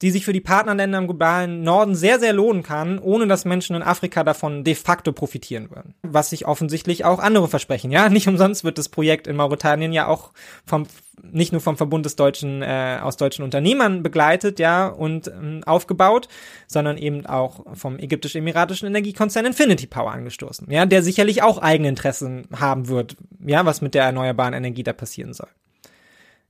[0.01, 3.75] die sich für die Partnerländer im globalen Norden sehr, sehr lohnen kann, ohne dass Menschen
[3.75, 5.95] in Afrika davon de facto profitieren würden.
[6.03, 7.91] Was sich offensichtlich auch andere versprechen.
[7.91, 10.31] Ja, nicht umsonst wird das Projekt in Mauretanien ja auch
[10.65, 10.85] vom
[11.31, 16.27] nicht nur vom Verbund des deutschen äh, aus deutschen Unternehmern begleitet, ja und ähm, aufgebaut,
[16.67, 20.69] sondern eben auch vom ägyptisch-emiratischen Energiekonzern Infinity Power angestoßen.
[20.69, 24.93] Ja, der sicherlich auch eigene Interessen haben wird, ja, was mit der erneuerbaren Energie da
[24.93, 25.49] passieren soll.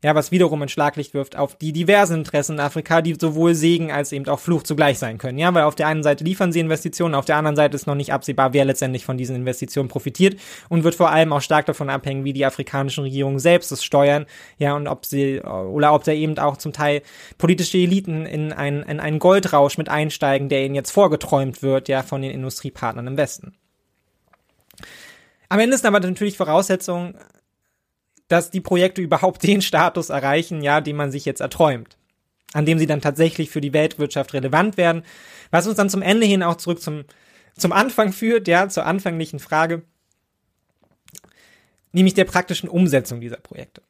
[0.03, 3.91] Ja, was wiederum ein Schlaglicht wirft auf die diversen Interessen in Afrika, die sowohl Segen
[3.91, 5.39] als eben auch Fluch zugleich sein können.
[5.39, 7.95] Ja, weil auf der einen Seite liefern sie Investitionen, auf der anderen Seite ist noch
[7.95, 11.89] nicht absehbar, wer letztendlich von diesen Investitionen profitiert und wird vor allem auch stark davon
[11.89, 14.27] abhängen, wie die afrikanischen Regierungen selbst es steuern.
[14.59, 17.01] Ja, und ob sie, oder ob da eben auch zum Teil
[17.39, 22.03] politische Eliten in, ein, in einen Goldrausch mit einsteigen, der ihnen jetzt vorgeträumt wird, ja,
[22.03, 23.57] von den Industriepartnern im Westen.
[25.49, 27.15] Am Ende ist aber natürlich Voraussetzung,
[28.27, 31.97] dass die Projekte überhaupt den Status erreichen, ja, den man sich jetzt erträumt.
[32.53, 35.03] An dem sie dann tatsächlich für die Weltwirtschaft relevant werden.
[35.51, 37.03] Was uns dann zum Ende hin auch zurück zum,
[37.57, 39.83] zum Anfang führt, ja, zur anfänglichen Frage,
[41.91, 43.81] nämlich der praktischen Umsetzung dieser Projekte.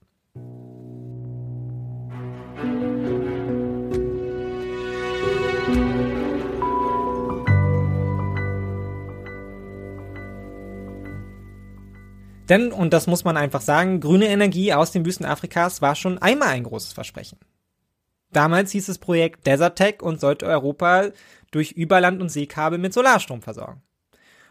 [12.49, 16.18] Denn, und das muss man einfach sagen, grüne Energie aus den Wüsten Afrikas war schon
[16.18, 17.38] einmal ein großes Versprechen.
[18.32, 21.10] Damals hieß es Projekt Desertec und sollte Europa
[21.52, 23.82] durch Überland- und Seekabel mit Solarstrom versorgen.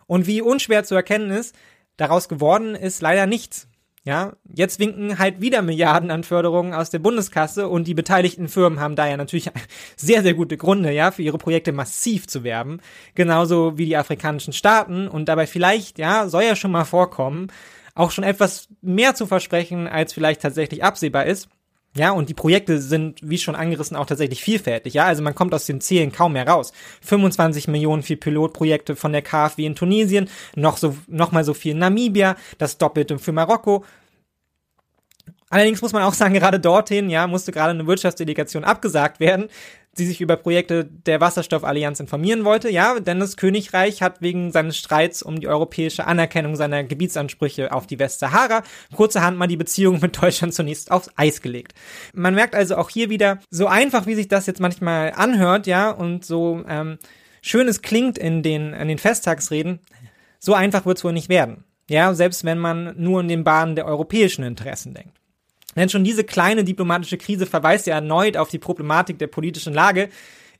[0.06, 1.54] Und wie unschwer zu erkennen ist,
[1.96, 3.68] daraus geworden ist leider nichts.
[4.04, 8.78] Ja, jetzt winken halt wieder Milliarden an Förderungen aus der Bundeskasse und die beteiligten Firmen
[8.78, 9.50] haben da ja natürlich
[9.96, 12.78] sehr, sehr gute Gründe, ja, für ihre Projekte massiv zu werben.
[13.16, 17.48] Genauso wie die afrikanischen Staaten und dabei vielleicht, ja, soll ja schon mal vorkommen,
[17.96, 21.48] auch schon etwas mehr zu versprechen, als vielleicht tatsächlich absehbar ist.
[21.96, 24.92] Ja, und die Projekte sind, wie schon angerissen, auch tatsächlich vielfältig.
[24.92, 26.72] Ja, also man kommt aus den Zielen kaum mehr raus.
[27.00, 31.72] 25 Millionen für Pilotprojekte von der KfW in Tunesien, noch so, noch mal so viel
[31.72, 33.82] in Namibia, das Doppelte für Marokko.
[35.48, 39.48] Allerdings muss man auch sagen, gerade dorthin, ja, musste gerade eine Wirtschaftsdelegation abgesagt werden.
[39.96, 42.70] Sie sich über Projekte der Wasserstoffallianz informieren wollte.
[42.70, 47.86] Ja, denn das Königreich hat wegen seines Streits um die europäische Anerkennung seiner Gebietsansprüche auf
[47.86, 48.62] die Westsahara
[48.94, 51.74] kurzerhand mal die Beziehungen mit Deutschland zunächst aufs Eis gelegt.
[52.14, 55.90] Man merkt also auch hier wieder, so einfach wie sich das jetzt manchmal anhört, ja,
[55.90, 56.98] und so ähm,
[57.42, 59.80] schön es klingt in den, in den Festtagsreden,
[60.38, 61.64] so einfach wird es wohl nicht werden.
[61.88, 65.16] Ja, selbst wenn man nur in den Bahnen der europäischen Interessen denkt.
[65.76, 70.08] Denn schon diese kleine diplomatische Krise verweist ja erneut auf die Problematik der politischen Lage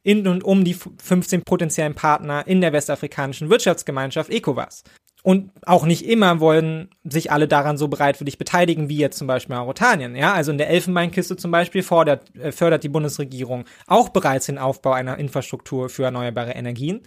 [0.03, 4.85] in und um die 15 potenziellen Partner in der westafrikanischen Wirtschaftsgemeinschaft ECOWAS.
[5.27, 9.57] Und auch nicht immer wollen sich alle daran so bereitwillig beteiligen, wie jetzt zum Beispiel
[9.57, 10.15] Mauretanien.
[10.15, 14.59] Ja, also in der Elfenbeinkiste zum Beispiel fordert, äh, fördert die Bundesregierung auch bereits den
[14.59, 17.01] Aufbau einer Infrastruktur für erneuerbare Energien.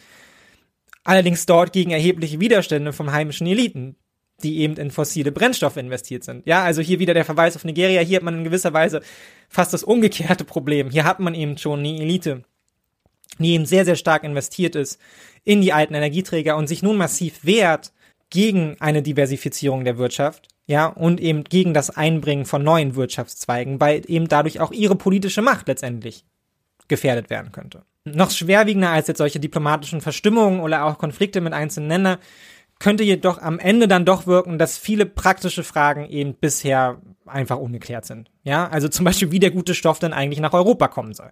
[1.06, 3.96] Allerdings dort gegen erhebliche Widerstände vom heimischen Eliten,
[4.44, 6.46] die eben in fossile Brennstoffe investiert sind.
[6.46, 8.02] Ja, also hier wieder der Verweis auf Nigeria.
[8.02, 9.02] Hier hat man in gewisser Weise
[9.48, 10.90] fast das umgekehrte Problem.
[10.90, 12.44] Hier hat man eben schon eine Elite,
[13.40, 15.00] die eben sehr, sehr stark investiert ist
[15.44, 17.92] in die alten Energieträger und sich nun massiv wehrt
[18.30, 20.48] gegen eine Diversifizierung der Wirtschaft.
[20.68, 25.42] Ja, und eben gegen das Einbringen von neuen Wirtschaftszweigen, weil eben dadurch auch ihre politische
[25.42, 26.26] Macht letztendlich
[26.88, 27.82] gefährdet werden könnte.
[28.06, 32.18] Noch schwerwiegender als jetzt solche diplomatischen Verstimmungen oder auch Konflikte mit einzelnen Ländern
[32.80, 38.06] könnte jedoch am Ende dann doch wirken, dass viele praktische Fragen eben bisher einfach ungeklärt
[38.06, 38.32] sind.
[38.44, 41.32] Ja, also zum Beispiel, wie der gute Stoff denn eigentlich nach Europa kommen soll.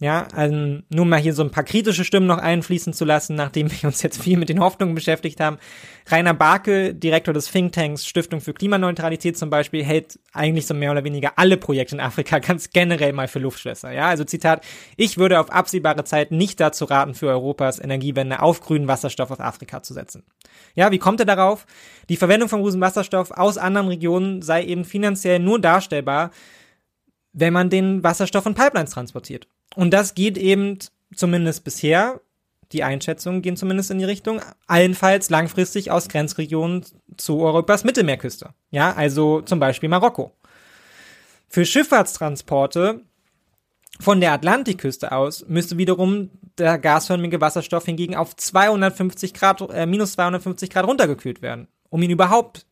[0.00, 3.70] Ja, also nur mal hier so ein paar kritische Stimmen noch einfließen zu lassen, nachdem
[3.70, 5.58] wir uns jetzt viel mit den Hoffnungen beschäftigt haben.
[6.08, 11.04] Rainer Barke, Direktor des Thinktanks Stiftung für Klimaneutralität zum Beispiel, hält eigentlich so mehr oder
[11.04, 13.92] weniger alle Projekte in Afrika ganz generell mal für Luftschlösser.
[13.92, 14.64] Ja, also Zitat,
[14.96, 19.38] ich würde auf absehbare Zeit nicht dazu raten, für Europas Energiewende auf grünen Wasserstoff aus
[19.38, 20.24] Afrika zu setzen.
[20.74, 21.66] Ja, wie kommt er darauf?
[22.08, 26.32] Die Verwendung von grünem Wasserstoff aus anderen Regionen sei eben finanziell nur darstellbar,
[27.32, 29.46] wenn man den Wasserstoff in Pipelines transportiert.
[29.74, 30.78] Und das geht eben
[31.14, 32.20] zumindest bisher,
[32.72, 36.84] die Einschätzungen gehen zumindest in die Richtung, allenfalls langfristig aus Grenzregionen
[37.16, 38.50] zu Europas Mittelmeerküste.
[38.70, 40.32] Ja, also zum Beispiel Marokko.
[41.48, 43.00] Für Schifffahrtstransporte
[44.00, 50.12] von der Atlantikküste aus müsste wiederum der gasförmige Wasserstoff hingegen auf 250 Grad, äh, minus
[50.14, 52.66] 250 Grad runtergekühlt werden, um ihn überhaupt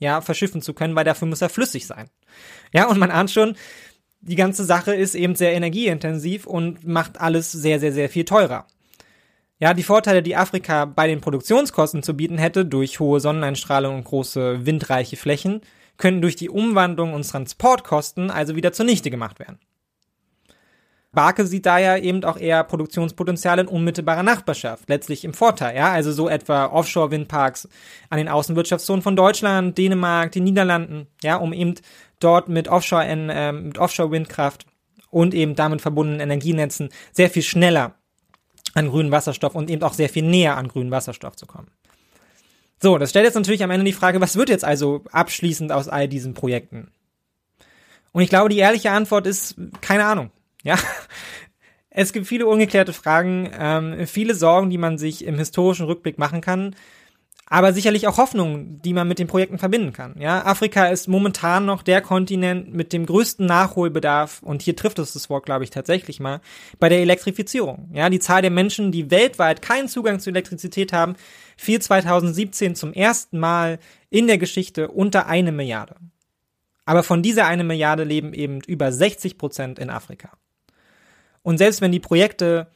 [0.00, 2.08] ja, verschiffen zu können, weil dafür muss er flüssig sein.
[2.72, 3.56] Ja, und man ahnt schon,
[4.20, 8.66] die ganze Sache ist eben sehr energieintensiv und macht alles sehr, sehr, sehr viel teurer.
[9.60, 14.04] Ja, die Vorteile, die Afrika bei den Produktionskosten zu bieten hätte, durch hohe Sonneneinstrahlung und
[14.04, 15.62] große windreiche Flächen,
[15.96, 19.58] könnten durch die Umwandlung und Transportkosten also wieder zunichte gemacht werden.
[21.10, 26.12] Barke sieht daher eben auch eher Produktionspotenzial in unmittelbarer Nachbarschaft, letztlich im Vorteil, ja, also
[26.12, 27.68] so etwa Offshore-Windparks
[28.10, 31.74] an den Außenwirtschaftszonen von Deutschland, Dänemark, den Niederlanden, ja, um eben
[32.20, 34.66] dort mit Offshore, äh, mit Offshore-Windkraft
[35.10, 37.94] und eben damit verbundenen Energienetzen sehr viel schneller
[38.74, 41.70] an grünen Wasserstoff und eben auch sehr viel näher an grünen Wasserstoff zu kommen.
[42.80, 45.88] So, das stellt jetzt natürlich am Ende die Frage, was wird jetzt also abschließend aus
[45.88, 46.92] all diesen Projekten?
[48.12, 50.30] Und ich glaube, die ehrliche Antwort ist keine Ahnung.
[50.62, 50.76] Ja,
[51.90, 56.40] es gibt viele ungeklärte Fragen, ähm, viele Sorgen, die man sich im historischen Rückblick machen
[56.40, 56.76] kann,
[57.50, 60.14] aber sicherlich auch Hoffnungen, die man mit den Projekten verbinden kann.
[60.18, 65.14] Ja, Afrika ist momentan noch der Kontinent mit dem größten Nachholbedarf und hier trifft es
[65.14, 66.40] das Wort, glaube ich, tatsächlich mal
[66.78, 67.90] bei der Elektrifizierung.
[67.92, 71.16] Ja, die Zahl der Menschen, die weltweit keinen Zugang zu Elektrizität haben,
[71.56, 73.78] fiel 2017 zum ersten Mal
[74.10, 75.96] in der Geschichte unter eine Milliarde.
[76.84, 80.30] Aber von dieser eine Milliarde leben eben über 60 Prozent in Afrika.
[81.42, 82.68] Und selbst wenn die Projekte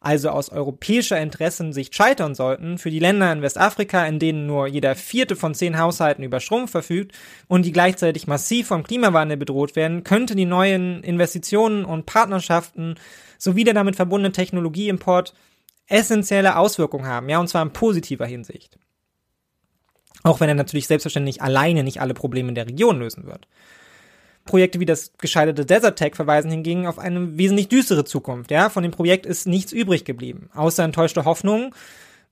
[0.00, 4.96] also aus europäischer Interessensicht scheitern sollten, für die Länder in Westafrika, in denen nur jeder
[4.96, 7.12] vierte von zehn Haushalten über Strom verfügt
[7.48, 12.94] und die gleichzeitig massiv vom Klimawandel bedroht werden, könnte die neuen Investitionen und Partnerschaften
[13.36, 15.34] sowie der damit verbundene Technologieimport
[15.86, 18.78] essentielle Auswirkungen haben, ja, und zwar in positiver Hinsicht.
[20.22, 23.46] Auch wenn er natürlich selbstverständlich alleine nicht alle Probleme der Region lösen wird.
[24.50, 28.50] Projekte wie das gescheiterte Desert Tech verweisen hingegen auf eine wesentlich düstere Zukunft.
[28.50, 31.72] Ja, von dem Projekt ist nichts übrig geblieben, außer enttäuschte Hoffnungen.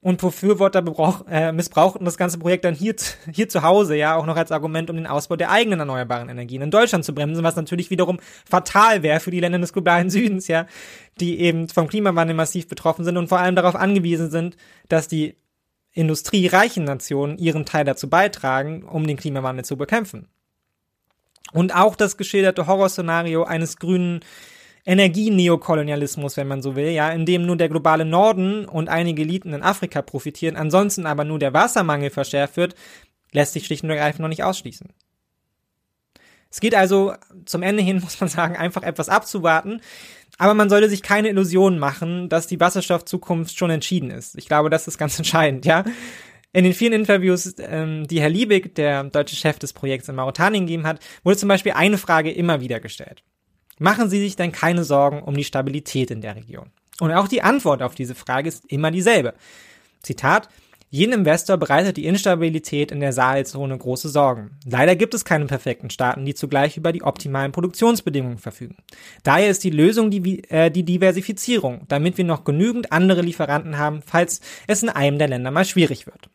[0.01, 0.85] Und Befürworter
[1.29, 2.95] äh, missbrauchten das ganze Projekt dann hier,
[3.33, 6.63] hier zu Hause, ja, auch noch als Argument, um den Ausbau der eigenen erneuerbaren Energien
[6.63, 8.19] in Deutschland zu bremsen, was natürlich wiederum
[8.49, 10.67] fatal wäre für die Länder des globalen Südens, ja,
[11.21, 14.57] die eben vom Klimawandel massiv betroffen sind und vor allem darauf angewiesen sind,
[14.89, 15.37] dass die
[15.93, 20.29] industriereichen Nationen ihren Teil dazu beitragen, um den Klimawandel zu bekämpfen.
[21.53, 24.21] Und auch das geschilderte Horrorszenario eines grünen
[24.85, 29.53] Energieneokolonialismus, wenn man so will, ja, in dem nur der globale Norden und einige Eliten
[29.53, 32.75] in Afrika profitieren, ansonsten aber nur der Wassermangel verschärft wird,
[33.33, 34.89] lässt sich schlicht und ergreifend noch nicht ausschließen.
[36.51, 37.13] Es geht also
[37.45, 39.81] zum Ende hin, muss man sagen, einfach etwas abzuwarten.
[40.39, 44.37] Aber man sollte sich keine Illusionen machen, dass die Wasserstoffzukunft schon entschieden ist.
[44.39, 45.85] Ich glaube, das ist ganz entscheidend, ja.
[46.53, 50.67] In den vielen Interviews, ähm, die Herr Liebig, der deutsche Chef des Projekts in Mauretanien
[50.67, 53.23] gegeben hat, wurde zum Beispiel eine Frage immer wieder gestellt.
[53.79, 56.71] Machen Sie sich denn keine Sorgen um die Stabilität in der Region?
[57.01, 59.35] Und auch die Antwort auf diese Frage ist immer dieselbe.
[60.03, 60.49] Zitat,
[60.91, 64.53] jedem Investor bereitet die Instabilität in der Sahelzone große Sorgen.
[64.65, 68.77] Leider gibt es keine perfekten Staaten, die zugleich über die optimalen Produktionsbedingungen verfügen.
[69.23, 74.01] Daher ist die Lösung die, äh, die Diversifizierung, damit wir noch genügend andere Lieferanten haben,
[74.01, 76.31] falls es in einem der Länder mal schwierig wird.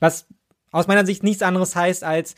[0.00, 0.26] Was
[0.70, 2.34] aus meiner Sicht nichts anderes heißt als,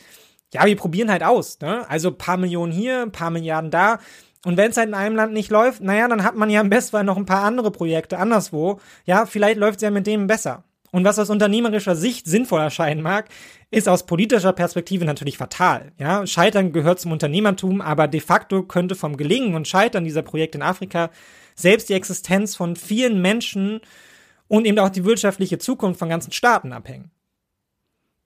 [0.53, 1.59] ja, wir probieren halt aus.
[1.59, 1.89] Ne?
[1.89, 3.99] Also paar Millionen hier, paar Milliarden da.
[4.45, 6.69] Und wenn es halt in einem Land nicht läuft, naja, dann hat man ja im
[6.69, 8.79] Bestfall noch ein paar andere Projekte anderswo.
[9.05, 10.63] Ja, vielleicht läuft es ja mit denen besser.
[10.91, 13.29] Und was aus unternehmerischer Sicht sinnvoll erscheinen mag,
[13.69, 15.93] ist aus politischer Perspektive natürlich fatal.
[15.97, 20.57] Ja, Scheitern gehört zum Unternehmertum, aber de facto könnte vom Gelingen und Scheitern dieser Projekte
[20.57, 21.09] in Afrika
[21.55, 23.79] selbst die Existenz von vielen Menschen
[24.47, 27.11] und eben auch die wirtschaftliche Zukunft von ganzen Staaten abhängen.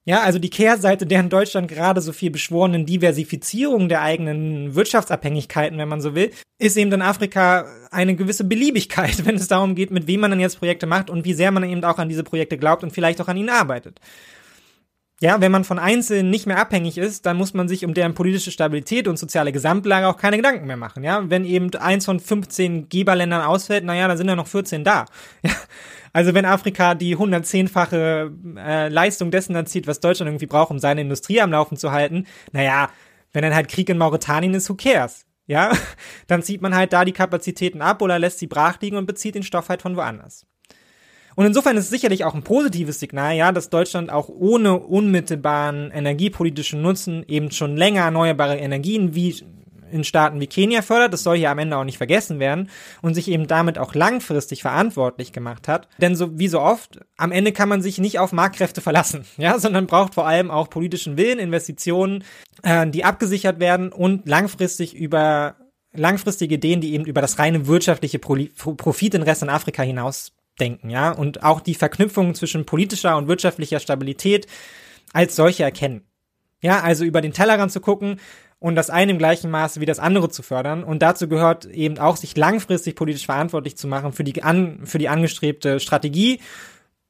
[0.08, 5.78] Ja, also die Kehrseite der in Deutschland gerade so viel beschworenen Diversifizierung der eigenen Wirtschaftsabhängigkeiten,
[5.78, 6.30] wenn man so will,
[6.60, 10.38] ist eben in Afrika eine gewisse Beliebigkeit, wenn es darum geht, mit wem man dann
[10.38, 13.20] jetzt Projekte macht und wie sehr man eben auch an diese Projekte glaubt und vielleicht
[13.20, 14.00] auch an ihnen arbeitet.
[15.22, 18.12] Ja, wenn man von Einzelnen nicht mehr abhängig ist, dann muss man sich um deren
[18.12, 21.04] politische Stabilität und soziale Gesamtlage auch keine Gedanken mehr machen.
[21.04, 25.06] Ja, wenn eben eins von 15 Geberländern ausfällt, naja, dann sind ja noch 14 da.
[25.42, 25.52] Ja,
[26.12, 31.00] also wenn Afrika die 110-fache äh, Leistung dessen erzielt, was Deutschland irgendwie braucht, um seine
[31.02, 32.90] Industrie am Laufen zu halten, naja,
[33.32, 35.26] wenn dann halt Krieg in Mauretanien ist, who cares?
[35.46, 35.72] Ja,
[36.26, 39.34] dann zieht man halt da die Kapazitäten ab oder lässt sie brach liegen und bezieht
[39.34, 40.46] den Stoff halt von woanders.
[41.36, 45.90] Und insofern ist es sicherlich auch ein positives Signal, ja, dass Deutschland auch ohne unmittelbaren
[45.90, 49.36] energiepolitischen Nutzen eben schon länger erneuerbare Energien wie
[49.90, 52.70] in Staaten wie Kenia fördert, das soll hier am Ende auch nicht vergessen werden,
[53.02, 55.88] und sich eben damit auch langfristig verantwortlich gemacht hat.
[56.00, 59.58] Denn so wie so oft, am Ende kann man sich nicht auf Marktkräfte verlassen, ja,
[59.58, 62.24] sondern braucht vor allem auch politischen Willen, Investitionen,
[62.62, 65.56] äh, die abgesichert werden und langfristig über
[65.92, 71.10] langfristige Ideen, die eben über das reine wirtschaftliche Pro Profitinteresse in Afrika hinaus denken, ja,
[71.10, 74.46] und auch die Verknüpfungen zwischen politischer und wirtschaftlicher Stabilität
[75.12, 76.02] als solche erkennen.
[76.62, 78.18] Ja, also über den Tellerrand zu gucken,
[78.58, 80.82] und das eine im gleichen Maße wie das andere zu fördern.
[80.82, 84.98] Und dazu gehört eben auch, sich langfristig politisch verantwortlich zu machen für die, an, für
[84.98, 86.40] die angestrebte Strategie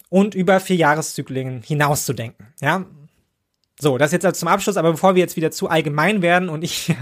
[0.09, 2.49] und über vier Jahreszyklen hinauszudenken.
[2.61, 2.85] Ja,
[3.79, 6.65] so, das jetzt also zum Abschluss, aber bevor wir jetzt wieder zu allgemein werden und
[6.65, 6.95] ich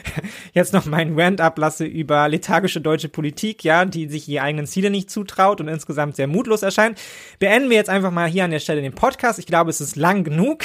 [0.52, 4.90] jetzt noch meinen Rant ablasse über lethargische deutsche Politik, ja, die sich die eigenen Ziele
[4.90, 7.00] nicht zutraut und insgesamt sehr mutlos erscheint,
[7.40, 9.40] beenden wir jetzt einfach mal hier an der Stelle den Podcast.
[9.40, 10.62] Ich glaube, es ist lang genug.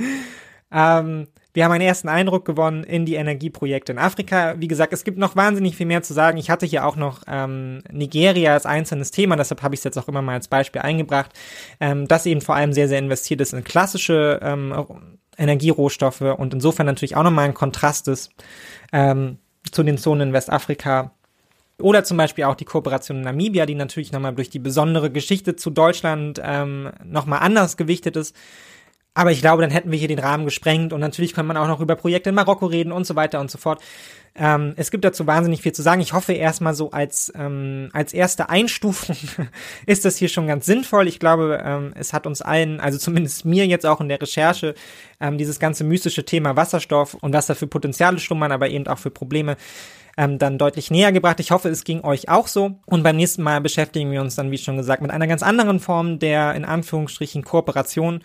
[0.72, 4.56] ähm, wir haben einen ersten Eindruck gewonnen in die Energieprojekte in Afrika.
[4.58, 6.36] Wie gesagt, es gibt noch wahnsinnig viel mehr zu sagen.
[6.36, 9.96] Ich hatte hier auch noch ähm, Nigeria als einzelnes Thema, deshalb habe ich es jetzt
[9.96, 11.30] auch immer mal als Beispiel eingebracht,
[11.80, 14.74] ähm, das eben vor allem sehr, sehr investiert ist in klassische ähm,
[15.38, 18.32] Energierohstoffe und insofern natürlich auch nochmal ein Kontrast ist
[18.92, 19.38] ähm,
[19.70, 21.12] zu den Zonen in Westafrika.
[21.80, 25.56] Oder zum Beispiel auch die Kooperation in Namibia, die natürlich nochmal durch die besondere Geschichte
[25.56, 28.36] zu Deutschland ähm, nochmal anders gewichtet ist.
[29.14, 31.68] Aber ich glaube, dann hätten wir hier den Rahmen gesprengt und natürlich kann man auch
[31.68, 33.80] noch über Projekte in Marokko reden und so weiter und so fort.
[34.36, 36.00] Ähm, es gibt dazu wahnsinnig viel zu sagen.
[36.00, 39.16] Ich hoffe erstmal so als, ähm, als erste Einstufung
[39.86, 41.06] ist das hier schon ganz sinnvoll.
[41.06, 44.74] Ich glaube, ähm, es hat uns allen, also zumindest mir jetzt auch in der Recherche,
[45.20, 48.98] ähm, dieses ganze mystische Thema Wasserstoff und was da für Potenziale schlummern, aber eben auch
[48.98, 49.56] für Probleme
[50.16, 51.38] ähm, dann deutlich näher gebracht.
[51.38, 52.72] Ich hoffe, es ging euch auch so.
[52.86, 55.78] Und beim nächsten Mal beschäftigen wir uns dann, wie schon gesagt, mit einer ganz anderen
[55.78, 58.22] Form der in Anführungsstrichen Kooperation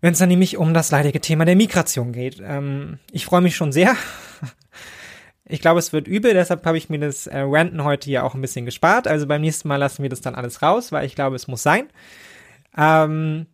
[0.00, 2.40] wenn es dann nämlich um das leidige Thema der Migration geht.
[2.42, 3.96] Ähm, ich freue mich schon sehr.
[5.52, 8.36] Ich glaube, es wird übel, deshalb habe ich mir das äh, Ranten heute hier auch
[8.36, 9.08] ein bisschen gespart.
[9.08, 11.64] Also beim nächsten Mal lassen wir das dann alles raus, weil ich glaube, es muss
[11.64, 11.88] sein.
[12.78, 13.46] Ähm,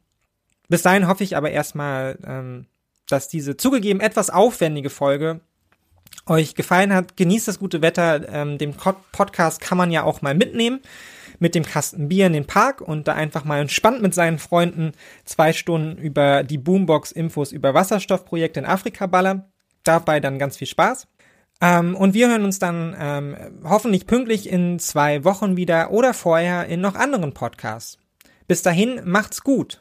[0.69, 2.67] bis dahin hoffe ich aber erstmal, ähm,
[3.09, 5.41] dass diese zugegeben etwas aufwendige Folge
[6.27, 7.17] euch gefallen hat.
[7.17, 8.29] Genießt das gute Wetter.
[8.29, 10.81] Ähm, den Podcast kann man ja auch mal mitnehmen
[11.39, 14.93] mit dem Kasten Bier in den Park und da einfach mal entspannt mit seinen Freunden
[15.25, 19.45] zwei Stunden über die Boombox Infos über Wasserstoffprojekte in Afrika ballern.
[19.85, 21.07] Dabei dann ganz viel Spaß.
[21.61, 26.67] Ähm, und wir hören uns dann ähm, hoffentlich pünktlich in zwei Wochen wieder oder vorher
[26.67, 27.99] in noch anderen Podcasts.
[28.47, 29.81] Bis dahin, macht's gut.